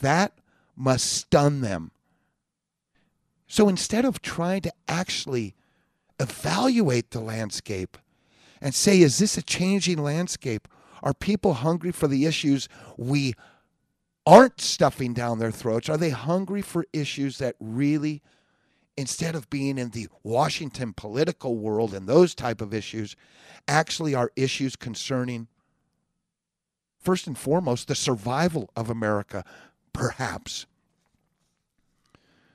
That 0.00 0.38
must 0.76 1.10
stun 1.12 1.60
them. 1.60 1.90
So 3.46 3.68
instead 3.68 4.04
of 4.04 4.22
trying 4.22 4.62
to 4.62 4.72
actually 4.88 5.54
evaluate 6.18 7.10
the 7.10 7.20
landscape 7.20 7.98
and 8.62 8.74
say, 8.74 9.00
is 9.00 9.18
this 9.18 9.36
a 9.36 9.42
changing 9.42 9.98
landscape? 9.98 10.68
Are 11.02 11.12
people 11.12 11.54
hungry 11.54 11.90
for 11.90 12.06
the 12.06 12.24
issues 12.24 12.68
we 12.96 13.34
aren't 14.24 14.60
stuffing 14.60 15.12
down 15.12 15.40
their 15.40 15.50
throats? 15.50 15.88
Are 15.88 15.96
they 15.96 16.10
hungry 16.10 16.62
for 16.62 16.86
issues 16.92 17.38
that 17.38 17.56
really, 17.58 18.22
instead 18.96 19.34
of 19.34 19.50
being 19.50 19.78
in 19.78 19.90
the 19.90 20.06
Washington 20.22 20.92
political 20.92 21.56
world 21.56 21.92
and 21.92 22.06
those 22.06 22.36
type 22.36 22.60
of 22.60 22.72
issues, 22.72 23.16
actually 23.66 24.14
are 24.14 24.30
issues 24.36 24.76
concerning, 24.76 25.48
first 27.00 27.26
and 27.26 27.36
foremost, 27.36 27.88
the 27.88 27.96
survival 27.96 28.70
of 28.76 28.88
America, 28.88 29.44
perhaps? 29.92 30.66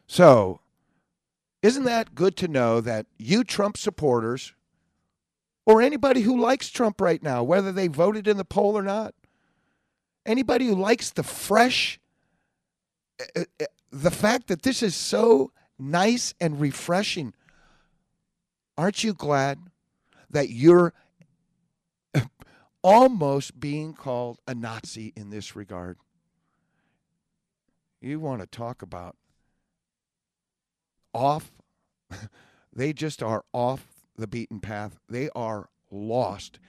So, 0.08 0.62
isn't 1.62 1.84
that 1.84 2.16
good 2.16 2.38
to 2.38 2.48
know 2.48 2.80
that 2.80 3.08
you 3.18 3.44
Trump 3.44 3.76
supporters, 3.76 4.54
or 5.68 5.82
anybody 5.82 6.22
who 6.22 6.40
likes 6.40 6.70
Trump 6.70 7.02
right 7.02 7.22
now, 7.22 7.44
whether 7.44 7.74
they 7.74 7.90
voted 7.90 8.26
in 8.26 8.38
the 8.38 8.46
poll 8.46 8.78
or 8.78 8.82
not, 8.82 9.14
anybody 10.26 10.66
who 10.66 10.76
likes 10.76 11.12
the 11.12 11.24
fresh, 11.24 12.00
uh, 13.36 13.44
uh, 13.60 13.66
the 13.92 14.10
fact 14.10 14.48
that 14.48 14.62
this 14.62 14.82
is 14.82 14.96
so 14.96 15.52
nice 15.78 16.34
and 16.40 16.62
refreshing, 16.62 17.34
aren't 18.78 19.04
you 19.04 19.14
glad 19.14 19.60
that 20.30 20.50
you're 20.50 20.94
almost 22.82 23.60
being 23.60 23.94
called 23.94 24.40
a 24.48 24.56
Nazi 24.56 25.12
in 25.18 25.32
this 25.32 25.54
regard? 25.54 25.98
You 28.00 28.22
want 28.22 28.40
to 28.40 28.48
talk 28.48 28.82
about 28.82 29.18
off. 31.14 31.52
they 32.74 32.94
just 32.94 33.22
are 33.22 33.44
off 33.52 33.97
the 34.18 34.28
beaten 34.28 34.60
path. 34.60 35.00
They 35.10 35.30
are 35.36 35.70
lost. 35.92 36.60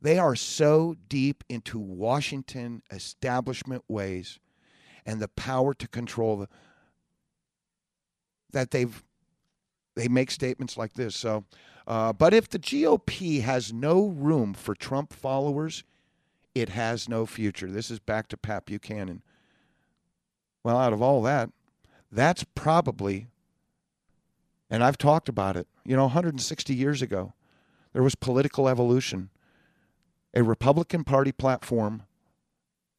They 0.00 0.18
are 0.18 0.36
so 0.36 0.96
deep 1.08 1.42
into 1.48 1.78
Washington 1.78 2.82
establishment 2.90 3.84
ways 3.88 4.38
and 5.04 5.20
the 5.20 5.28
power 5.28 5.74
to 5.74 5.88
control 5.88 6.36
the, 6.36 6.48
that 8.52 8.70
they've 8.70 9.02
they 9.94 10.08
make 10.08 10.30
statements 10.30 10.76
like 10.76 10.92
this. 10.92 11.16
So, 11.16 11.44
uh, 11.86 12.12
but 12.12 12.34
if 12.34 12.48
the 12.50 12.58
GOP 12.58 13.40
has 13.40 13.72
no 13.72 14.08
room 14.08 14.52
for 14.52 14.74
Trump 14.74 15.12
followers, 15.12 15.84
it 16.54 16.68
has 16.68 17.08
no 17.08 17.24
future. 17.24 17.70
This 17.70 17.90
is 17.90 17.98
back 17.98 18.28
to 18.28 18.36
Pat 18.36 18.66
Buchanan. 18.66 19.22
Well, 20.62 20.76
out 20.76 20.92
of 20.92 21.00
all 21.00 21.22
that, 21.22 21.50
that's 22.12 22.44
probably 22.54 23.28
and 24.70 24.82
I've 24.82 24.98
talked 24.98 25.28
about 25.28 25.56
it. 25.56 25.66
You 25.84 25.96
know, 25.96 26.04
160 26.04 26.74
years 26.74 27.02
ago, 27.02 27.34
there 27.92 28.02
was 28.02 28.14
political 28.14 28.68
evolution. 28.68 29.30
A 30.34 30.42
Republican 30.42 31.04
Party 31.04 31.32
platform, 31.32 32.02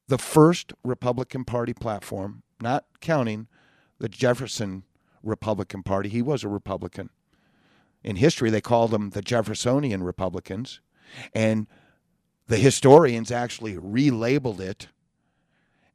the 0.08 0.18
first 0.18 0.72
Republican 0.82 1.44
Party 1.44 1.74
platform, 1.74 2.42
not 2.60 2.86
counting 3.00 3.46
the 3.98 4.08
Jefferson 4.08 4.84
Republican 5.22 5.82
Party. 5.82 6.08
He 6.08 6.22
was 6.22 6.42
a 6.42 6.48
Republican. 6.48 7.10
In 8.02 8.16
history, 8.16 8.50
they 8.50 8.60
called 8.60 8.90
them 8.90 9.10
the 9.10 9.22
Jeffersonian 9.22 10.02
Republicans. 10.02 10.80
And 11.34 11.66
the 12.46 12.56
historians 12.56 13.30
actually 13.30 13.74
relabeled 13.74 14.60
it 14.60 14.88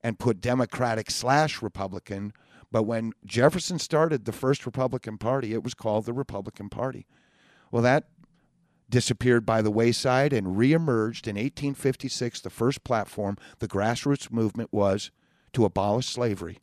and 0.04 0.20
put 0.20 0.42
Democratic 0.42 1.10
slash 1.10 1.62
Republican 1.62 2.34
but 2.74 2.84
when 2.84 3.14
Jefferson 3.24 3.78
started 3.78 4.26
the 4.26 4.32
first 4.32 4.66
Republican 4.66 5.20
Party, 5.20 5.54
it 5.54 5.64
was 5.64 5.76
called 5.76 6.06
the 6.06 6.12
Republican 6.12 6.70
Party. 6.70 7.06
Well, 7.72 7.84
that 7.84 8.06
disappeared 8.90 9.46
by 9.46 9.62
the 9.62 9.70
wayside 9.70 10.34
and 10.34 10.58
reemerged 10.58 11.28
in 11.28 11.36
1856. 11.36 12.42
The 12.42 12.50
first 12.50 12.84
platform, 12.84 13.38
the 13.60 13.68
grassroots 13.68 14.32
movement, 14.32 14.74
was 14.74 15.12
to 15.54 15.66
abolish 15.66 16.08
slavery. 16.08 16.58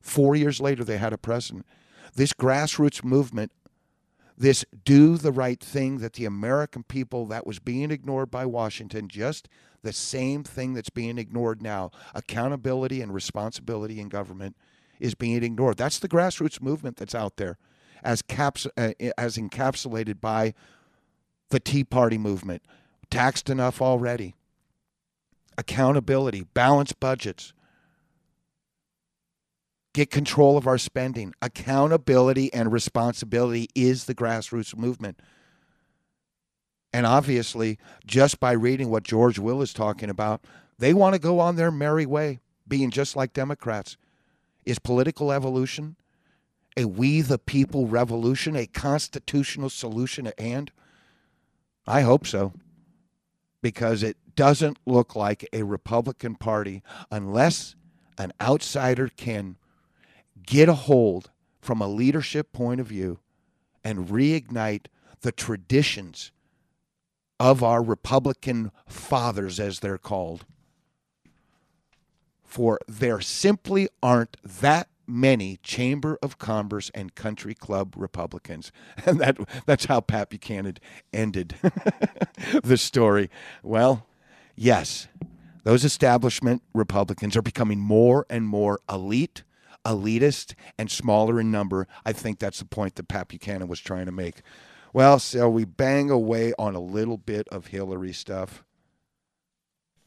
Four 0.00 0.34
years 0.34 0.60
later, 0.60 0.82
they 0.82 0.98
had 0.98 1.12
a 1.12 1.18
president. 1.18 1.64
This 2.16 2.32
grassroots 2.32 3.04
movement, 3.04 3.52
this 4.36 4.64
do 4.84 5.16
the 5.16 5.30
right 5.30 5.60
thing 5.60 5.98
that 5.98 6.14
the 6.14 6.24
American 6.24 6.82
people 6.82 7.24
that 7.26 7.46
was 7.46 7.60
being 7.60 7.92
ignored 7.92 8.32
by 8.32 8.46
Washington, 8.46 9.06
just 9.06 9.48
the 9.82 9.92
same 9.92 10.42
thing 10.42 10.74
that's 10.74 10.90
being 10.90 11.18
ignored 11.18 11.62
now 11.62 11.92
accountability 12.16 13.00
and 13.00 13.14
responsibility 13.14 14.00
in 14.00 14.08
government 14.08 14.56
is 15.00 15.14
being 15.14 15.42
ignored. 15.42 15.76
That's 15.76 15.98
the 15.98 16.08
grassroots 16.08 16.62
movement 16.62 16.96
that's 16.96 17.14
out 17.14 17.36
there, 17.36 17.58
as 18.02 18.22
caps 18.22 18.66
uh, 18.76 18.92
as 19.18 19.36
encapsulated 19.36 20.20
by 20.20 20.54
the 21.50 21.60
Tea 21.60 21.84
Party 21.84 22.18
movement. 22.18 22.62
Taxed 23.10 23.50
enough 23.50 23.82
already. 23.82 24.34
Accountability, 25.58 26.46
balanced 26.54 26.98
budgets. 26.98 27.52
Get 29.92 30.10
control 30.10 30.56
of 30.56 30.66
our 30.66 30.78
spending. 30.78 31.34
Accountability 31.42 32.52
and 32.54 32.72
responsibility 32.72 33.68
is 33.74 34.06
the 34.06 34.14
grassroots 34.14 34.74
movement. 34.74 35.20
And 36.94 37.06
obviously, 37.06 37.78
just 38.06 38.40
by 38.40 38.52
reading 38.52 38.90
what 38.90 39.02
George 39.02 39.38
Will 39.38 39.60
is 39.62 39.72
talking 39.72 40.10
about, 40.10 40.42
they 40.78 40.94
want 40.94 41.14
to 41.14 41.20
go 41.20 41.38
on 41.38 41.56
their 41.56 41.70
merry 41.70 42.06
way, 42.06 42.40
being 42.66 42.90
just 42.90 43.16
like 43.16 43.32
Democrats. 43.32 43.96
Is 44.64 44.78
political 44.78 45.32
evolution 45.32 45.96
a 46.76 46.84
we 46.84 47.20
the 47.20 47.38
people 47.38 47.86
revolution, 47.86 48.56
a 48.56 48.66
constitutional 48.66 49.68
solution 49.68 50.26
at 50.26 50.40
hand? 50.40 50.72
I 51.86 52.02
hope 52.02 52.26
so. 52.26 52.52
Because 53.60 54.02
it 54.02 54.16
doesn't 54.34 54.78
look 54.86 55.14
like 55.14 55.46
a 55.52 55.62
Republican 55.62 56.34
Party 56.36 56.82
unless 57.10 57.74
an 58.18 58.32
outsider 58.40 59.08
can 59.08 59.56
get 60.44 60.68
a 60.68 60.74
hold 60.74 61.30
from 61.60 61.80
a 61.80 61.88
leadership 61.88 62.52
point 62.52 62.80
of 62.80 62.86
view 62.86 63.18
and 63.84 64.08
reignite 64.08 64.86
the 65.20 65.32
traditions 65.32 66.32
of 67.38 67.62
our 67.62 67.82
Republican 67.82 68.70
fathers, 68.86 69.58
as 69.58 69.80
they're 69.80 69.98
called. 69.98 70.44
For 72.52 72.78
there 72.86 73.22
simply 73.22 73.88
aren't 74.02 74.36
that 74.44 74.88
many 75.06 75.56
Chamber 75.62 76.18
of 76.22 76.36
Commerce 76.36 76.90
and 76.94 77.14
Country 77.14 77.54
Club 77.54 77.94
Republicans. 77.96 78.70
And 79.06 79.18
that 79.20 79.38
that's 79.64 79.86
how 79.86 80.02
Pat 80.02 80.28
Buchanan 80.28 80.76
ended 81.14 81.54
the 82.62 82.76
story. 82.76 83.30
Well, 83.62 84.06
yes, 84.54 85.08
those 85.64 85.82
establishment 85.82 86.62
Republicans 86.74 87.38
are 87.38 87.42
becoming 87.42 87.80
more 87.80 88.26
and 88.28 88.46
more 88.46 88.80
elite, 88.86 89.44
elitist, 89.86 90.52
and 90.76 90.90
smaller 90.90 91.40
in 91.40 91.50
number. 91.50 91.88
I 92.04 92.12
think 92.12 92.38
that's 92.38 92.58
the 92.58 92.66
point 92.66 92.96
that 92.96 93.08
Pat 93.08 93.28
Buchanan 93.28 93.66
was 93.66 93.80
trying 93.80 94.04
to 94.04 94.12
make. 94.12 94.42
Well, 94.92 95.18
so 95.20 95.48
we 95.48 95.64
bang 95.64 96.10
away 96.10 96.52
on 96.58 96.74
a 96.74 96.80
little 96.80 97.16
bit 97.16 97.48
of 97.48 97.68
Hillary 97.68 98.12
stuff. 98.12 98.62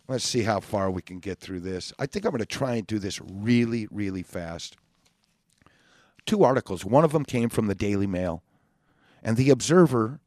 Let's 0.08 0.24
see 0.24 0.44
how 0.44 0.60
far 0.60 0.92
we 0.92 1.02
can 1.02 1.20
get 1.20 1.40
through 1.40 1.62
this. 1.62 1.92
I 1.98 2.06
think 2.06 2.26
I'm 2.26 2.32
going 2.32 2.40
to 2.40 2.46
try 2.46 2.76
and 2.76 2.86
do 2.86 3.00
this 3.00 3.20
really, 3.22 3.88
really 3.90 4.22
fast. 4.22 4.78
Two 6.26 6.44
articles. 6.44 6.86
One 6.86 7.04
of 7.04 7.12
them 7.12 7.26
came 7.26 7.50
from 7.50 7.68
the 7.68 7.76
Daily 7.76 8.08
Mail. 8.08 8.44
And 9.24 9.38
the 9.38 9.50
Observer, 9.50 10.20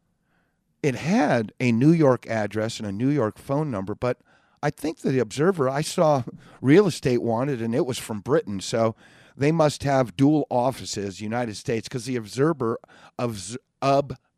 it 0.83 0.97
had 0.97 1.53
a 1.61 1.71
New 1.71 1.93
York 1.93 2.27
address 2.29 2.81
and 2.81 2.89
a 2.89 2.93
New 2.93 3.09
York 3.09 3.39
phone 3.39 3.71
number, 3.71 3.95
but 3.95 4.19
I 4.61 4.71
think 4.71 4.99
the 4.99 5.21
Observer, 5.21 5.69
I 5.69 5.83
saw 5.83 6.25
real 6.61 6.89
estate 6.89 7.23
wanted 7.23 7.63
and 7.63 7.75
it 7.75 7.87
was 7.87 7.99
from 7.99 8.21
Britain. 8.21 8.61
So 8.61 8.97
they 9.37 9.53
must 9.53 9.85
have 9.85 10.17
dual 10.17 10.47
offices, 10.51 11.21
United 11.21 11.57
States, 11.57 11.87
because 11.87 12.07
the 12.07 12.17
Observer 12.17 12.79
of 13.17 13.57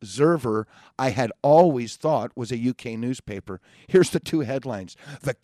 Observer, 0.02 0.66
I 0.98 1.10
had 1.10 1.32
always 1.42 1.96
thought 1.96 2.32
was 2.34 2.50
a 2.50 2.68
UK 2.68 2.98
newspaper. 2.98 3.60
Here's 3.86 4.10
the 4.10 4.20
two 4.20 4.40
headlines: 4.40 4.96
the 5.22 5.34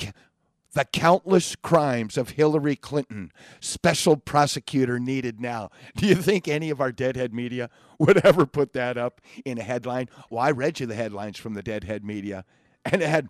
the 0.72 0.84
countless 0.84 1.57
crimes 1.57 2.18
of 2.18 2.30
Hillary 2.30 2.76
Clinton, 2.76 3.32
special 3.61 4.16
prosecutor 4.16 4.98
needed 4.98 5.40
now. 5.40 5.70
Do 5.96 6.07
you 6.07 6.14
think 6.14 6.46
any 6.46 6.68
of 6.68 6.82
our 6.82 6.92
deadhead 6.92 7.32
media 7.32 7.70
would 7.98 8.18
ever 8.24 8.44
put 8.44 8.74
that 8.74 8.98
up 8.98 9.22
in 9.46 9.59
a 9.59 9.62
headline? 9.62 10.11
Well, 10.28 10.42
I 10.42 10.50
read 10.50 10.78
you 10.78 10.86
the 10.86 10.94
headlines 10.94 11.38
from 11.38 11.54
the 11.54 11.62
deadhead 11.62 12.04
media, 12.04 12.44
and 12.84 13.00
it 13.02 13.09
had 13.09 13.28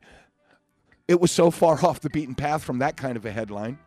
it 1.09 1.21
was 1.21 1.31
so 1.31 1.51
far 1.51 1.75
off 1.85 2.01
the 2.01 2.11
beaten 2.11 2.35
path 2.35 2.65
from 2.65 2.79
that 2.81 2.97
kind 2.97 3.17
of 3.17 3.25
a 3.25 3.33
headline. 3.33 3.79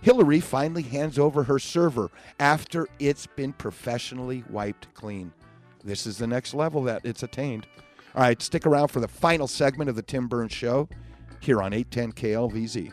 Hillary 0.00 0.40
finally 0.40 0.82
hands 0.82 1.18
over 1.18 1.44
her 1.44 1.58
server 1.58 2.10
after 2.38 2.88
it's 2.98 3.26
been 3.26 3.52
professionally 3.52 4.42
wiped 4.48 4.92
clean. 4.94 5.32
This 5.84 6.06
is 6.06 6.18
the 6.18 6.26
next 6.26 6.54
level 6.54 6.82
that 6.84 7.02
it's 7.04 7.22
attained. 7.22 7.66
All 8.14 8.22
right, 8.22 8.40
stick 8.42 8.66
around 8.66 8.88
for 8.88 9.00
the 9.00 9.08
final 9.08 9.46
segment 9.46 9.88
of 9.88 9.96
the 9.96 10.02
Tim 10.02 10.28
Burns 10.28 10.52
Show 10.52 10.88
here 11.40 11.62
on 11.62 11.72
810 11.72 12.12
KLVZ. 12.12 12.92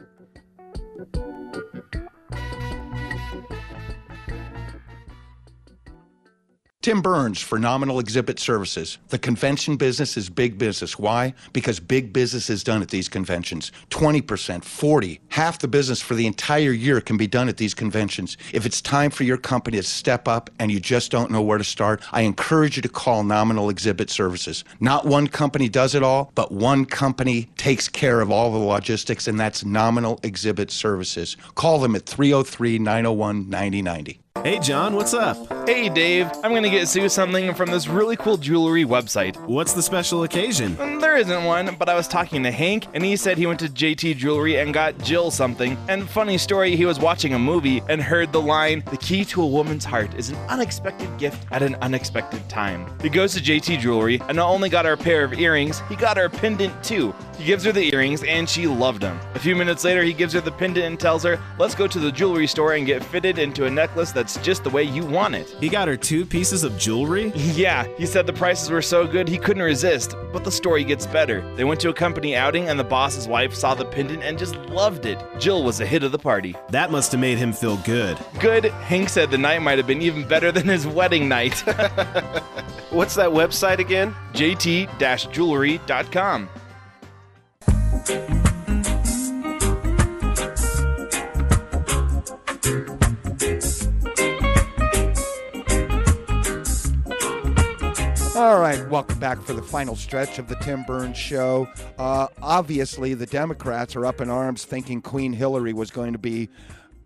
Tim 6.88 7.01
Burns 7.01 7.41
for 7.41 7.57
Phenomenal 7.57 7.99
Exhibit 7.99 8.39
Services. 8.39 8.97
The 9.09 9.19
convention 9.19 9.75
business 9.75 10.15
is 10.15 10.29
big 10.29 10.57
business. 10.57 10.97
Why? 10.97 11.33
Because 11.51 11.81
big 11.81 12.13
business 12.13 12.49
is 12.49 12.63
done 12.63 12.81
at 12.81 12.88
these 12.88 13.09
conventions. 13.09 13.73
20%, 13.89 14.63
40, 14.63 15.19
half 15.27 15.59
the 15.59 15.67
business 15.67 16.01
for 16.01 16.15
the 16.15 16.25
entire 16.25 16.71
year 16.71 17.01
can 17.01 17.17
be 17.17 17.27
done 17.27 17.49
at 17.49 17.57
these 17.57 17.73
conventions. 17.73 18.38
If 18.53 18.65
it's 18.65 18.79
time 18.79 19.11
for 19.11 19.25
your 19.25 19.35
company 19.35 19.75
to 19.75 19.83
step 19.83 20.29
up 20.29 20.49
and 20.59 20.71
you 20.71 20.79
just 20.79 21.11
don't 21.11 21.29
know 21.29 21.41
where 21.41 21.57
to 21.57 21.63
start, 21.65 22.01
I 22.13 22.21
encourage 22.21 22.77
you 22.77 22.81
to 22.83 22.88
call 22.88 23.21
Phenomenal 23.21 23.69
Exhibit 23.69 24.09
Services. 24.09 24.63
Not 24.79 25.05
one 25.05 25.27
company 25.27 25.67
does 25.67 25.93
it 25.93 26.03
all, 26.03 26.31
but 26.35 26.53
one 26.53 26.85
company 26.85 27.49
takes 27.57 27.89
care 27.89 28.21
of 28.21 28.31
all 28.31 28.49
the 28.53 28.59
logistics, 28.59 29.27
and 29.27 29.38
that's 29.38 29.59
Phenomenal 29.59 30.21
Exhibit 30.23 30.71
Services. 30.71 31.35
Call 31.55 31.79
them 31.79 31.97
at 31.97 32.05
303 32.05 32.79
901 32.79 33.49
9090. 33.49 34.21
Hey, 34.43 34.59
John, 34.59 34.95
what's 34.95 35.13
up? 35.13 35.38
Hey, 35.67 35.89
Dave. 35.89 36.29
I'm 36.43 36.53
gonna 36.53 36.69
get 36.69 36.88
Sue 36.88 37.09
something 37.09 37.53
from 37.53 37.69
this 37.69 37.88
really 37.89 38.15
cool 38.15 38.38
jewelry 38.38 38.85
website. 38.85 39.35
What's 39.45 39.73
the 39.73 39.81
special 39.81 40.23
occasion? 40.23 40.75
Mm, 40.77 41.01
There 41.01 41.17
isn't 41.17 41.43
one, 41.43 41.75
but 41.77 41.89
I 41.89 41.95
was 41.95 42.07
talking 42.07 42.43
to 42.43 42.51
Hank, 42.51 42.85
and 42.93 43.03
he 43.03 43.17
said 43.17 43.38
he 43.38 43.45
went 43.45 43.59
to 43.59 43.67
JT 43.67 44.13
Jewelry 44.13 44.57
and 44.59 44.73
got 44.73 44.97
Jill 44.99 45.31
something. 45.31 45.77
And 45.89 46.09
funny 46.09 46.38
story, 46.38 46.75
he 46.77 46.85
was 46.85 46.99
watching 46.99 47.33
a 47.33 47.39
movie 47.39 47.81
and 47.89 48.01
heard 48.01 48.31
the 48.31 48.39
line, 48.41 48.83
"The 48.89 48.97
key 48.97 49.25
to 49.25 49.41
a 49.41 49.45
woman's 49.45 49.83
heart 49.83 50.11
is 50.15 50.29
an 50.29 50.38
unexpected 50.47 51.09
gift 51.17 51.45
at 51.51 51.61
an 51.61 51.75
unexpected 51.81 52.47
time." 52.47 52.85
He 53.01 53.09
goes 53.09 53.33
to 53.33 53.41
JT 53.41 53.77
Jewelry 53.77 54.21
and 54.29 54.38
not 54.38 54.49
only 54.49 54.69
got 54.69 54.85
her 54.85 54.93
a 54.93 54.97
pair 54.97 55.23
of 55.25 55.33
earrings, 55.33 55.81
he 55.89 55.95
got 55.95 56.15
her 56.17 56.25
a 56.25 56.29
pendant 56.29 56.81
too. 56.83 57.13
He 57.38 57.43
gives 57.43 57.65
her 57.65 57.71
the 57.71 57.93
earrings, 57.93 58.23
and 58.23 58.47
she 58.47 58.65
loved 58.67 59.01
them. 59.01 59.19
A 59.35 59.39
few 59.39 59.55
minutes 59.55 59.83
later, 59.83 60.03
he 60.03 60.13
gives 60.13 60.33
her 60.33 60.41
the 60.41 60.51
pendant 60.51 60.85
and 60.85 60.99
tells 60.99 61.23
her, 61.23 61.38
"Let's 61.59 61.75
go 61.75 61.85
to 61.88 61.99
the 61.99 62.11
jewelry 62.11 62.47
store 62.47 62.73
and 62.73 62.85
get 62.85 63.03
fitted 63.03 63.38
into 63.38 63.65
a 63.65 63.69
necklace 63.69 64.11
that's 64.28 64.45
just 64.45 64.65
the 64.65 64.69
way 64.69 64.84
you 64.84 65.05
want 65.05 65.36
it." 65.36 65.47
He 65.61 65.69
got 65.69 65.88
her 65.88 65.95
two 65.95 66.25
pieces 66.25 66.63
of 66.63 66.78
jewelry? 66.78 67.32
Yeah, 67.57 67.88
he 67.97 68.05
said 68.05 68.28
the 68.28 68.34
prices 68.34 68.69
were 68.69 68.84
so 68.84 69.07
good 69.07 69.28
he 69.28 69.38
couldn't 69.38 69.63
resist, 69.63 70.15
but 70.32 70.43
the 70.43 70.51
story 70.51 70.84
gets 70.84 71.07
better. 71.07 71.41
They 71.55 71.63
went 71.63 71.80
to 71.80 71.89
a 71.89 71.93
company 71.93 72.36
outing 72.36 72.69
and 72.69 72.78
the 72.78 72.84
boss's 72.84 73.28
wife 73.28 73.55
saw 73.55 73.73
the 73.73 73.86
pendant 73.86 74.21
and 74.21 74.38
just 74.38 74.55
loved 74.67 75.05
it. 75.05 75.17
Jill 75.39 75.63
was 75.63 75.80
a 75.80 75.86
hit 75.86 76.03
of 76.03 76.11
the 76.11 76.19
party. 76.19 76.55
That 76.69 76.91
must 76.91 77.11
have 77.13 77.21
made 77.21 77.38
him 77.39 77.53
feel 77.53 77.78
good. 77.78 78.17
Good, 78.39 78.65
Hank 78.65 79.09
said 79.09 79.32
the 79.32 79.38
night 79.38 79.61
might 79.61 79.78
have 79.80 79.88
been 79.88 80.01
even 80.01 80.28
better 80.28 80.51
than 80.51 80.67
his 80.67 80.86
wedding 80.86 81.30
night. 81.30 81.57
What's 82.91 83.15
that 83.15 83.30
website 83.30 83.80
again? 83.80 84.13
JT-jewelry.com. 84.34 86.49
All 98.48 98.62
right, 98.62 98.88
welcome 98.88 99.20
back 99.20 99.41
for 99.41 99.52
the 99.52 99.62
final 99.62 99.93
stretch 99.93 100.39
of 100.39 100.48
the 100.48 100.56
Tim 100.56 100.84
Burns 100.84 101.18
show. 101.18 101.68
Uh, 101.98 102.28
obviously, 102.41 103.14
the 103.14 103.26
Democrats 103.26 103.93
are 103.93 104.06
up 104.06 104.22
in 104.22 104.30
arms 104.30 104.64
thinking 104.64 105.02
Queen 105.02 105.34
Hillary 105.34 105.74
was 105.74 105.91
going 105.91 106.14
to 106.14 106.18
be 106.18 106.48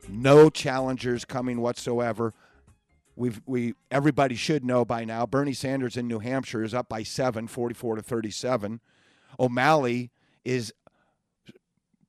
no 0.08 0.52
challengers 0.52 1.26
coming 1.26 1.60
whatsoever. 1.60 2.36
We've, 3.16 3.42
we 3.48 3.74
everybody 3.90 4.36
should 4.36 4.64
know 4.64 4.86
by 4.86 5.04
now. 5.04 5.26
Bernie 5.26 5.54
Sanders 5.54 5.98
in 5.98 6.08
New 6.08 6.20
Hampshire 6.20 6.64
is 6.64 6.76
up 6.76 6.88
by 6.88 7.02
seven, 7.02 7.48
44 7.48 7.96
to 7.96 8.04
37. 8.04 8.80
O'Malley 9.40 10.12
is 10.46 10.72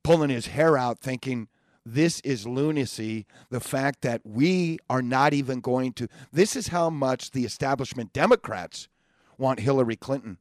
pulling 0.03 0.29
his 0.29 0.45
hair 0.45 0.77
out 0.77 0.99
thinking 0.99 1.47
this 1.83 2.19
is 2.19 2.45
lunacy. 2.45 3.25
The 3.49 3.59
fact 3.59 4.03
that 4.03 4.21
we 4.23 4.77
are 4.91 5.01
not 5.01 5.33
even 5.33 5.59
going 5.59 5.93
to, 5.93 6.07
this 6.31 6.55
is 6.55 6.67
how 6.67 6.91
much 6.91 7.31
the 7.31 7.45
establishment 7.45 8.13
Democrats 8.13 8.89
want 9.37 9.59
Hillary 9.59 9.95
Clinton. 9.95 10.37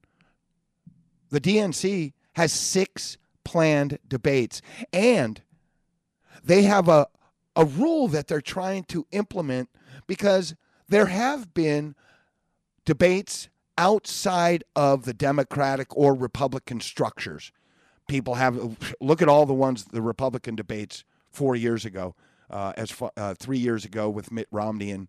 The 1.31 1.41
DNC 1.41 2.13
has 2.35 2.53
six 2.53 3.17
planned 3.45 3.99
debates, 4.07 4.63
and 4.93 5.43
they 6.45 6.63
have 6.63 6.89
a, 6.89 7.07
a 7.57 7.65
rule 7.65 8.09
that 8.09 8.29
they're 8.29 8.41
trying 8.41 8.85
to 8.85 9.07
implement 9.13 9.69
because 10.07 10.55
there 10.89 11.07
have 11.07 11.55
been 11.55 11.95
debates 12.85 13.49
outside 13.79 14.65
of 14.77 15.05
the 15.05 15.15
Democratic 15.15 15.97
or 15.97 16.15
Republican 16.15 16.81
structures. 16.81 17.53
People 18.09 18.35
have 18.35 18.95
look 19.01 19.23
at 19.23 19.29
all 19.29 19.47
the 19.47 19.55
ones 19.55 19.85
the 19.85 20.03
Republican 20.03 20.55
debates 20.55 21.05
four 21.31 21.57
years 21.57 21.85
ago, 21.85 22.15
uh, 22.51 22.73
as 22.77 22.91
fa- 22.91 23.13
uh, 23.17 23.35
three 23.35 23.59
years 23.59 23.85
ago 23.85 24.11
with 24.11 24.31
Mitt 24.31 24.49
Romney 24.51 24.91
and 24.91 25.09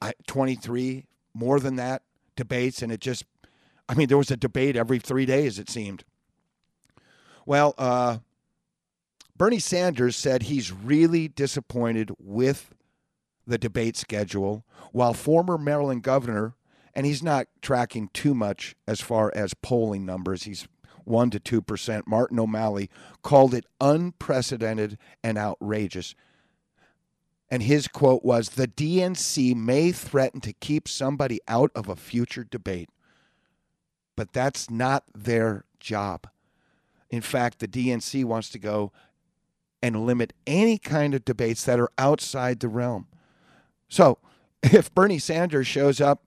I, 0.00 0.14
23 0.26 1.06
more 1.34 1.60
than 1.60 1.76
that 1.76 2.02
debates, 2.38 2.80
and 2.80 2.90
it 2.90 3.00
just, 3.00 3.24
I 3.88 3.94
mean, 3.94 4.08
there 4.08 4.16
was 4.16 4.30
a 4.30 4.36
debate 4.36 4.76
every 4.76 4.98
three 4.98 5.26
days 5.26 5.58
it 5.58 5.68
seemed. 5.68 6.04
Well, 7.44 7.74
uh, 7.76 8.18
Bernie 9.36 9.58
Sanders 9.58 10.16
said 10.16 10.44
he's 10.44 10.72
really 10.72 11.28
disappointed 11.28 12.12
with 12.18 12.72
the 13.46 13.58
debate 13.58 13.96
schedule, 13.96 14.64
while 14.92 15.14
former 15.14 15.58
Maryland 15.58 16.02
governor, 16.02 16.54
and 16.94 17.04
he's 17.04 17.22
not 17.22 17.48
tracking 17.60 18.08
too 18.14 18.34
much 18.34 18.76
as 18.86 19.00
far 19.00 19.32
as 19.34 19.54
polling 19.54 20.06
numbers, 20.06 20.44
he's 20.44 20.68
1 21.04 21.30
to 21.30 21.40
2%, 21.40 22.02
Martin 22.06 22.38
O'Malley 22.38 22.90
called 23.22 23.54
it 23.54 23.64
unprecedented 23.80 24.98
and 25.24 25.38
outrageous. 25.38 26.14
And 27.50 27.62
his 27.62 27.88
quote 27.88 28.24
was 28.24 28.50
The 28.50 28.68
DNC 28.68 29.54
may 29.54 29.92
threaten 29.92 30.40
to 30.42 30.52
keep 30.52 30.88
somebody 30.88 31.40
out 31.48 31.70
of 31.74 31.88
a 31.88 31.96
future 31.96 32.44
debate, 32.44 32.90
but 34.16 34.32
that's 34.32 34.70
not 34.70 35.04
their 35.14 35.64
job. 35.80 36.28
In 37.10 37.22
fact, 37.22 37.58
the 37.58 37.68
DNC 37.68 38.24
wants 38.24 38.50
to 38.50 38.58
go 38.58 38.92
and 39.82 40.04
limit 40.04 40.32
any 40.46 40.76
kind 40.76 41.14
of 41.14 41.24
debates 41.24 41.64
that 41.64 41.80
are 41.80 41.90
outside 41.96 42.60
the 42.60 42.68
realm. 42.68 43.06
So, 43.88 44.18
if 44.62 44.92
Bernie 44.94 45.18
Sanders 45.18 45.66
shows 45.66 46.00
up 46.00 46.24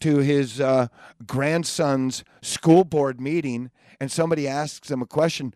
to 0.00 0.18
his 0.18 0.60
uh, 0.60 0.88
grandson's 1.26 2.24
school 2.42 2.84
board 2.84 3.20
meeting 3.20 3.70
and 4.00 4.10
somebody 4.10 4.46
asks 4.46 4.90
him 4.90 5.02
a 5.02 5.06
question 5.06 5.52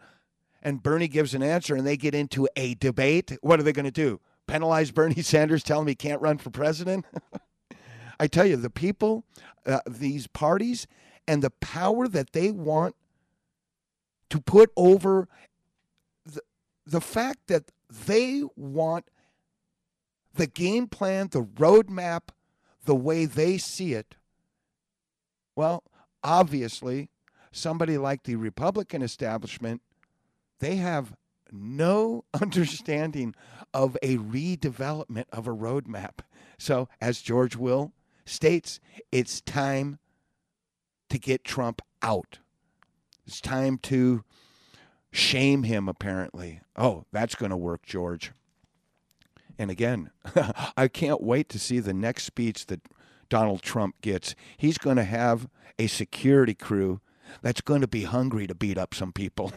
and 0.63 0.83
Bernie 0.83 1.09
gives 1.09 1.35
an 1.35 1.43
answer 1.43 1.75
and 1.75 1.87
they 1.87 1.97
get 1.97 2.15
into 2.15 2.49
a 2.57 2.75
debate, 2.75 3.39
what 3.43 3.61
are 3.61 3.63
they 3.63 3.73
going 3.73 3.85
to 3.85 3.91
do? 3.91 4.21
Penalize 4.51 4.91
Bernie 4.91 5.23
Sanders, 5.23 5.63
tell 5.63 5.81
him 5.81 5.87
he 5.87 5.95
can't 5.95 6.21
run 6.21 6.39
for 6.39 6.51
president? 6.51 7.05
I 8.21 8.27
tell 8.27 8.45
you, 8.45 8.57
the 8.57 8.69
people, 8.69 9.25
uh, 9.65 9.81
these 9.89 10.27
parties, 10.27 10.87
and 11.27 11.43
the 11.43 11.51
power 11.51 12.09
that 12.09 12.33
they 12.33 12.51
want 12.51 12.97
to 14.29 14.41
put 14.41 14.71
over 14.77 15.29
the, 16.27 16.41
the 16.85 17.01
fact 17.01 17.47
that 17.47 17.71
they 18.07 18.43
want 18.57 19.07
the 20.35 20.47
game 20.47 20.87
plan, 20.87 21.29
the 21.31 21.43
roadmap, 21.43 22.31
the 22.85 22.95
way 22.95 23.27
they 23.27 23.57
see 23.57 23.95
it. 23.95 24.17
Well, 25.55 25.85
obviously, 26.23 27.09
somebody 27.53 27.99
like 27.99 28.25
the 28.25 28.37
Republican 28.37 29.03
establishment, 29.03 29.81
they 30.59 30.77
have 30.77 31.15
no 31.53 32.25
understanding 32.41 33.35
of 33.73 33.97
a 34.03 34.17
redevelopment 34.17 35.27
of 35.33 35.47
a 35.47 35.55
roadmap. 35.55 36.21
So, 36.59 36.89
as 37.01 37.23
George 37.23 37.57
Will 37.57 37.93
states, 38.25 38.81
it's 39.11 39.41
time 39.41 39.99
to 41.09 41.19
get 41.19 41.45
Trump 41.45 41.83
out. 42.03 42.39
It's 43.27 43.41
time 43.41 43.79
to 43.79 44.25
shame 45.13 45.65
him, 45.65 45.89
apparently. 45.89 46.61
Oh, 46.77 47.05
that's 47.13 47.35
going 47.35 47.51
to 47.51 47.57
work, 47.57 47.85
George. 47.85 48.33
And 49.59 49.71
again, 49.71 50.11
I 50.77 50.89
can't 50.89 51.23
wait 51.23 51.49
to 51.51 51.59
see 51.59 51.81
the 51.81 51.93
next 51.93 52.25
speech 52.25 52.67
that 52.67 52.81
Donald 53.29 53.63
Trump 53.63 54.01
gets. 54.01 54.35
He's 54.57 54.79
going 54.79 54.97
to 54.97 55.05
have 55.05 55.49
a 55.79 55.87
security 55.87 56.55
crew 56.55 57.01
that's 57.43 57.61
going 57.61 57.81
to 57.81 57.89
be 57.89 58.05
hungry 58.05 58.47
to 58.47 58.55
beat 58.55 58.79
up 58.79 58.95
some 58.95 59.13
people. 59.13 59.53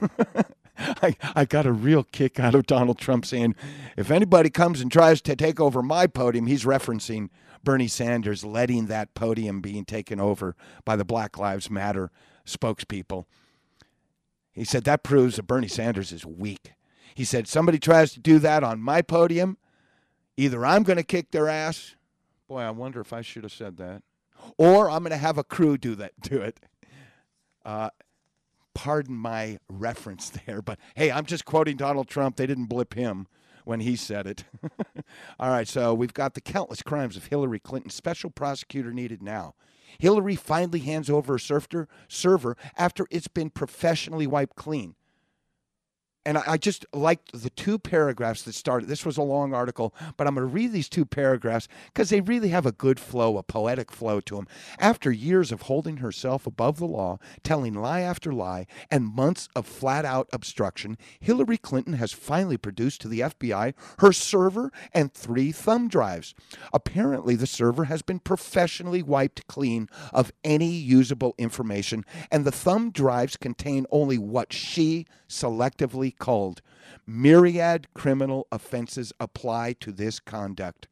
I, 0.78 1.16
I 1.36 1.46
got 1.46 1.66
a 1.66 1.72
real 1.72 2.04
kick 2.04 2.40
out 2.40 2.56
of 2.56 2.66
Donald 2.66 2.98
Trump 2.98 3.26
saying, 3.26 3.56
if 3.98 4.10
anybody 4.10 4.50
comes 4.50 4.82
and 4.82 4.92
tries 4.92 5.22
to 5.22 5.36
take 5.36 5.60
over 5.60 5.82
my 5.82 6.08
podium, 6.08 6.48
he's 6.48 6.66
referencing 6.66 7.30
Bernie 7.64 7.88
Sanders 7.88 8.44
letting 8.44 8.88
that 8.88 9.14
podium 9.14 9.62
being 9.62 9.86
taken 9.86 10.20
over 10.20 10.56
by 10.84 10.96
the 10.96 11.06
Black 11.06 11.38
Lives 11.38 11.70
Matter 11.70 12.12
spokespeople. 12.46 13.26
He 14.52 14.64
said 14.64 14.84
that 14.84 15.04
proves 15.04 15.38
that 15.38 15.48
Bernie 15.48 15.68
Sanders 15.68 16.12
is 16.12 16.26
weak. 16.26 16.74
He 17.16 17.24
said, 17.24 17.48
somebody 17.48 17.80
tries 17.80 18.12
to 18.14 18.20
do 18.20 18.40
that 18.40 18.64
on 18.64 18.82
my 18.82 19.02
podium, 19.02 19.58
either 20.36 20.66
I'm 20.66 20.84
going 20.84 20.98
to 20.98 21.04
kick 21.04 21.32
their 21.32 21.48
ass. 21.48 21.96
Boy, 22.48 22.62
I 22.62 22.72
wonder 22.72 23.00
if 23.00 23.14
I 23.14 23.22
should 23.22 23.44
have 23.44 23.54
said 23.54 23.78
that. 23.78 24.04
Or 24.58 24.90
I'm 24.90 25.04
going 25.04 25.12
to 25.12 25.18
have 25.18 25.38
a 25.38 25.44
crew 25.44 25.78
do 25.78 25.96
that. 25.96 26.20
Do 26.20 26.42
it. 26.42 26.60
Uh, 27.64 27.90
pardon 28.74 29.16
my 29.16 29.60
reference 29.70 30.30
there, 30.46 30.62
but 30.62 30.80
hey, 30.96 31.12
I'm 31.12 31.26
just 31.26 31.46
quoting 31.46 31.78
Donald 31.78 32.08
Trump. 32.08 32.36
They 32.36 32.48
didn't 32.48 32.66
blip 32.66 32.94
him 32.94 33.28
when 33.66 33.80
he 33.80 33.96
said 33.96 34.28
it. 34.28 34.44
All 35.40 35.50
right, 35.50 35.68
so 35.68 35.94
we've 35.94 36.14
got 36.14 36.34
the 36.34 36.42
countless 36.42 36.82
crimes 36.82 37.16
of 37.16 37.28
Hillary 37.28 37.60
Clinton. 37.60 37.90
Special 37.90 38.30
prosecutor 38.30 38.92
needed 38.92 39.22
now. 39.22 39.56
Hillary 40.00 40.36
finally 40.36 40.80
hands 40.80 41.10
over 41.10 41.38
her 41.38 41.88
server 42.08 42.58
after 42.78 43.08
it's 43.12 43.28
been 43.28 43.50
professionally 43.50 44.28
wiped 44.28 44.56
clean. 44.56 44.96
And 46.26 46.38
I 46.38 46.58
just 46.58 46.86
liked 46.94 47.32
the 47.34 47.50
two 47.50 47.78
paragraphs 47.78 48.44
that 48.44 48.54
started. 48.54 48.88
This 48.88 49.06
was 49.06 49.18
a 49.18 49.24
long 49.24 49.54
article, 49.54 49.94
but 50.16 50.26
I'm 50.26 50.36
going 50.36 50.48
to 50.48 50.54
read 50.54 50.72
these 50.72 50.88
two 50.88 51.06
paragraphs 51.06 51.68
because 51.88 52.10
they 52.10 52.22
really 52.22 52.50
have 52.50 52.66
a 52.66 52.72
good 52.72 53.00
flow, 53.00 53.38
a 53.38 53.44
poetic 53.44 53.92
flow 53.92 54.22
to 54.22 54.36
them. 54.36 54.48
After 54.80 55.12
years 55.12 55.52
of 55.52 55.64
holding 55.64 55.98
herself 55.98 56.48
above 56.48 56.80
the 56.80 56.86
law, 56.86 57.20
telling 57.44 57.74
lie 57.74 58.02
after 58.02 58.32
lie, 58.32 58.68
and 58.90 59.14
months 59.14 59.50
of 59.56 59.66
flat 59.66 60.06
out 60.06 60.30
obstruction, 60.32 60.98
Hillary 61.20 61.58
Clinton 61.58 61.94
has 61.94 62.14
finally 62.14 62.58
produced 62.58 63.02
to 63.02 63.08
the 63.08 63.20
FBI 63.20 63.74
her 64.00 64.14
server 64.14 64.72
and 64.94 65.14
three 65.14 65.52
thumb 65.52 65.88
drives. 65.88 66.34
Apparently, 66.74 67.36
the 67.36 67.48
server 67.48 67.86
has 67.86 68.02
been 68.02 68.20
professionally 68.20 69.04
wiped 69.04 69.48
clean 69.48 69.90
of 70.14 70.32
any 70.44 70.72
usable 70.72 71.36
information, 71.38 72.06
and 72.32 72.46
the 72.46 72.52
thumb 72.52 72.92
drives 72.92 73.36
contain 73.36 73.86
only 73.92 74.18
what 74.18 74.54
she 74.54 75.06
selectively 75.34 76.16
called. 76.18 76.62
Myriad 77.08 77.88
criminal 77.94 78.48
offenses 78.52 79.12
apply 79.20 79.74
to 79.80 79.92
this 79.92 80.20
conduct. 80.20 80.88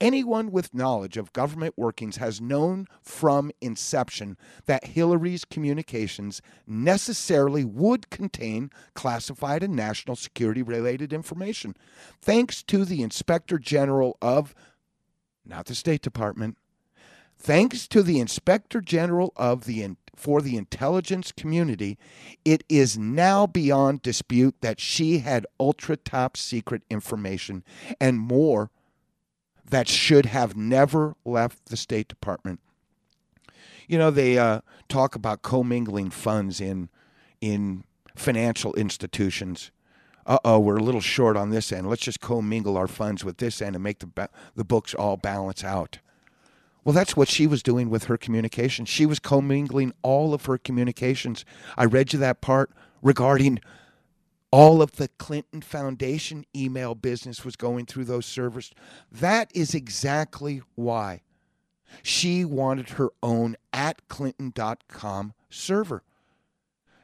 Anyone 0.00 0.50
with 0.50 0.74
knowledge 0.74 1.16
of 1.16 1.32
government 1.32 1.74
workings 1.76 2.16
has 2.16 2.40
known 2.40 2.86
from 3.02 3.50
inception 3.60 4.36
that 4.66 4.84
Hillary's 4.84 5.44
communications 5.44 6.42
necessarily 6.66 7.64
would 7.64 8.10
contain 8.10 8.70
classified 8.94 9.62
and 9.62 9.74
national 9.74 10.16
security 10.16 10.62
related 10.62 11.12
information. 11.12 11.74
Thanks 12.20 12.62
to 12.64 12.84
the 12.84 13.02
Inspector 13.02 13.58
General 13.58 14.16
of, 14.20 14.54
not 15.44 15.66
the 15.66 15.74
State 15.74 16.02
Department, 16.02 16.56
thanks 17.44 17.86
to 17.86 18.02
the 18.02 18.18
Inspector 18.20 18.80
General 18.80 19.32
of 19.36 19.64
the 19.66 19.86
for 20.16 20.40
the 20.40 20.56
intelligence 20.56 21.32
community, 21.32 21.98
it 22.44 22.64
is 22.68 22.96
now 22.96 23.46
beyond 23.46 24.00
dispute 24.00 24.54
that 24.60 24.80
she 24.80 25.18
had 25.18 25.46
ultra 25.60 25.96
top 25.96 26.36
secret 26.36 26.82
information 26.88 27.62
and 28.00 28.18
more 28.18 28.70
that 29.68 29.88
should 29.88 30.26
have 30.26 30.56
never 30.56 31.16
left 31.24 31.66
the 31.66 31.76
State 31.76 32.08
Department. 32.08 32.60
You 33.88 33.98
know, 33.98 34.10
they 34.10 34.38
uh, 34.38 34.60
talk 34.88 35.14
about 35.14 35.42
commingling 35.42 36.10
funds 36.10 36.60
in 36.60 36.88
in 37.40 37.84
financial 38.16 38.72
institutions. 38.74 39.70
Uh 40.24 40.38
oh, 40.44 40.58
we're 40.58 40.78
a 40.78 40.82
little 40.82 41.02
short 41.02 41.36
on 41.36 41.50
this 41.50 41.70
end. 41.70 41.90
Let's 41.90 42.02
just 42.02 42.20
commingle 42.20 42.78
our 42.78 42.88
funds 42.88 43.22
with 43.22 43.36
this 43.36 43.60
end 43.60 43.76
and 43.76 43.82
make 43.82 43.98
the 43.98 44.06
ba- 44.06 44.30
the 44.54 44.64
books 44.64 44.94
all 44.94 45.18
balance 45.18 45.62
out. 45.62 45.98
Well, 46.84 46.92
that's 46.92 47.16
what 47.16 47.28
she 47.28 47.46
was 47.46 47.62
doing 47.62 47.88
with 47.88 48.04
her 48.04 48.18
communications. 48.18 48.88
She 48.88 49.06
was 49.06 49.18
commingling 49.18 49.92
all 50.02 50.34
of 50.34 50.44
her 50.46 50.58
communications. 50.58 51.44
I 51.76 51.84
read 51.86 52.12
you 52.12 52.18
that 52.18 52.40
part 52.40 52.70
regarding 53.02 53.60
all 54.50 54.82
of 54.82 54.92
the 54.92 55.08
Clinton 55.18 55.62
Foundation 55.62 56.44
email 56.54 56.94
business 56.94 57.44
was 57.44 57.56
going 57.56 57.86
through 57.86 58.04
those 58.04 58.26
servers. 58.26 58.70
That 59.10 59.50
is 59.54 59.74
exactly 59.74 60.62
why 60.74 61.22
she 62.02 62.44
wanted 62.44 62.90
her 62.90 63.10
own 63.22 63.56
at 63.72 64.06
clinton.com 64.08 65.32
server 65.50 66.02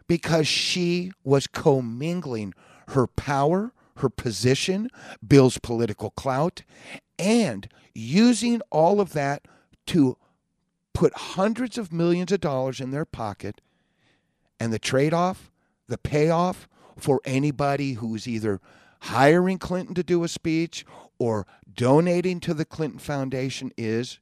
because 0.06 0.46
she 0.48 1.12
was 1.22 1.46
commingling 1.46 2.52
her 2.88 3.06
power, 3.06 3.72
her 3.96 4.08
position, 4.08 4.90
Bill's 5.26 5.58
political 5.58 6.10
clout, 6.10 6.62
and 7.18 7.68
using 7.94 8.60
all 8.70 9.00
of 9.00 9.12
that 9.12 9.46
to 9.90 10.16
put 10.94 11.12
hundreds 11.16 11.76
of 11.76 11.92
millions 11.92 12.30
of 12.30 12.40
dollars 12.40 12.80
in 12.80 12.92
their 12.92 13.04
pocket 13.04 13.60
and 14.60 14.72
the 14.72 14.78
trade 14.78 15.12
off, 15.12 15.50
the 15.88 15.98
payoff 15.98 16.68
for 16.96 17.20
anybody 17.24 17.94
who's 17.94 18.28
either 18.28 18.60
hiring 19.00 19.58
Clinton 19.58 19.96
to 19.96 20.04
do 20.04 20.22
a 20.22 20.28
speech 20.28 20.86
or 21.18 21.44
donating 21.74 22.38
to 22.38 22.54
the 22.54 22.64
Clinton 22.64 23.00
Foundation 23.00 23.72
is 23.76 24.20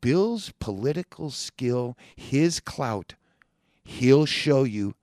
Bill's 0.00 0.52
political 0.58 1.30
skill, 1.30 1.96
his 2.16 2.58
clout. 2.58 3.14
He'll 3.84 4.26
show 4.26 4.64
you 4.64 4.96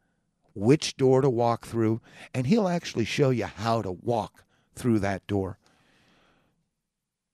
which 0.54 0.98
door 0.98 1.22
to 1.22 1.30
walk 1.30 1.66
through, 1.66 2.02
and 2.34 2.48
he'll 2.48 2.68
actually 2.68 3.06
show 3.06 3.30
you 3.30 3.46
how 3.46 3.82
to 3.82 3.92
walk 3.92 4.44
through 4.76 5.00
that 5.00 5.26
door. 5.26 5.58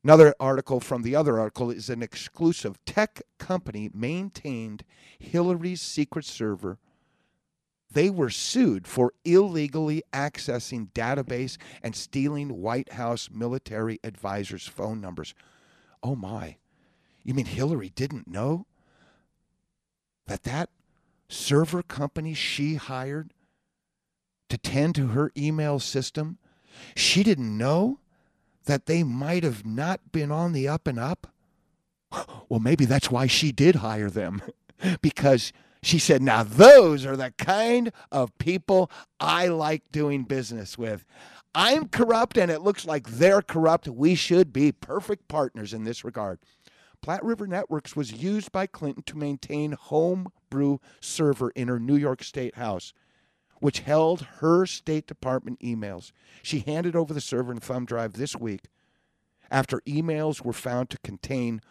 Another 0.04 0.34
article 0.40 0.80
from 0.80 1.04
the 1.04 1.16
other 1.16 1.40
article 1.40 1.70
is 1.70 1.90
an 1.90 2.02
exclusive 2.02 2.84
tech 2.86 3.22
company 3.38 3.90
maintained 3.94 4.84
Hillary's 5.20 5.82
secret 5.82 6.26
server. 6.26 6.80
They 7.92 8.10
were 8.10 8.30
sued 8.30 8.88
for 8.88 9.14
illegally 9.26 10.02
accessing 10.12 10.92
database 10.94 11.58
and 11.84 11.96
stealing 11.96 12.62
White 12.62 12.94
House 12.94 13.30
military 13.32 14.00
advisors' 14.04 14.68
phone 14.68 15.02
numbers. 15.02 15.36
Oh 16.02 16.16
my. 16.16 16.58
You 17.24 17.34
mean 17.36 17.46
Hillary 17.46 17.90
didn't 17.90 18.28
know 18.28 18.66
that 20.26 20.44
that 20.44 20.70
server 21.28 21.84
company 21.84 22.34
she 22.34 22.76
hired 22.76 23.34
to 24.50 24.58
tend 24.58 24.96
to 24.96 25.08
her 25.08 25.32
email 25.38 25.80
system, 25.80 26.38
she 26.96 27.24
didn't 27.24 27.58
know 27.58 28.00
that 28.66 28.86
they 28.86 29.04
might 29.04 29.44
have 29.44 29.66
not 29.66 30.12
been 30.12 30.32
on 30.32 30.54
the 30.54 30.68
up 30.68 30.88
and 30.88 31.00
up? 31.00 31.28
Well, 32.50 32.60
maybe 32.60 32.84
that's 32.84 33.10
why 33.10 33.28
she 33.28 33.54
did 33.54 33.76
hire 33.76 34.10
them, 34.10 34.42
because 35.02 35.54
She 35.84 35.98
said, 35.98 36.22
Now, 36.22 36.44
those 36.44 37.06
are 37.06 37.18
the 37.18 37.34
kind 37.38 37.92
of 38.12 38.38
people 38.38 38.92
I 39.20 39.48
like 39.48 39.92
doing 39.92 40.24
business 40.24 40.78
with. 40.78 41.06
I'm 41.54 41.90
corrupt 41.90 42.38
and 42.38 42.50
it 42.50 42.62
looks 42.62 42.86
like 42.86 43.10
they're 43.10 43.42
corrupt. 43.42 43.88
We 43.88 44.16
should 44.16 44.54
be 44.54 44.72
perfect 44.72 45.28
partners 45.28 45.74
in 45.74 45.84
this 45.84 46.06
regard. 46.06 46.40
Platte 47.02 47.24
River 47.26 47.48
Networks 47.48 47.96
was 47.96 48.12
used 48.12 48.52
by 48.52 48.68
Clinton 48.68 49.04
to 49.04 49.18
maintain 49.18 49.72
homebrew 49.74 50.78
server 51.02 51.50
in 51.52 51.68
her 51.68 51.80
New 51.80 51.96
York 51.96 52.24
State 52.24 52.56
house, 52.56 52.94
which 53.62 53.80
held 53.80 54.22
her 54.40 54.66
State 54.66 55.08
Department 55.08 55.60
emails. 55.62 56.12
She 56.44 56.60
handed 56.60 56.96
over 56.96 57.14
the 57.14 57.22
server 57.22 57.52
and 57.52 57.64
thumb 57.64 57.86
drive 57.86 58.14
this 58.14 58.36
week 58.36 58.66
after 59.50 59.82
emails 59.82 60.44
were 60.44 60.52
found 60.52 60.90
to 60.90 60.98
contain, 61.00 61.62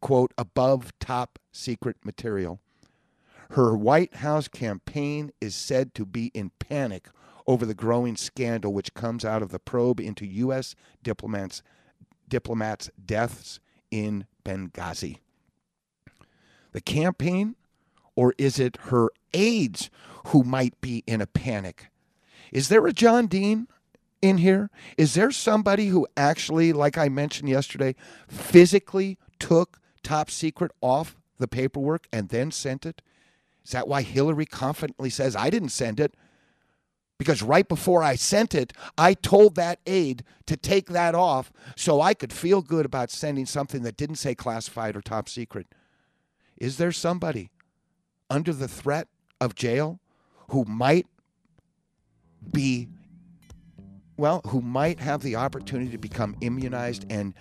quote, 0.00 0.32
above 0.38 0.92
top 0.98 1.38
secret 1.50 1.96
material. 2.04 2.60
Her 3.50 3.76
White 3.76 4.16
House 4.16 4.48
campaign 4.48 5.32
is 5.40 5.54
said 5.54 5.94
to 5.94 6.06
be 6.06 6.30
in 6.32 6.52
panic 6.58 7.08
over 7.46 7.66
the 7.66 7.74
growing 7.74 8.16
scandal 8.16 8.72
which 8.72 8.94
comes 8.94 9.24
out 9.24 9.42
of 9.42 9.50
the 9.50 9.58
probe 9.58 10.00
into 10.00 10.24
U.S. 10.24 10.74
diplomats 11.02 11.62
diplomats' 12.28 12.88
deaths 13.04 13.60
in 13.90 14.26
Benghazi. 14.42 15.18
The 16.72 16.80
campaign, 16.80 17.56
or 18.16 18.34
is 18.38 18.58
it 18.58 18.76
her 18.84 19.10
aides 19.32 19.90
who 20.26 20.42
might 20.42 20.80
be 20.80 21.02
in 21.06 21.20
a 21.20 21.26
panic? 21.26 21.88
Is 22.52 22.68
there 22.68 22.86
a 22.86 22.92
John 22.92 23.26
Dean 23.26 23.68
in 24.20 24.38
here? 24.38 24.70
Is 24.96 25.14
there 25.14 25.30
somebody 25.30 25.88
who 25.88 26.06
actually, 26.16 26.72
like 26.72 26.98
I 26.98 27.08
mentioned 27.08 27.48
yesterday, 27.48 27.94
physically 28.28 29.18
took 29.38 29.80
top 30.02 30.30
secret 30.30 30.70
off 30.80 31.16
the 31.38 31.48
paperwork 31.48 32.06
and 32.12 32.28
then 32.28 32.50
sent 32.50 32.86
it? 32.86 33.02
Is 33.64 33.72
that 33.72 33.88
why 33.88 34.02
Hillary 34.02 34.46
confidently 34.46 35.10
says, 35.10 35.36
I 35.36 35.50
didn't 35.50 35.70
send 35.70 36.00
it? 36.00 36.14
Because 37.18 37.42
right 37.42 37.68
before 37.68 38.02
I 38.02 38.16
sent 38.16 38.54
it, 38.54 38.72
I 38.98 39.14
told 39.14 39.54
that 39.54 39.78
aide 39.86 40.24
to 40.46 40.56
take 40.56 40.88
that 40.88 41.14
off 41.14 41.52
so 41.76 42.00
I 42.00 42.14
could 42.14 42.32
feel 42.32 42.62
good 42.62 42.84
about 42.84 43.10
sending 43.10 43.46
something 43.46 43.82
that 43.82 43.96
didn't 43.96 44.16
say 44.16 44.34
classified 44.34 44.96
or 44.96 45.00
top 45.02 45.28
secret. 45.28 45.68
Is 46.56 46.78
there 46.78 46.90
somebody 46.90 47.50
under 48.32 48.54
the 48.54 48.66
threat 48.66 49.08
of 49.42 49.54
jail 49.54 50.00
who 50.48 50.64
might 50.64 51.06
be, 52.50 52.88
well, 54.16 54.40
who 54.46 54.62
might 54.62 54.98
have 54.98 55.20
the 55.20 55.36
opportunity 55.36 55.90
to 55.90 55.98
become 55.98 56.34
immunized 56.40 57.04
and 57.10 57.34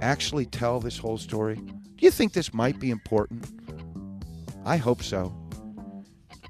actually 0.00 0.46
tell 0.46 0.78
this 0.78 0.96
whole 0.96 1.18
story? 1.18 1.56
Do 1.56 2.06
you 2.06 2.12
think 2.12 2.32
this 2.32 2.54
might 2.54 2.78
be 2.78 2.90
important? 2.90 3.44
I 4.64 4.76
hope 4.76 5.02
so. 5.02 5.34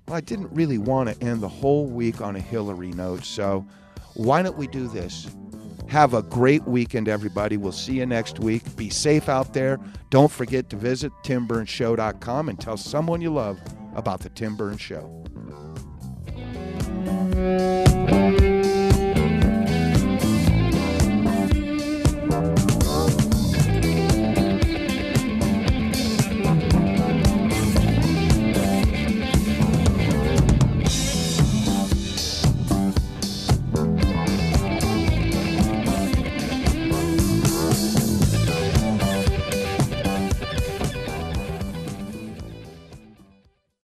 Well, 0.07 0.17
I 0.17 0.21
didn't 0.21 0.53
really 0.53 0.79
want 0.79 1.09
to 1.09 1.25
end 1.25 1.41
the 1.41 1.49
whole 1.49 1.87
week 1.87 2.21
on 2.21 2.37
a 2.37 2.41
Hillary 2.41 2.93
note, 2.93 3.25
so 3.25 3.67
why 4.17 4.43
don't 4.43 4.59
we 4.59 4.67
do 4.67 4.87
this? 4.87 5.35
Have 5.91 6.15
a 6.15 6.23
great 6.23 6.63
weekend, 6.69 7.09
everybody. 7.09 7.57
We'll 7.57 7.73
see 7.73 7.95
you 7.95 8.07
next 8.07 8.39
week. 8.39 8.77
Be 8.77 8.91
safe 8.91 9.29
out 9.29 9.53
there. 9.53 9.81
Don't 10.11 10.31
forget 10.31 10.71
to 10.71 10.77
visit 10.77 11.11
timburnshow.com 11.25 12.49
and 12.49 12.61
tell 12.61 12.77
someone 12.77 13.21
you 13.21 13.31
love 13.31 13.59
about 13.97 14.21
the 14.21 14.29
Tim 14.29 14.55
Burns 14.57 14.81
Show. 14.81 15.17